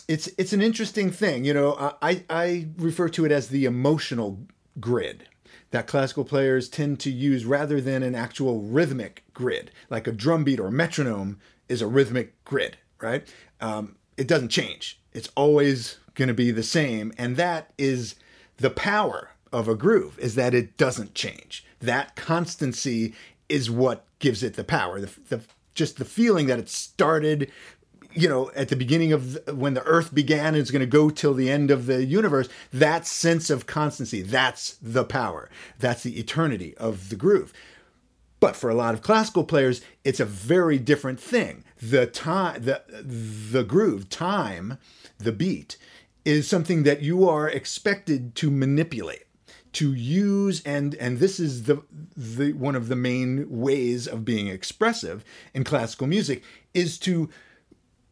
it's 0.07 0.29
it's 0.37 0.53
an 0.53 0.61
interesting 0.61 1.11
thing. 1.11 1.43
You 1.43 1.53
know, 1.53 1.97
I, 2.01 2.23
I 2.29 2.67
refer 2.77 3.09
to 3.09 3.25
it 3.25 3.31
as 3.31 3.49
the 3.49 3.65
emotional 3.65 4.39
grid 4.79 5.27
that 5.71 5.87
classical 5.87 6.23
players 6.23 6.69
tend 6.69 6.99
to 7.01 7.11
use 7.11 7.45
rather 7.45 7.81
than 7.81 8.03
an 8.03 8.15
actual 8.15 8.61
rhythmic 8.61 9.23
grid, 9.33 9.71
like 9.89 10.07
a 10.07 10.11
drum 10.11 10.43
beat 10.43 10.59
or 10.59 10.67
a 10.67 10.71
metronome 10.71 11.39
is 11.67 11.81
a 11.81 11.87
rhythmic 11.87 12.41
grid, 12.45 12.77
right? 13.01 13.27
Um, 13.59 13.97
it 14.15 14.27
doesn't 14.27 14.49
change. 14.49 14.99
It's 15.11 15.29
always 15.35 15.97
going 16.15 16.29
to 16.29 16.33
be 16.33 16.51
the 16.51 16.63
same, 16.63 17.11
and 17.17 17.35
that 17.35 17.73
is 17.77 18.15
the 18.57 18.69
power 18.69 19.31
of 19.51 19.67
a 19.67 19.75
groove 19.75 20.17
is 20.19 20.35
that 20.35 20.53
it 20.53 20.77
doesn't 20.77 21.13
change. 21.13 21.65
That 21.79 22.15
constancy 22.15 23.13
is 23.49 23.71
what 23.71 24.05
gives 24.19 24.43
it 24.43 24.55
the 24.55 24.63
power. 24.63 24.99
The, 24.99 25.11
the 25.29 25.41
just 25.73 25.97
the 25.97 26.05
feeling 26.05 26.47
that 26.47 26.59
it 26.59 26.69
started 26.69 27.51
you 28.13 28.27
know 28.27 28.51
at 28.55 28.69
the 28.69 28.75
beginning 28.75 29.13
of 29.13 29.45
the, 29.45 29.55
when 29.55 29.75
the 29.75 29.83
earth 29.83 30.13
began 30.13 30.47
and 30.47 30.57
it's 30.57 30.71
going 30.71 30.79
to 30.79 30.85
go 30.85 31.09
till 31.09 31.33
the 31.33 31.49
end 31.49 31.69
of 31.69 31.85
the 31.85 32.03
universe 32.03 32.49
that 32.73 33.05
sense 33.05 33.49
of 33.49 33.67
constancy 33.67 34.21
that's 34.21 34.77
the 34.81 35.03
power 35.03 35.49
that's 35.77 36.03
the 36.03 36.19
eternity 36.19 36.75
of 36.77 37.09
the 37.09 37.15
groove 37.15 37.53
but 38.39 38.55
for 38.55 38.69
a 38.69 38.75
lot 38.75 38.93
of 38.93 39.01
classical 39.01 39.43
players 39.43 39.81
it's 40.03 40.19
a 40.19 40.25
very 40.25 40.79
different 40.79 41.19
thing 41.19 41.63
the 41.79 42.07
time 42.07 42.63
the 42.63 42.81
the 42.89 43.63
groove 43.63 44.09
time 44.09 44.79
the 45.19 45.31
beat 45.31 45.77
is 46.25 46.47
something 46.47 46.83
that 46.83 47.01
you 47.01 47.29
are 47.29 47.47
expected 47.47 48.35
to 48.35 48.49
manipulate 48.49 49.26
to 49.77 49.93
use 49.93 50.63
and 50.63 50.95
and 50.95 51.19
this 51.19 51.39
is 51.39 51.63
the 51.63 51.83
the 52.15 52.51
one 52.53 52.75
of 52.75 52.87
the 52.87 52.95
main 52.95 53.45
ways 53.47 54.07
of 54.07 54.25
being 54.25 54.47
expressive 54.47 55.23
in 55.53 55.63
classical 55.63 56.07
music 56.07 56.43
is 56.73 56.97
to 56.97 57.29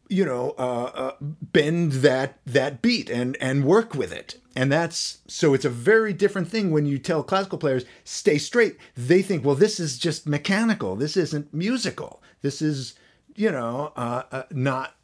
you 0.08 0.24
know 0.24 0.54
uh, 0.58 0.90
uh, 0.94 1.12
bend 1.20 1.90
that 1.92 2.38
that 2.46 2.82
beat 2.82 3.10
and 3.10 3.36
and 3.40 3.64
work 3.64 3.94
with 3.94 4.12
it. 4.12 4.38
And 4.54 4.70
that's 4.70 5.18
so 5.26 5.54
it's 5.54 5.64
a 5.64 5.70
very 5.70 6.12
different 6.12 6.48
thing 6.48 6.70
when 6.70 6.86
you 6.86 7.00
tell 7.00 7.24
classical 7.24 7.58
players 7.58 7.84
stay 8.04 8.38
straight. 8.38 8.76
They 8.96 9.20
think 9.20 9.44
well 9.44 9.56
this 9.56 9.80
is 9.80 9.98
just 9.98 10.28
mechanical. 10.28 10.94
This 10.94 11.16
isn't 11.16 11.52
musical. 11.52 12.22
This 12.42 12.62
is 12.62 12.94
you 13.34 13.50
know 13.50 13.92
uh, 13.96 14.22
uh 14.30 14.42
not 14.52 14.94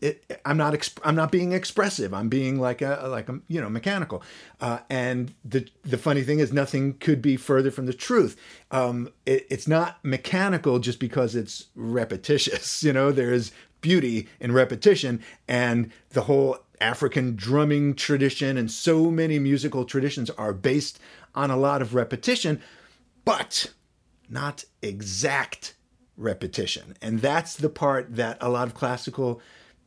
it, 0.00 0.40
I'm 0.44 0.56
not 0.56 0.72
exp- 0.72 1.00
I'm 1.04 1.14
not 1.14 1.30
being 1.30 1.52
expressive. 1.52 2.14
I'm 2.14 2.28
being 2.28 2.60
like 2.60 2.82
a 2.82 3.06
like 3.08 3.28
a 3.28 3.40
you 3.48 3.60
know 3.60 3.68
mechanical. 3.68 4.22
Uh, 4.60 4.78
and 4.88 5.34
the 5.44 5.68
the 5.82 5.98
funny 5.98 6.22
thing 6.22 6.38
is, 6.38 6.52
nothing 6.52 6.94
could 6.94 7.20
be 7.20 7.36
further 7.36 7.70
from 7.70 7.86
the 7.86 7.94
truth. 7.94 8.36
Um, 8.70 9.10
it, 9.26 9.46
it's 9.50 9.68
not 9.68 9.98
mechanical 10.04 10.78
just 10.78 11.00
because 11.00 11.34
it's 11.34 11.66
repetitious. 11.74 12.82
You 12.90 12.94
know, 12.94 13.12
there's 13.12 13.52
beauty 13.80 14.28
in 14.40 14.52
repetition 14.52 15.22
and 15.46 15.90
the 16.10 16.22
whole 16.22 16.58
African 16.80 17.36
drumming 17.36 17.94
tradition 17.94 18.56
and 18.56 18.70
so 18.70 19.10
many 19.10 19.38
musical 19.38 19.84
traditions 19.84 20.30
are 20.30 20.52
based 20.52 20.98
on 21.34 21.50
a 21.50 21.56
lot 21.56 21.82
of 21.82 21.94
repetition, 21.94 22.60
but 23.24 23.72
not 24.28 24.64
exact 24.82 25.74
repetition. 26.16 26.96
And 27.02 27.20
that's 27.20 27.54
the 27.54 27.68
part 27.68 28.16
that 28.16 28.38
a 28.40 28.48
lot 28.48 28.66
of 28.66 28.74
classical 28.74 29.40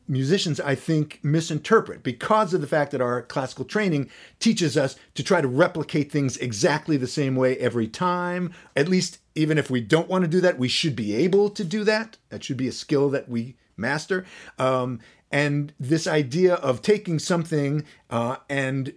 musicians, 0.06 0.60
I 0.60 0.74
think, 0.74 1.20
misinterpret 1.22 2.02
because 2.02 2.52
of 2.54 2.60
the 2.60 2.66
fact 2.66 2.92
that 2.92 3.00
our 3.00 3.22
classical 3.22 3.64
training 3.64 4.10
teaches 4.38 4.76
us 4.76 4.96
to 5.14 5.22
try 5.22 5.40
to 5.40 5.48
replicate 5.48 6.12
things 6.12 6.36
exactly 6.36 6.96
the 6.96 7.06
same 7.06 7.36
way 7.36 7.56
every 7.58 7.88
time. 7.88 8.52
At 8.76 8.88
least, 8.88 9.18
even 9.34 9.58
if 9.58 9.70
we 9.70 9.80
don't 9.80 10.08
want 10.08 10.22
to 10.22 10.28
do 10.28 10.40
that, 10.40 10.58
we 10.58 10.68
should 10.68 10.94
be 10.94 11.14
able 11.14 11.50
to 11.50 11.64
do 11.64 11.84
that. 11.84 12.18
That 12.28 12.44
should 12.44 12.56
be 12.56 12.68
a 12.68 12.72
skill 12.72 13.10
that 13.10 13.28
we 13.28 13.56
master. 13.76 14.24
Um, 14.58 15.00
and 15.30 15.72
this 15.80 16.06
idea 16.06 16.54
of 16.54 16.82
taking 16.82 17.18
something 17.18 17.84
uh, 18.10 18.36
and 18.48 18.94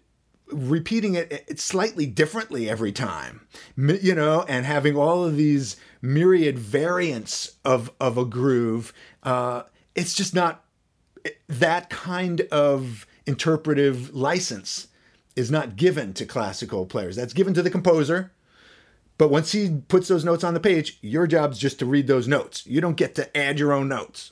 repeating 0.51 1.16
it 1.16 1.60
slightly 1.60 2.05
differently 2.05 2.70
every 2.70 2.91
time 2.91 3.45
you 3.76 4.16
know 4.16 4.45
and 4.47 4.66
having 4.66 4.95
all 4.95 5.26
of 5.26 5.36
these 5.36 5.76
myriad 6.01 6.58
variants 6.58 7.58
of 7.66 7.91
of 7.99 8.18
a 8.18 8.24
groove 8.24 8.93
uh 9.24 9.64
it's 9.93 10.14
just 10.14 10.34
not 10.34 10.64
that 11.47 11.89
kind 11.89 12.41
of 12.51 13.05
interpretive 13.25 14.13
license 14.13 14.88
is 15.36 15.51
not 15.51 15.75
given 15.75 16.13
to 16.13 16.25
classical 16.25 16.86
players. 16.86 17.15
That's 17.15 17.34
given 17.34 17.53
to 17.53 17.61
the 17.61 17.69
composer. 17.69 18.32
But 19.17 19.30
once 19.30 19.51
he 19.51 19.82
puts 19.88 20.07
those 20.07 20.25
notes 20.25 20.43
on 20.43 20.53
the 20.53 20.59
page, 20.59 20.99
your 21.01 21.28
job's 21.28 21.57
just 21.57 21.80
to 21.80 21.86
read 21.86 22.07
those 22.07 22.28
notes. 22.28 22.65
You 22.67 22.82
don't 22.82 22.97
get 22.97 23.15
to 23.15 23.36
add 23.38 23.59
your 23.59 23.73
own 23.73 23.88
notes. 23.88 24.32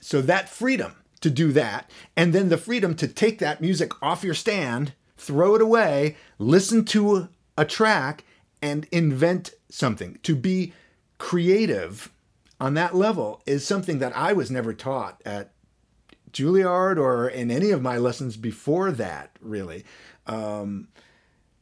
So 0.00 0.20
that 0.20 0.50
freedom 0.50 0.96
to 1.22 1.30
do 1.30 1.52
that, 1.52 1.90
and 2.14 2.34
then 2.34 2.50
the 2.50 2.58
freedom 2.58 2.94
to 2.96 3.08
take 3.08 3.38
that 3.38 3.62
music 3.62 3.90
off 4.02 4.22
your 4.22 4.34
stand, 4.34 4.92
throw 5.16 5.54
it 5.54 5.62
away, 5.62 6.16
listen 6.38 6.84
to 6.84 7.28
a 7.56 7.64
track, 7.64 8.24
and 8.60 8.86
invent 8.92 9.54
something. 9.70 10.18
To 10.24 10.36
be 10.36 10.74
creative 11.16 12.12
on 12.60 12.74
that 12.74 12.94
level 12.94 13.42
is 13.46 13.66
something 13.66 13.98
that 14.00 14.14
I 14.14 14.34
was 14.34 14.50
never 14.50 14.74
taught 14.74 15.22
at 15.24 15.53
Juilliard 16.34 16.98
or 16.98 17.28
in 17.28 17.50
any 17.50 17.70
of 17.70 17.80
my 17.80 17.96
lessons 17.96 18.36
before 18.36 18.90
that, 18.92 19.30
really. 19.40 19.84
Um, 20.26 20.88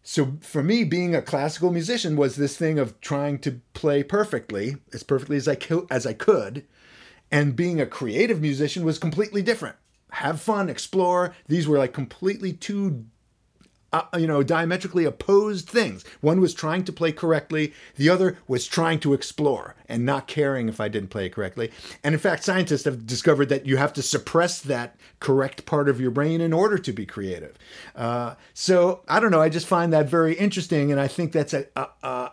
so 0.02 0.38
for 0.40 0.62
me, 0.62 0.82
being 0.82 1.14
a 1.14 1.22
classical 1.22 1.70
musician 1.70 2.16
was 2.16 2.34
this 2.36 2.56
thing 2.56 2.78
of 2.78 3.00
trying 3.00 3.38
to 3.40 3.60
play 3.74 4.02
perfectly, 4.02 4.76
as 4.92 5.02
perfectly 5.02 5.36
as 5.36 5.46
I 5.46 5.54
co- 5.54 5.86
as 5.90 6.06
I 6.06 6.12
could, 6.12 6.66
and 7.30 7.56
being 7.56 7.80
a 7.80 7.86
creative 7.86 8.40
musician 8.40 8.84
was 8.84 8.98
completely 8.98 9.42
different. 9.42 9.76
Have 10.10 10.40
fun, 10.40 10.68
explore. 10.68 11.34
These 11.46 11.68
were 11.68 11.78
like 11.78 11.92
completely 11.92 12.52
two 12.52 13.06
uh, 13.92 14.04
you 14.16 14.26
know, 14.26 14.42
diametrically 14.42 15.04
opposed 15.04 15.68
things. 15.68 16.04
One 16.20 16.40
was 16.40 16.54
trying 16.54 16.84
to 16.84 16.92
play 16.92 17.12
correctly, 17.12 17.72
the 17.96 18.08
other 18.08 18.38
was 18.48 18.66
trying 18.66 19.00
to 19.00 19.12
explore 19.12 19.74
and 19.88 20.06
not 20.06 20.26
caring 20.26 20.68
if 20.68 20.80
I 20.80 20.88
didn't 20.88 21.10
play 21.10 21.26
it 21.26 21.34
correctly. 21.34 21.70
And 22.02 22.14
in 22.14 22.18
fact, 22.20 22.44
scientists 22.44 22.84
have 22.84 23.06
discovered 23.06 23.48
that 23.50 23.66
you 23.66 23.76
have 23.76 23.92
to 23.94 24.02
suppress 24.02 24.60
that 24.60 24.96
correct 25.20 25.66
part 25.66 25.88
of 25.88 26.00
your 26.00 26.10
brain 26.10 26.40
in 26.40 26.52
order 26.52 26.78
to 26.78 26.92
be 26.92 27.06
creative. 27.06 27.58
Uh, 27.94 28.34
so 28.54 29.02
I 29.08 29.20
don't 29.20 29.30
know. 29.30 29.42
I 29.42 29.48
just 29.48 29.66
find 29.66 29.92
that 29.92 30.08
very 30.08 30.34
interesting, 30.34 30.90
and 30.90 31.00
I 31.00 31.08
think 31.08 31.32
that's 31.32 31.54
a, 31.54 31.66
a, 31.76 31.88
a 32.02 32.32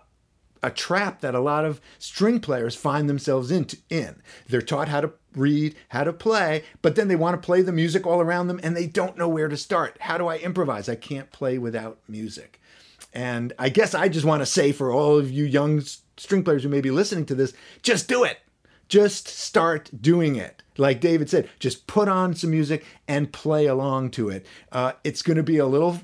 a 0.62 0.70
trap 0.70 1.22
that 1.22 1.36
a 1.36 1.40
lot 1.40 1.66
of 1.66 1.80
string 1.98 2.40
players 2.40 2.76
find 2.76 3.10
themselves 3.10 3.52
in. 3.52 4.22
They're 4.48 4.62
taught 4.62 4.90
how 4.90 5.02
to 5.02 5.14
read, 5.36 5.76
how 5.90 6.04
to 6.04 6.14
play, 6.14 6.64
but 6.82 6.96
then 6.96 7.08
they 7.08 7.16
want 7.16 7.40
to 7.40 7.46
play 7.46 7.62
the 7.62 7.72
music 7.72 8.06
all 8.06 8.22
around 8.22 8.48
them 8.48 8.60
and 8.64 8.76
they 8.76 8.88
don't 8.88 9.18
know 9.18 9.30
where 9.30 9.48
to 9.48 9.58
start. 9.58 9.98
How 10.02 10.18
do 10.18 10.28
I 10.28 10.38
improvise? 10.38 10.90
I 10.90 10.96
can't 10.96 11.32
play 11.32 11.58
without 11.58 12.00
music. 12.08 12.60
And 13.14 13.54
I 13.58 13.70
guess 13.70 13.94
I 13.94 14.08
just 14.08 14.26
want 14.26 14.42
to 14.42 14.46
say 14.46 14.72
for 14.72 14.92
all 14.92 15.18
of 15.18 15.32
you 15.32 15.46
young 15.46 15.82
string 16.18 16.44
players 16.44 16.64
who 16.64 16.70
may 16.70 16.82
be 16.82 16.92
listening 16.92 17.26
to 17.28 17.36
this, 17.36 17.54
just 17.82 18.08
do 18.08 18.24
it. 18.24 18.40
Just 18.88 19.28
start 19.28 19.90
doing 20.02 20.36
it. 20.36 20.64
Like 20.78 21.02
David 21.02 21.30
said, 21.30 21.50
just 21.60 21.88
put 21.88 22.08
on 22.08 22.34
some 22.34 22.52
music 22.52 22.86
and 23.08 23.32
play 23.32 23.66
along 23.68 24.12
to 24.12 24.30
it. 24.30 24.46
Uh, 24.72 24.94
it's 25.04 25.22
going 25.22 25.38
to 25.38 25.44
be 25.44 25.58
a 25.58 25.66
little 25.66 26.00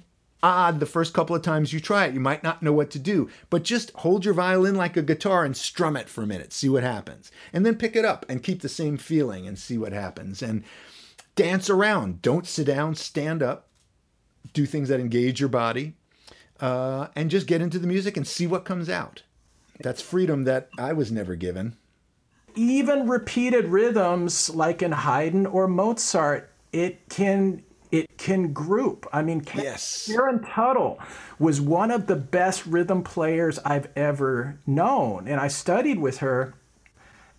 odd 0.45 0.79
the 0.79 0.85
first 0.85 1.13
couple 1.13 1.35
of 1.35 1.41
times 1.41 1.73
you 1.73 1.79
try 1.79 2.05
it. 2.05 2.13
You 2.13 2.19
might 2.19 2.43
not 2.43 2.61
know 2.61 2.73
what 2.73 2.91
to 2.91 2.99
do, 2.99 3.29
but 3.49 3.63
just 3.63 3.91
hold 3.95 4.25
your 4.25 4.33
violin 4.33 4.75
like 4.75 4.95
a 4.95 5.01
guitar 5.01 5.43
and 5.43 5.55
strum 5.55 5.97
it 5.97 6.09
for 6.09 6.23
a 6.23 6.27
minute, 6.27 6.53
see 6.53 6.69
what 6.69 6.83
happens. 6.83 7.31
And 7.51 7.65
then 7.65 7.75
pick 7.75 7.95
it 7.95 8.05
up 8.05 8.25
and 8.29 8.43
keep 8.43 8.61
the 8.61 8.69
same 8.69 8.97
feeling 8.97 9.47
and 9.47 9.57
see 9.57 9.77
what 9.77 9.93
happens. 9.93 10.41
And 10.41 10.63
dance 11.35 11.69
around. 11.69 12.21
Don't 12.21 12.47
sit 12.47 12.67
down, 12.67 12.95
stand 12.95 13.43
up, 13.43 13.67
do 14.53 14.65
things 14.65 14.89
that 14.89 14.99
engage 14.99 15.39
your 15.39 15.49
body, 15.49 15.93
uh, 16.59 17.07
and 17.15 17.29
just 17.29 17.47
get 17.47 17.61
into 17.61 17.79
the 17.79 17.87
music 17.87 18.17
and 18.17 18.25
see 18.25 18.47
what 18.47 18.65
comes 18.65 18.89
out. 18.89 19.23
That's 19.81 20.01
freedom 20.01 20.45
that 20.45 20.69
I 20.77 20.93
was 20.93 21.11
never 21.11 21.35
given. 21.35 21.75
Even 22.55 23.09
repeated 23.09 23.65
rhythms 23.65 24.49
like 24.49 24.81
in 24.81 24.93
Haydn 24.93 25.45
or 25.45 25.67
Mozart, 25.67 26.49
it 26.71 27.09
can 27.09 27.63
it 27.91 28.17
can 28.17 28.53
group. 28.53 29.07
I 29.13 29.21
mean, 29.21 29.45
yes. 29.55 30.09
Karen 30.11 30.43
Tuttle 30.43 30.99
was 31.39 31.61
one 31.61 31.91
of 31.91 32.07
the 32.07 32.15
best 32.15 32.65
rhythm 32.65 33.03
players 33.03 33.59
I've 33.59 33.87
ever 33.95 34.59
known, 34.65 35.27
and 35.27 35.39
I 35.39 35.47
studied 35.47 35.99
with 35.99 36.17
her. 36.17 36.55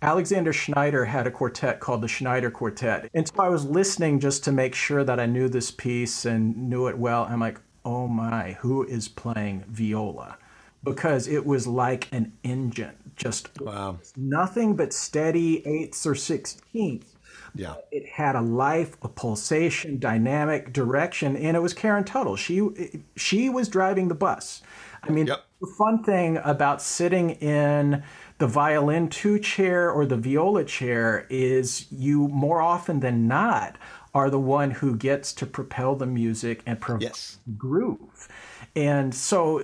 Alexander 0.01 0.53
Schneider 0.53 1.05
had 1.05 1.25
a 1.25 1.31
quartet 1.31 1.79
called 1.79 2.01
the 2.01 2.07
Schneider 2.07 2.51
Quartet. 2.51 3.09
And 3.15 3.27
so 3.27 3.33
I 3.39 3.49
was 3.49 3.65
listening 3.65 4.19
just 4.19 4.43
to 4.43 4.51
make 4.51 4.75
sure 4.75 5.03
that 5.03 5.19
I 5.19 5.25
knew 5.25 5.49
this 5.49 5.71
piece 5.71 6.23
and 6.23 6.69
knew 6.69 6.85
it 6.85 6.99
well. 6.99 7.23
I'm 7.23 7.39
like, 7.39 7.59
oh 7.83 8.07
my, 8.07 8.51
who 8.59 8.83
is 8.85 9.07
playing 9.07 9.63
viola? 9.67 10.37
Because 10.83 11.27
it 11.27 11.47
was 11.47 11.65
like 11.65 12.07
an 12.11 12.31
engine, 12.43 13.11
just 13.15 13.59
wow. 13.59 13.97
nothing 14.15 14.75
but 14.75 14.93
steady 14.93 15.65
eighths 15.65 16.05
or 16.05 16.13
sixteenths 16.13 17.16
yeah. 17.57 17.75
It 17.91 18.07
had 18.07 18.35
a 18.35 18.41
life, 18.41 18.97
a 19.01 19.09
pulsation, 19.09 19.99
dynamic 19.99 20.71
direction, 20.71 21.35
and 21.35 21.57
it 21.57 21.59
was 21.59 21.73
Karen 21.73 22.03
Tuttle. 22.03 22.35
She 22.35 23.03
she 23.15 23.49
was 23.49 23.67
driving 23.67 24.07
the 24.07 24.15
bus. 24.15 24.61
I 25.03 25.09
mean, 25.09 25.27
yep. 25.27 25.45
the 25.61 25.67
fun 25.77 26.03
thing 26.03 26.37
about 26.43 26.81
sitting 26.81 27.31
in 27.31 28.03
the 28.39 28.47
violin 28.47 29.09
two 29.09 29.39
chair 29.39 29.89
or 29.89 30.05
the 30.05 30.17
viola 30.17 30.63
chair 30.63 31.25
is 31.29 31.91
you 31.91 32.27
more 32.27 32.61
often 32.61 32.99
than 32.99 33.27
not 33.27 33.77
are 34.13 34.29
the 34.29 34.39
one 34.39 34.71
who 34.71 34.95
gets 34.95 35.33
to 35.33 35.45
propel 35.45 35.95
the 35.95 36.05
music 36.05 36.61
and 36.65 36.79
yes. 36.99 37.37
groove. 37.57 38.27
And 38.75 39.13
so 39.13 39.59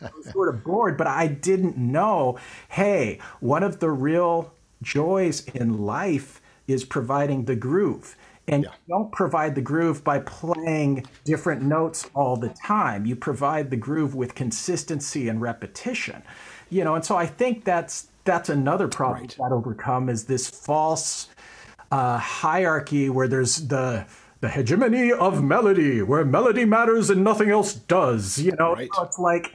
I 0.00 0.10
was 0.16 0.30
sort 0.30 0.54
of 0.54 0.64
bored, 0.64 0.96
but 0.96 1.06
I 1.06 1.26
didn't 1.26 1.76
know, 1.76 2.38
hey, 2.68 3.18
one 3.40 3.62
of 3.62 3.80
the 3.80 3.90
real 3.90 4.52
joys 4.82 5.46
in 5.48 5.84
life 5.84 6.40
is 6.66 6.84
providing 6.84 7.44
the 7.44 7.56
groove. 7.56 8.16
And 8.46 8.64
yeah. 8.64 8.70
you 8.70 8.94
don't 8.94 9.10
provide 9.10 9.54
the 9.54 9.62
groove 9.62 10.04
by 10.04 10.18
playing 10.20 11.06
different 11.24 11.62
notes 11.62 12.10
all 12.14 12.36
the 12.36 12.50
time. 12.50 13.06
You 13.06 13.16
provide 13.16 13.70
the 13.70 13.76
groove 13.76 14.14
with 14.14 14.34
consistency 14.34 15.28
and 15.28 15.40
repetition. 15.40 16.22
You 16.68 16.84
know, 16.84 16.94
and 16.94 17.04
so 17.04 17.16
I 17.16 17.26
think 17.26 17.64
that's 17.64 18.08
that's 18.24 18.48
another 18.48 18.88
problem 18.88 19.22
right. 19.22 19.36
that 19.38 19.52
overcome 19.52 20.08
is 20.08 20.24
this 20.24 20.48
false 20.48 21.28
uh, 21.90 22.18
hierarchy 22.18 23.08
where 23.08 23.28
there's 23.28 23.68
the 23.68 24.06
the 24.40 24.48
hegemony 24.50 25.10
of 25.10 25.42
melody, 25.42 26.02
where 26.02 26.22
melody 26.22 26.66
matters 26.66 27.08
and 27.08 27.24
nothing 27.24 27.48
else 27.48 27.74
does. 27.74 28.38
You 28.38 28.52
know, 28.58 28.74
right. 28.74 28.90
so 28.94 29.02
it's 29.04 29.18
like 29.18 29.54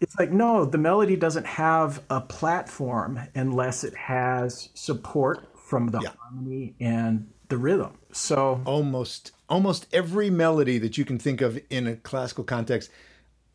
it's 0.00 0.18
like 0.18 0.30
no, 0.30 0.66
the 0.66 0.78
melody 0.78 1.16
doesn't 1.16 1.46
have 1.46 2.02
a 2.10 2.20
platform 2.20 3.18
unless 3.34 3.82
it 3.82 3.94
has 3.94 4.68
support 4.74 5.48
from 5.66 5.88
the 5.88 6.00
yeah. 6.00 6.10
harmony 6.20 6.74
and 6.78 7.28
the 7.48 7.58
rhythm. 7.58 7.98
So 8.12 8.62
almost 8.64 9.32
almost 9.48 9.86
every 9.92 10.30
melody 10.30 10.78
that 10.78 10.96
you 10.96 11.04
can 11.04 11.18
think 11.18 11.40
of 11.40 11.60
in 11.70 11.86
a 11.86 11.96
classical 11.96 12.44
context 12.44 12.90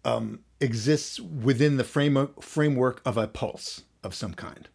um, 0.03 0.39
exists 0.59 1.19
within 1.19 1.77
the 1.77 1.83
frame 1.83 2.29
framework 2.41 3.01
of 3.05 3.17
a 3.17 3.27
pulse 3.27 3.83
of 4.03 4.13
some 4.13 4.33
kind. 4.33 4.67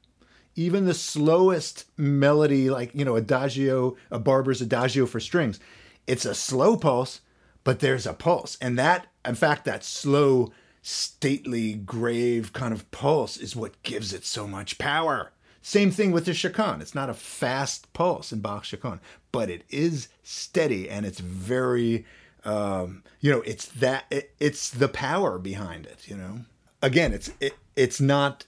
Even 0.54 0.86
the 0.86 0.94
slowest 0.94 1.84
melody, 1.98 2.70
like 2.70 2.94
you 2.94 3.04
know, 3.04 3.16
adagio, 3.16 3.96
a 4.10 4.18
Barber's 4.18 4.62
adagio 4.62 5.04
for 5.04 5.20
strings, 5.20 5.60
it's 6.06 6.24
a 6.24 6.34
slow 6.34 6.76
pulse, 6.78 7.20
but 7.64 7.80
there's 7.80 8.06
a 8.06 8.14
pulse, 8.14 8.56
and 8.62 8.78
that, 8.78 9.08
in 9.26 9.34
fact, 9.34 9.66
that 9.66 9.84
slow, 9.84 10.52
stately, 10.80 11.74
grave 11.74 12.54
kind 12.54 12.72
of 12.72 12.90
pulse 12.90 13.36
is 13.36 13.54
what 13.54 13.82
gives 13.82 14.14
it 14.14 14.24
so 14.24 14.46
much 14.46 14.78
power. 14.78 15.32
Same 15.66 15.90
thing 15.90 16.12
with 16.12 16.26
the 16.26 16.32
chaconne. 16.32 16.80
It's 16.80 16.94
not 16.94 17.10
a 17.10 17.14
fast 17.14 17.92
pulse 17.92 18.30
in 18.30 18.38
Bach's 18.38 18.68
chaconne, 18.68 19.00
but 19.32 19.50
it 19.50 19.64
is 19.68 20.06
steady 20.22 20.88
and 20.88 21.04
it's 21.04 21.18
very, 21.18 22.06
um, 22.44 23.02
you 23.18 23.32
know, 23.32 23.40
it's 23.40 23.66
that 23.70 24.04
it, 24.08 24.32
it's 24.38 24.70
the 24.70 24.86
power 24.86 25.40
behind 25.40 25.84
it. 25.84 26.06
You 26.06 26.18
know, 26.18 26.40
again, 26.82 27.12
it's 27.12 27.32
it, 27.40 27.56
it's 27.74 28.00
not 28.00 28.46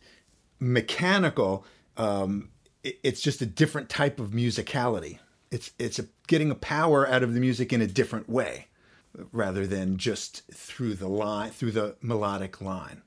mechanical. 0.60 1.66
Um, 1.96 2.50
it's 2.84 3.20
just 3.20 3.42
a 3.42 3.46
different 3.46 3.88
type 3.88 4.20
of 4.20 4.30
musicality. 4.30 5.18
It's 5.50 5.72
it's 5.76 5.98
a, 5.98 6.04
getting 6.28 6.52
a 6.52 6.54
power 6.54 7.04
out 7.08 7.24
of 7.24 7.34
the 7.34 7.40
music 7.40 7.72
in 7.72 7.82
a 7.82 7.88
different 7.88 8.28
way, 8.28 8.68
rather 9.32 9.66
than 9.66 9.96
just 9.96 10.46
through 10.52 10.94
the 10.94 11.08
line 11.08 11.50
through 11.50 11.72
the 11.72 11.96
melodic 12.00 12.60
line. 12.60 13.02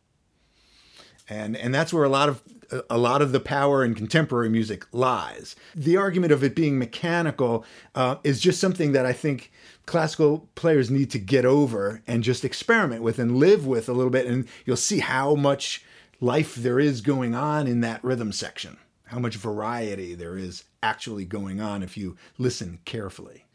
And 1.29 1.55
and 1.55 1.73
that's 1.73 1.93
where 1.93 2.03
a 2.03 2.09
lot 2.09 2.29
of 2.29 2.41
a 2.89 2.97
lot 2.97 3.21
of 3.21 3.31
the 3.31 3.39
power 3.39 3.83
in 3.83 3.95
contemporary 3.95 4.49
music 4.49 4.85
lies. 4.93 5.55
The 5.75 5.97
argument 5.97 6.31
of 6.31 6.43
it 6.43 6.55
being 6.55 6.79
mechanical 6.79 7.65
uh, 7.95 8.17
is 8.23 8.39
just 8.39 8.59
something 8.59 8.93
that 8.93 9.05
I 9.05 9.13
think 9.13 9.51
classical 9.85 10.49
players 10.55 10.89
need 10.89 11.11
to 11.11 11.19
get 11.19 11.45
over 11.45 12.01
and 12.07 12.23
just 12.23 12.45
experiment 12.45 13.01
with 13.01 13.19
and 13.19 13.37
live 13.37 13.65
with 13.65 13.89
a 13.89 13.93
little 13.93 14.11
bit, 14.11 14.25
and 14.25 14.47
you'll 14.65 14.77
see 14.77 14.99
how 14.99 15.35
much 15.35 15.83
life 16.19 16.55
there 16.55 16.79
is 16.79 17.01
going 17.01 17.35
on 17.35 17.67
in 17.67 17.81
that 17.81 18.03
rhythm 18.03 18.31
section, 18.31 18.77
how 19.05 19.19
much 19.19 19.35
variety 19.35 20.15
there 20.15 20.37
is 20.37 20.63
actually 20.81 21.25
going 21.25 21.59
on 21.59 21.83
if 21.83 21.97
you 21.97 22.15
listen 22.37 22.79
carefully, 22.85 23.45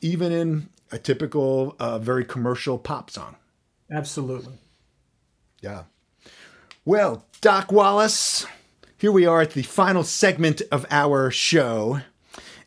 even 0.00 0.30
in 0.30 0.68
a 0.92 0.98
typical, 0.98 1.74
uh, 1.80 1.98
very 1.98 2.24
commercial 2.24 2.78
pop 2.78 3.10
song. 3.10 3.36
Absolutely. 3.90 4.54
Yeah. 5.60 5.84
Well, 6.88 7.26
Doc 7.42 7.70
Wallace, 7.70 8.46
here 8.96 9.12
we 9.12 9.26
are 9.26 9.42
at 9.42 9.50
the 9.50 9.60
final 9.60 10.02
segment 10.02 10.62
of 10.72 10.86
our 10.90 11.30
show. 11.30 12.00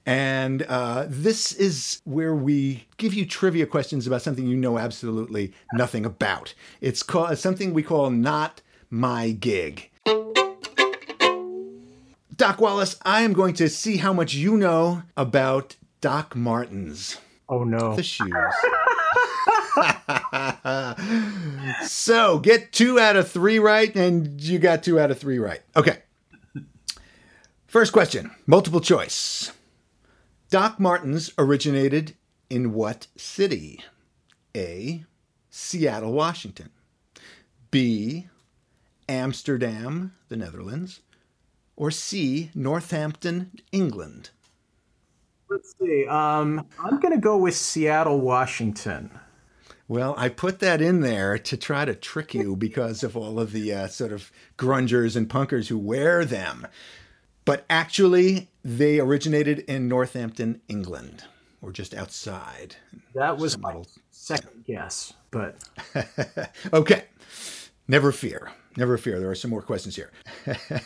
And 0.06 0.62
uh, 0.62 1.08
this 1.10 1.54
is 1.54 2.04
where 2.04 2.36
we 2.36 2.86
give 2.98 3.16
you 3.16 3.26
trivia 3.26 3.66
questions 3.66 4.06
about 4.06 4.22
something 4.22 4.46
you 4.46 4.56
know 4.56 4.78
absolutely 4.78 5.54
nothing 5.74 6.06
about. 6.06 6.54
It's 6.82 7.02
called 7.02 7.36
something 7.40 7.74
we 7.74 7.82
call 7.82 8.12
Not 8.12 8.62
My 8.92 9.32
Gig. 9.32 9.90
Doc 12.36 12.62
Wallace, 12.62 13.00
I 13.04 13.24
am 13.24 13.34
going 13.34 13.56
to 13.56 13.68
see 13.70 13.98
how 13.98 14.14
much 14.14 14.36
you 14.36 14.56
know 14.56 15.02
about 15.18 15.78
Doc 16.00 16.36
Martens. 16.36 17.18
Oh, 17.50 17.64
no. 17.64 17.96
The 17.96 18.04
shoes. 18.04 18.32
So 21.84 22.40
get 22.40 22.72
two 22.72 23.00
out 23.00 23.16
of 23.16 23.30
three 23.30 23.60
right, 23.60 23.96
and 23.96 24.40
you 24.42 24.60
got 24.60 24.84
two 24.84 25.00
out 25.00 25.12
of 25.12 25.20
three 25.20 25.40
right. 25.40 25.62
Okay. 25.76 26.00
First 27.68 27.94
question 27.94 28.32
multiple 28.46 28.82
choice. 28.82 29.52
Doc 30.50 30.80
Martens 30.80 31.32
originated 31.38 32.16
in 32.50 32.74
what 32.74 33.08
city? 33.16 33.82
A. 34.56 35.06
Seattle, 35.50 36.12
Washington. 36.12 36.70
B. 37.72 38.28
Amsterdam, 39.08 40.14
the 40.28 40.36
Netherlands. 40.36 41.00
Or 41.78 41.90
C. 41.90 42.52
Northampton, 42.54 43.52
England. 43.72 44.32
Let's 45.52 45.76
see. 45.78 46.08
Um, 46.08 46.66
I'm 46.80 47.02
going 47.02 47.14
to 47.14 47.20
go 47.20 47.36
with 47.36 47.58
Seattle, 47.58 48.22
Washington. 48.22 49.12
Well, 49.90 50.16
I 50.18 50.30
put 50.30 50.60
that 50.60 50.82
in 50.82 51.02
there 51.02 51.38
to 51.38 51.58
try 51.58 51.84
to 51.84 51.94
trick 51.94 52.34
you 52.34 52.56
because 52.56 53.04
of 53.04 53.18
all 53.18 53.38
of 53.38 53.52
the 53.52 53.74
uh, 53.74 53.88
sort 53.88 54.14
of 54.14 54.32
grungers 54.58 55.18
and 55.18 55.28
punkers 55.28 55.68
who 55.68 55.78
wear 55.78 56.24
them. 56.24 56.68
But 57.44 57.66
actually, 57.70 58.50
they 58.64 59.02
originated 59.02 59.60
in 59.68 59.90
Northampton, 59.90 60.62
England, 60.70 61.26
or 61.62 61.74
just 61.74 61.94
outside. 61.94 62.78
That 63.14 63.38
was 63.38 63.58
my 63.58 63.84
second 64.10 64.64
guess, 64.64 65.12
but. 65.32 65.62
okay. 66.74 67.04
Never 67.90 68.14
fear. 68.14 68.54
Never 68.78 68.98
fear. 68.98 69.20
There 69.20 69.30
are 69.30 69.36
some 69.36 69.52
more 69.52 69.62
questions 69.62 69.98
here. 69.98 70.12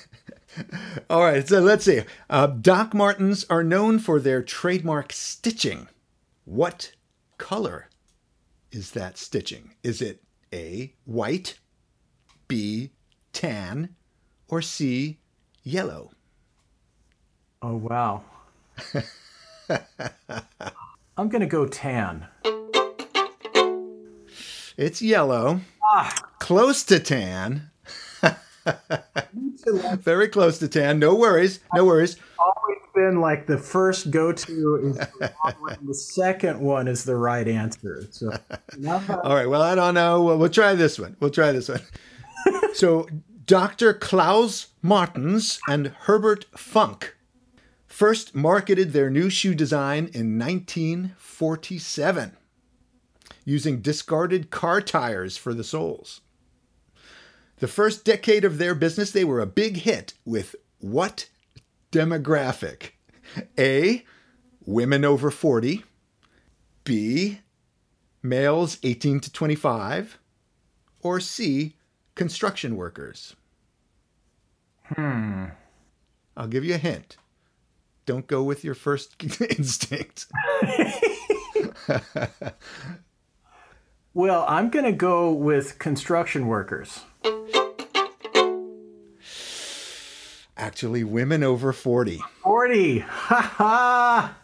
All 1.10 1.22
right, 1.22 1.48
so 1.48 1.60
let's 1.60 1.86
see. 1.86 2.02
Uh, 2.30 2.48
Doc 2.48 2.94
Martens 2.94 3.46
are 3.50 3.64
known 3.64 4.00
for 4.00 4.20
their 4.20 4.42
trademark 4.42 5.14
stitching. 5.14 5.88
What 6.46 6.92
color 7.38 7.90
is 8.72 8.92
that 8.92 9.18
stitching? 9.18 9.76
Is 9.84 10.02
it 10.02 10.22
A, 10.54 10.94
white, 11.06 11.60
B, 12.48 12.92
tan, 13.34 13.96
or 14.48 14.62
C, 14.62 15.20
yellow? 15.64 16.12
Oh, 17.62 17.76
wow. 17.76 18.24
I'm 21.18 21.30
going 21.30 21.42
to 21.42 21.48
go 21.48 21.66
tan. 21.66 22.28
It's 24.78 25.02
yellow. 25.02 25.62
Ah. 25.82 26.14
Close 26.40 26.84
to 26.86 27.00
tan. 27.00 27.72
Very 30.00 30.28
close 30.28 30.60
to 30.60 30.68
tan. 30.68 31.00
No 31.00 31.16
worries. 31.16 31.60
No 31.74 31.86
worries. 31.86 32.18
Always 32.40 32.82
been 32.94 33.22
like 33.22 33.46
the 33.46 33.58
first 33.58 34.12
go 34.12 34.32
to 34.32 34.76
is 34.84 34.98
the, 34.98 35.78
the 35.82 35.94
second 35.94 36.60
one 36.60 36.88
is 36.88 37.04
the 37.04 37.16
right 37.16 37.48
answer. 37.48 38.08
So, 38.12 38.32
all 38.88 39.36
right. 39.36 39.48
Well, 39.48 39.62
I 39.62 39.76
don't 39.76 39.94
know. 39.94 40.22
Well, 40.24 40.38
we'll 40.38 40.50
try 40.50 40.74
this 40.74 40.98
one. 41.00 41.16
We'll 41.20 41.30
try 41.30 41.52
this 41.52 41.70
one. 41.70 41.82
so, 42.74 43.08
Dr. 43.46 43.94
Klaus 43.94 44.68
Martens 44.82 45.60
and 45.68 45.88
Herbert 45.88 46.46
Funck 46.54 47.10
first 47.86 48.36
marketed 48.36 48.92
their 48.94 49.10
new 49.10 49.30
shoe 49.30 49.56
design 49.56 50.10
in 50.14 50.40
1947 50.40 52.38
using 53.46 53.80
discarded 53.80 54.50
car 54.50 54.82
tires 54.82 55.38
for 55.38 55.54
the 55.54 55.64
soles. 55.64 56.22
The 57.58 57.68
first 57.68 58.04
decade 58.04 58.44
of 58.44 58.58
their 58.58 58.76
business, 58.76 59.12
they 59.12 59.24
were 59.24 59.40
a 59.40 59.46
big 59.46 59.78
hit 59.78 60.14
with 60.26 60.56
what 60.80 61.30
demographic? 61.92 62.92
A. 63.58 64.04
Women 64.66 65.06
over 65.06 65.32
40. 65.32 65.84
B. 66.84 67.40
Males 68.22 68.78
18 68.84 69.22
to 69.22 69.32
25. 69.32 70.20
Or 71.02 71.20
C. 71.20 71.76
Construction 72.16 72.76
workers. 72.76 73.36
Hmm. 74.84 75.46
I'll 76.38 76.48
give 76.48 76.66
you 76.66 76.76
a 76.76 76.80
hint. 76.80 77.18
Don't 78.06 78.28
go 78.28 78.44
with 78.44 78.64
your 78.64 78.76
first 78.76 79.16
instinct. 79.42 80.28
well, 84.14 84.46
I'm 84.48 84.70
going 84.70 84.86
to 84.86 84.92
go 84.92 85.32
with 85.32 85.80
construction 85.80 86.48
workers. 86.48 87.02
Actually, 90.58 91.04
women 91.04 91.44
over 91.44 91.74
40. 91.74 92.22
40. 92.44 93.00
Ha 93.00 93.42
ha. 93.42 94.36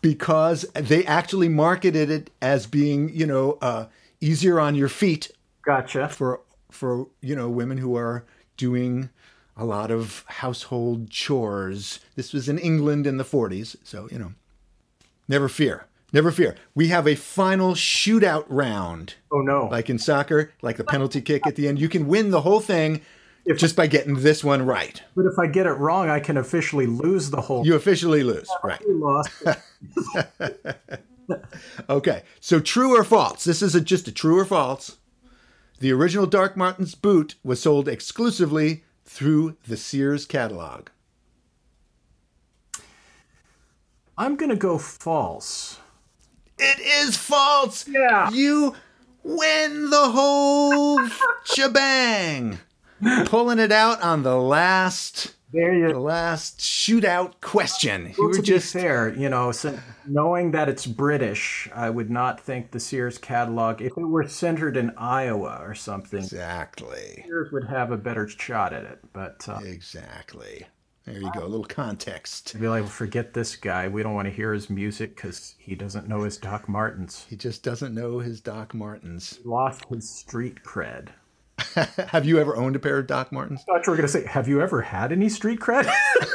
Because 0.00 0.62
they 0.74 1.04
actually 1.04 1.48
marketed 1.48 2.10
it 2.10 2.30
as 2.40 2.66
being, 2.66 3.08
you 3.14 3.26
know, 3.26 3.58
uh, 3.62 3.86
easier 4.20 4.58
on 4.58 4.74
your 4.74 4.88
feet. 4.88 5.30
Gotcha. 5.64 6.08
For 6.08 6.40
for 6.70 7.06
you 7.20 7.36
know 7.36 7.48
women 7.48 7.78
who 7.78 7.94
are 7.96 8.24
doing 8.56 9.10
a 9.56 9.64
lot 9.64 9.90
of 9.90 10.24
household 10.26 11.10
chores. 11.10 12.00
This 12.16 12.32
was 12.32 12.48
in 12.48 12.58
England 12.58 13.06
in 13.06 13.18
the 13.18 13.24
40s, 13.24 13.76
so 13.84 14.08
you 14.10 14.18
know. 14.18 14.32
Never 15.28 15.48
fear. 15.48 15.86
Never 16.12 16.30
fear. 16.30 16.56
We 16.74 16.88
have 16.88 17.08
a 17.08 17.14
final 17.14 17.72
shootout 17.72 18.44
round. 18.48 19.14
Oh 19.30 19.40
no. 19.40 19.68
Like 19.70 19.88
in 19.88 19.98
soccer, 19.98 20.52
like 20.60 20.76
the 20.76 20.84
penalty 20.84 21.22
kick 21.22 21.46
at 21.46 21.56
the 21.56 21.66
end. 21.66 21.80
You 21.80 21.88
can 21.88 22.06
win 22.06 22.30
the 22.30 22.42
whole 22.42 22.60
thing 22.60 23.00
if, 23.46 23.58
just 23.58 23.76
by 23.76 23.86
getting 23.86 24.16
this 24.16 24.44
one 24.44 24.66
right. 24.66 25.02
But 25.16 25.24
if 25.24 25.38
I 25.38 25.46
get 25.46 25.66
it 25.66 25.72
wrong, 25.72 26.10
I 26.10 26.20
can 26.20 26.36
officially 26.36 26.86
lose 26.86 27.30
the 27.30 27.40
whole. 27.40 27.64
You 27.66 27.74
officially 27.74 28.22
lose, 28.22 28.48
right? 28.62 28.80
Lost. 28.86 29.30
okay, 31.88 32.22
so 32.40 32.60
true 32.60 32.94
or 32.96 33.04
false? 33.04 33.44
This 33.44 33.62
is 33.62 33.74
a, 33.74 33.80
just 33.80 34.06
a 34.06 34.12
true 34.12 34.38
or 34.38 34.44
false. 34.44 34.98
The 35.80 35.92
original 35.92 36.26
Doc 36.26 36.56
Martens 36.56 36.94
boot 36.94 37.36
was 37.42 37.62
sold 37.62 37.88
exclusively 37.88 38.84
through 39.04 39.56
the 39.66 39.76
Sears 39.76 40.26
catalog. 40.26 40.88
I'm 44.16 44.36
gonna 44.36 44.56
go 44.56 44.78
false. 44.78 45.78
It 46.62 46.80
is 46.80 47.16
false. 47.16 47.86
Yeah. 47.88 48.30
You 48.30 48.74
win 49.24 49.90
the 49.90 50.10
whole 50.10 51.00
shebang 51.44 52.58
pulling 53.26 53.58
it 53.58 53.72
out 53.72 54.00
on 54.02 54.22
the 54.22 54.36
last 54.36 55.34
there 55.52 55.74
you 55.74 55.92
the 55.92 55.98
last 55.98 56.60
shootout 56.60 57.34
question. 57.42 58.04
Well, 58.04 58.14
you 58.16 58.26
were 58.28 58.34
to 58.36 58.42
just 58.42 58.72
fair, 58.72 59.14
you 59.14 59.28
know, 59.28 59.52
so 59.52 59.78
knowing 60.06 60.52
that 60.52 60.70
it's 60.70 60.86
British, 60.86 61.68
I 61.74 61.90
would 61.90 62.10
not 62.10 62.40
think 62.40 62.70
the 62.70 62.80
Sears 62.80 63.18
catalog, 63.18 63.82
if 63.82 63.92
it 63.92 64.00
were 64.00 64.26
centered 64.26 64.78
in 64.78 64.94
Iowa 64.96 65.60
or 65.62 65.74
something, 65.74 66.20
exactly, 66.20 67.22
Sears 67.26 67.52
would 67.52 67.64
have 67.68 67.92
a 67.92 67.98
better 67.98 68.26
shot 68.26 68.72
at 68.72 68.84
it. 68.84 69.00
But 69.12 69.46
uh, 69.46 69.60
exactly, 69.62 70.64
there 71.04 71.20
you 71.20 71.30
go, 71.32 71.44
a 71.44 71.48
little 71.48 71.64
context. 71.64 72.58
Be 72.60 72.68
like, 72.68 72.86
forget 72.86 73.34
this 73.34 73.56
guy. 73.56 73.88
We 73.88 74.02
don't 74.02 74.14
want 74.14 74.26
to 74.26 74.34
hear 74.34 74.52
his 74.52 74.70
music 74.70 75.16
because 75.16 75.56
he 75.58 75.74
doesn't 75.74 76.08
know 76.08 76.22
his 76.22 76.36
Doc 76.36 76.68
Martens. 76.68 77.26
He 77.28 77.36
just 77.36 77.62
doesn't 77.64 77.94
know 77.94 78.20
his 78.20 78.40
Doc 78.40 78.72
Martens. 78.72 79.38
He 79.42 79.48
lost 79.48 79.84
his 79.90 80.08
street 80.08 80.62
cred. 80.62 81.08
have 82.08 82.24
you 82.24 82.38
ever 82.38 82.56
owned 82.56 82.76
a 82.76 82.78
pair 82.78 82.98
of 82.98 83.06
Doc 83.06 83.32
Martens? 83.32 83.60
I 83.62 83.64
thought 83.64 83.86
you 83.86 83.90
were 83.90 83.96
going 83.96 84.06
to 84.06 84.12
say, 84.12 84.26
have 84.26 84.48
you 84.48 84.60
ever 84.60 84.82
had 84.82 85.12
any 85.12 85.28
street 85.28 85.60
cred? 85.60 85.90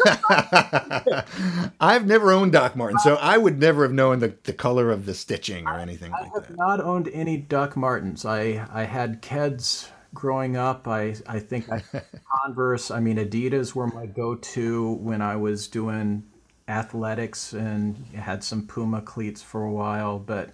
I've 1.79 2.05
never 2.05 2.31
owned 2.31 2.51
Doc 2.51 2.75
Martens, 2.75 3.03
so 3.03 3.15
I 3.15 3.37
would 3.37 3.59
never 3.59 3.83
have 3.83 3.93
known 3.93 4.19
the, 4.19 4.35
the 4.43 4.53
color 4.53 4.91
of 4.91 5.05
the 5.05 5.13
stitching 5.13 5.67
or 5.67 5.79
anything 5.79 6.13
I 6.13 6.21
like 6.23 6.33
have 6.33 6.47
that. 6.47 6.57
not 6.57 6.81
owned 6.81 7.09
any 7.13 7.37
Doc 7.37 7.75
Martens. 7.77 8.25
I, 8.25 8.67
I 8.71 8.83
had 8.83 9.21
Keds 9.21 9.89
growing 10.13 10.57
up. 10.57 10.87
I, 10.87 11.15
I 11.27 11.39
think 11.39 11.71
I 11.71 11.83
Converse, 12.43 12.91
I 12.91 12.99
mean, 12.99 13.17
Adidas 13.17 13.75
were 13.75 13.87
my 13.87 14.05
go 14.05 14.35
to 14.35 14.93
when 14.93 15.21
I 15.21 15.35
was 15.35 15.67
doing 15.67 16.23
athletics 16.67 17.53
and 17.53 17.97
had 18.13 18.43
some 18.43 18.67
Puma 18.67 19.01
cleats 19.01 19.41
for 19.41 19.63
a 19.63 19.71
while. 19.71 20.19
But, 20.19 20.51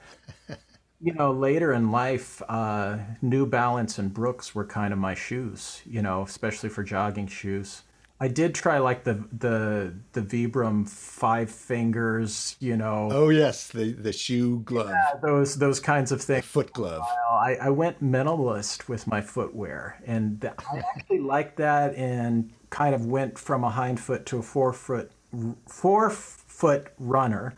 you 1.01 1.13
know, 1.13 1.31
later 1.31 1.73
in 1.73 1.91
life, 1.91 2.41
uh, 2.47 2.97
New 3.21 3.45
Balance 3.45 3.97
and 3.97 4.13
Brooks 4.13 4.53
were 4.53 4.65
kind 4.65 4.93
of 4.93 4.99
my 4.99 5.15
shoes, 5.15 5.81
you 5.85 6.01
know, 6.01 6.23
especially 6.23 6.69
for 6.69 6.83
jogging 6.83 7.27
shoes. 7.27 7.83
I 8.23 8.29
did 8.29 8.55
try 8.55 8.77
like 8.77 9.03
the 9.03 9.21
the 9.37 9.93
the 10.13 10.21
Vibram 10.21 10.87
five 10.87 11.51
fingers, 11.51 12.55
you 12.61 12.77
know, 12.77 13.09
Oh 13.11 13.27
yes, 13.27 13.67
the 13.67 13.91
the 13.91 14.13
shoe 14.13 14.61
glove, 14.61 14.95
those 15.21 15.57
those 15.57 15.81
kinds 15.81 16.13
of 16.13 16.21
things. 16.21 16.45
foot 16.45 16.71
glove. 16.71 17.01
I, 17.29 17.57
I 17.63 17.69
went 17.69 18.01
minimalist 18.01 18.87
with 18.87 19.07
my 19.07 19.19
footwear, 19.19 19.99
and 20.05 20.49
I 20.71 20.83
actually 20.95 21.19
liked 21.19 21.57
that, 21.57 21.95
and 21.95 22.53
kind 22.69 22.95
of 22.95 23.05
went 23.05 23.37
from 23.37 23.65
a 23.65 23.69
hind 23.69 23.99
foot 23.99 24.25
to 24.27 24.37
a 24.37 24.41
forefoot 24.41 25.11
four 25.67 26.09
foot 26.09 26.93
runner. 26.97 27.55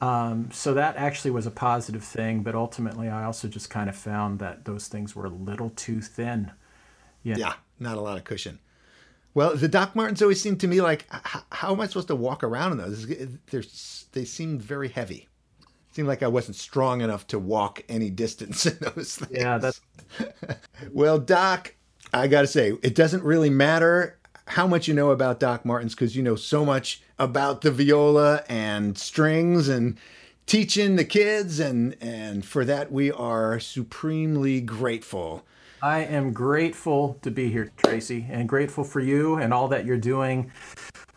Um, 0.00 0.50
so 0.52 0.74
that 0.74 0.94
actually 0.94 1.32
was 1.32 1.44
a 1.44 1.50
positive 1.50 2.04
thing, 2.04 2.44
but 2.44 2.54
ultimately, 2.54 3.08
I 3.08 3.24
also 3.24 3.48
just 3.48 3.68
kind 3.68 3.88
of 3.88 3.96
found 3.96 4.38
that 4.38 4.64
those 4.64 4.86
things 4.86 5.16
were 5.16 5.26
a 5.26 5.28
little 5.28 5.70
too 5.70 6.00
thin. 6.00 6.52
Yeah, 7.24 7.54
not 7.80 7.96
a 7.96 8.00
lot 8.00 8.16
of 8.16 8.22
cushion. 8.22 8.60
Well, 9.38 9.54
the 9.54 9.68
Doc 9.68 9.94
Martens 9.94 10.20
always 10.20 10.42
seemed 10.42 10.58
to 10.62 10.66
me 10.66 10.80
like, 10.80 11.06
how 11.52 11.72
am 11.72 11.80
I 11.80 11.86
supposed 11.86 12.08
to 12.08 12.16
walk 12.16 12.42
around 12.42 12.72
in 12.72 12.78
those? 12.78 13.06
They're, 13.52 13.62
they 14.10 14.24
seemed 14.24 14.60
very 14.60 14.88
heavy. 14.88 15.28
seemed 15.92 16.08
like 16.08 16.24
I 16.24 16.26
wasn't 16.26 16.56
strong 16.56 17.02
enough 17.02 17.24
to 17.28 17.38
walk 17.38 17.84
any 17.88 18.10
distance 18.10 18.66
in 18.66 18.76
those 18.80 19.14
things. 19.14 19.30
Yeah, 19.30 19.58
that's 19.58 19.80
Well, 20.92 21.20
Doc, 21.20 21.76
I 22.12 22.26
got 22.26 22.40
to 22.40 22.46
say, 22.48 22.72
it 22.82 22.96
doesn't 22.96 23.22
really 23.22 23.48
matter 23.48 24.18
how 24.48 24.66
much 24.66 24.88
you 24.88 24.94
know 24.94 25.12
about 25.12 25.38
Doc 25.38 25.64
Martens 25.64 25.94
because 25.94 26.16
you 26.16 26.22
know 26.24 26.34
so 26.34 26.64
much 26.64 27.00
about 27.16 27.60
the 27.60 27.70
viola 27.70 28.42
and 28.48 28.98
strings 28.98 29.68
and 29.68 29.98
teaching 30.46 30.96
the 30.96 31.04
kids, 31.04 31.60
and 31.60 31.96
and 32.00 32.44
for 32.44 32.64
that 32.64 32.90
we 32.90 33.12
are 33.12 33.60
supremely 33.60 34.60
grateful. 34.60 35.46
I 35.82 36.00
am 36.00 36.32
grateful 36.32 37.18
to 37.22 37.30
be 37.30 37.50
here, 37.50 37.70
Tracy, 37.76 38.26
and 38.30 38.48
grateful 38.48 38.84
for 38.84 39.00
you 39.00 39.36
and 39.36 39.52
all 39.54 39.68
that 39.68 39.84
you're 39.84 39.96
doing 39.96 40.50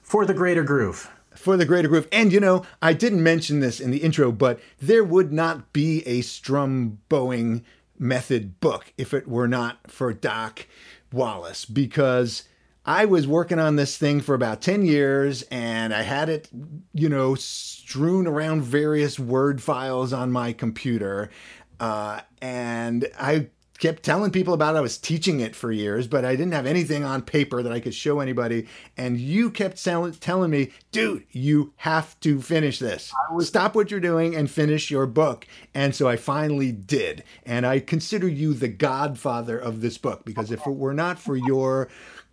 for 0.04 0.26
the 0.26 0.34
greater 0.34 0.64
groove. 0.64 1.10
for 1.36 1.58
the 1.58 1.66
greater 1.66 1.88
groove. 1.88 2.08
And 2.12 2.32
you 2.32 2.40
know, 2.40 2.64
I 2.82 2.94
didn't 2.94 3.24
mention 3.24 3.62
this 3.62 3.80
in 3.80 3.90
the 3.90 4.00
intro, 4.04 4.32
but 4.32 4.60
there 4.80 5.04
would 5.04 5.32
not 5.32 5.74
be 5.74 6.06
a 6.08 6.22
strum 6.22 7.00
bowing 7.10 7.64
method 7.98 8.60
book 8.60 8.94
if 8.98 9.14
it 9.14 9.28
were 9.28 9.48
not 9.48 9.90
for 9.90 10.14
Doc 10.14 10.68
Wallace 11.12 11.66
because 11.66 12.44
I 12.86 13.06
was 13.06 13.28
working 13.28 13.58
on 13.60 13.76
this 13.76 13.98
thing 13.98 14.22
for 14.22 14.36
about 14.36 14.62
10 14.62 14.86
years 14.86 15.44
and 15.44 15.94
I 15.94 16.04
had 16.04 16.30
it, 16.30 16.50
you 16.94 17.10
know, 17.10 17.34
strewn 17.36 18.28
around 18.28 18.62
various 18.62 19.18
Word 19.18 19.64
files 19.64 20.14
on 20.14 20.32
my 20.32 20.54
computer. 20.54 21.32
Uh, 21.80 22.22
and 22.42 23.08
I 23.20 23.48
kept 23.82 24.04
telling 24.04 24.32
people 24.32 24.54
about 24.54 24.76
it. 24.76 24.78
I 24.78 24.82
was 24.82 25.00
teaching 25.00 25.40
it 25.40 25.56
for 25.56 25.72
years, 25.72 26.08
but 26.08 26.24
I 26.24 26.36
didn't 26.36 26.54
have 26.54 26.68
anything 26.68 27.04
on 27.04 27.24
paper 27.24 27.64
that 27.64 27.74
I 27.74 27.80
could 27.80 27.96
show 27.96 28.20
anybody. 28.20 28.68
And 28.96 29.20
you 29.20 29.50
kept 29.50 29.84
tell- 29.84 30.12
telling 30.12 30.52
me, 30.52 30.70
dude, 30.92 31.26
you 31.32 31.74
have 31.78 32.18
to 32.22 32.42
finish 32.42 32.78
this. 32.78 33.12
Stop 33.40 33.74
what 33.74 33.90
you're 33.90 34.00
doing 34.00 34.36
and 34.36 34.50
finish 34.50 34.92
your 34.92 35.08
book. 35.08 35.48
And 35.74 35.96
so 35.96 36.08
I 36.08 36.16
finally 36.16 36.72
did. 36.72 37.24
And 37.44 37.66
I 37.66 37.80
consider 37.80 38.28
you 38.28 38.54
the 38.54 38.68
godfather 38.68 39.58
of 39.58 39.82
this 39.82 39.98
book 39.98 40.26
because 40.26 40.52
if 40.52 40.66
it 40.66 40.76
were 40.76 40.94
not 40.94 41.18
for 41.18 41.36
your 41.36 41.90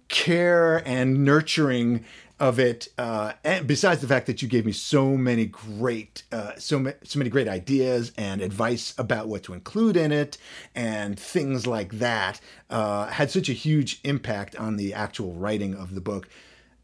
care 0.09 0.87
and 0.87 1.25
nurturing 1.25 2.05
of 2.41 2.59
it 2.59 2.89
uh, 2.99 3.33
and 3.45 3.67
besides 3.67 4.01
the 4.01 4.07
fact 4.07 4.27
that 4.27 4.41
you 4.43 4.49
gave 4.49 4.65
me 4.65 4.73
so 4.73 5.17
many 5.17 5.47
great 5.47 6.23
uh, 6.33 6.53
so, 6.57 6.79
ma- 6.79 6.93
so 7.03 7.19
many 7.19 7.31
great 7.31 7.49
ideas 7.49 8.13
and 8.17 8.41
advice 8.41 8.95
about 8.99 9.29
what 9.29 9.43
to 9.43 9.53
include 9.55 9.97
in 9.97 10.13
it 10.13 10.39
and 10.75 11.19
things 11.19 11.67
like 11.67 11.93
that 11.99 12.41
uh, 12.71 13.07
had 13.07 13.31
such 13.31 13.49
a 13.49 13.53
huge 13.53 14.01
impact 14.05 14.55
on 14.57 14.77
the 14.77 14.95
actual 14.95 15.33
writing 15.35 15.75
of 15.75 15.95
the 15.95 16.01
book 16.01 16.29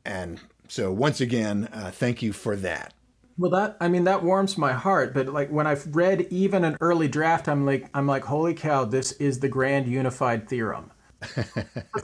and 0.05 0.40
so 0.68 0.92
once 0.92 1.20
again 1.20 1.68
uh, 1.72 1.90
thank 1.90 2.22
you 2.22 2.32
for 2.32 2.57
that 2.57 2.92
Well, 3.36 3.50
that 3.50 3.76
I 3.80 3.88
mean 3.88 4.05
that 4.05 4.22
warms 4.22 4.57
my 4.59 4.72
heart. 4.72 5.12
But 5.14 5.28
like 5.28 5.50
when 5.50 5.66
I've 5.66 5.94
read 5.94 6.22
even 6.30 6.64
an 6.64 6.76
early 6.80 7.09
draft, 7.09 7.48
I'm 7.48 7.66
like 7.66 7.88
I'm 7.94 8.07
like, 8.07 8.24
holy 8.24 8.55
cow, 8.55 8.84
this 8.84 9.12
is 9.12 9.40
the 9.40 9.48
grand 9.48 9.86
unified 9.88 10.48
theorem. 10.48 10.92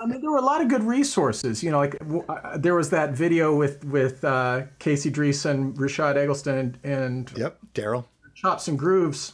I 0.01 0.07
mean, 0.07 0.21
there 0.21 0.31
were 0.31 0.39
a 0.39 0.43
lot 0.43 0.61
of 0.61 0.69
good 0.69 0.83
resources. 0.83 1.63
You 1.63 1.71
know, 1.71 1.79
like 1.79 1.99
w- 1.99 2.25
uh, 2.29 2.59
there 2.59 2.75
was 2.75 2.91
that 2.91 3.13
video 3.13 3.55
with 3.55 3.85
with 3.85 4.25
uh, 4.25 4.63
Casey 4.79 5.09
and 5.09 5.77
Rushad 5.77 6.17
Eggleston 6.17 6.59
and, 6.59 6.79
and 6.85 7.33
yep 7.37 7.59
Darol 7.75 8.05
Chops 8.35 8.69
and 8.69 8.79
Grooves, 8.79 9.33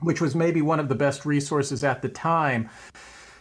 which 0.00 0.20
was 0.20 0.34
maybe 0.34 0.62
one 0.62 0.80
of 0.80 0.88
the 0.88 0.94
best 0.94 1.26
resources 1.26 1.84
at 1.84 2.02
the 2.02 2.08
time. 2.08 2.68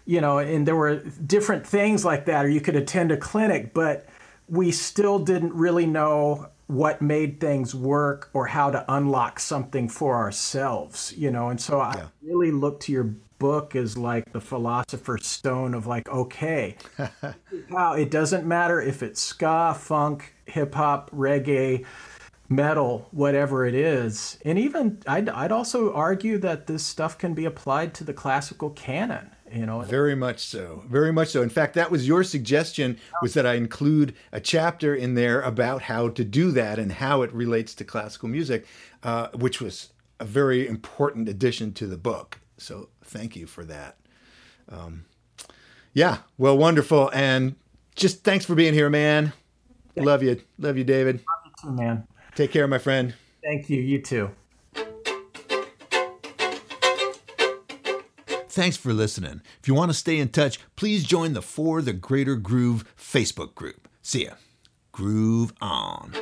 You 0.06 0.22
know, 0.22 0.40
and 0.40 0.66
there 0.66 0.76
were 0.76 0.98
different 1.26 1.68
things 1.68 2.06
like 2.06 2.26
that, 2.26 2.46
or 2.46 2.50
you 2.50 2.62
could 2.62 2.78
attend 2.78 3.12
a 3.12 3.18
clinic, 3.18 3.74
but 3.74 4.08
we 4.48 4.72
still 4.72 5.20
didn't 5.20 5.54
really 5.54 5.86
know 5.86 6.48
what 6.68 7.02
made 7.02 7.40
things 7.40 7.74
work 7.74 8.30
or 8.34 8.48
how 8.48 8.70
to 8.70 8.84
unlock 8.90 9.40
something 9.40 9.88
for 9.88 10.16
ourselves, 10.16 11.14
you 11.18 11.32
know. 11.32 11.50
And 11.50 11.60
so 11.60 11.80
I 11.80 12.08
really 12.22 12.52
look 12.52 12.80
to 12.82 12.92
your 12.92 13.16
book 13.40 13.76
is 13.76 13.98
like 13.98 14.32
the 14.32 14.42
philosopher's 14.42 15.26
stone 15.26 15.74
of 15.74 15.88
like, 15.88 16.10
okay, 16.10 16.78
how 17.70 17.94
it 17.94 18.12
doesn't 18.12 18.46
matter 18.46 18.82
if 18.82 19.04
it's 19.04 19.22
ska, 19.22 19.76
funk, 19.78 20.34
hip 20.46 20.74
hop, 20.76 21.12
reggae, 21.12 21.86
metal, 22.50 23.08
whatever 23.12 23.66
it 23.66 23.76
is. 23.76 24.38
And 24.46 24.58
even 24.58 25.02
I'd, 25.08 25.30
I'd 25.30 25.52
also 25.52 25.94
argue 25.94 26.38
that 26.40 26.68
this 26.68 26.86
stuff 26.86 27.18
can 27.18 27.34
be 27.34 27.46
applied 27.46 27.94
to 27.96 28.04
the 28.04 28.14
classical 28.14 28.70
canon. 28.72 29.32
You 29.52 29.66
know, 29.66 29.80
Very 29.82 30.16
much 30.16 30.40
so. 30.40 30.84
Very 30.90 31.14
much 31.14 31.30
so. 31.30 31.42
In 31.42 31.50
fact, 31.50 31.74
that 31.76 31.90
was 31.90 32.06
your 32.06 32.24
suggestion 32.24 32.98
was 33.22 33.34
that 33.34 33.46
I 33.46 33.54
include 33.54 34.14
a 34.34 34.42
chapter 34.42 34.94
in 34.94 35.14
there 35.14 35.42
about 35.42 35.84
how 35.84 36.10
to 36.10 36.26
do 36.26 36.52
that 36.52 36.80
and 36.80 36.92
how 36.92 37.22
it 37.22 37.32
relates 37.32 37.74
to 37.76 37.86
classical 37.86 38.28
music, 38.28 38.66
uh, 39.04 39.30
which 39.34 39.62
was 39.62 39.90
a 40.20 40.26
very 40.26 40.68
important 40.68 41.30
addition 41.30 41.72
to 41.74 41.88
the 41.88 41.98
book. 41.98 42.40
So 42.58 42.90
thank 43.08 43.36
you 43.36 43.48
for 43.48 43.64
that. 43.66 43.98
Um, 44.70 45.06
yeah, 45.94 46.20
well, 46.38 46.58
wonderful. 46.58 47.10
And 47.14 47.56
just 47.96 48.24
thanks 48.24 48.46
for 48.46 48.56
being 48.56 48.74
here, 48.74 48.90
man. 48.90 49.34
Love 49.96 50.22
you. 50.22 50.40
Love 50.60 50.78
you, 50.78 50.84
David. 50.84 51.22
You 51.46 51.52
too, 51.62 51.72
man. 51.72 52.08
Take 52.36 52.52
care, 52.52 52.68
my 52.68 52.78
friend. 52.78 53.16
Thank 53.44 53.70
you. 53.70 53.82
You 53.82 54.02
too. 54.02 54.30
Thanks 58.50 58.78
for 58.78 58.92
listening. 58.92 59.42
If 59.60 59.68
you 59.68 59.76
want 59.76 59.92
to 59.92 59.98
stay 59.98 60.18
in 60.18 60.30
touch, 60.30 60.60
please 60.76 61.04
join 61.04 61.34
the 61.34 61.42
For 61.42 61.82
the 61.82 61.94
Greater 61.94 62.36
Groove 62.36 62.86
Facebook 62.98 63.54
group. 63.54 63.88
See 64.02 64.26
ya. 64.26 64.34
Groove 64.92 65.54
on. 65.62 66.14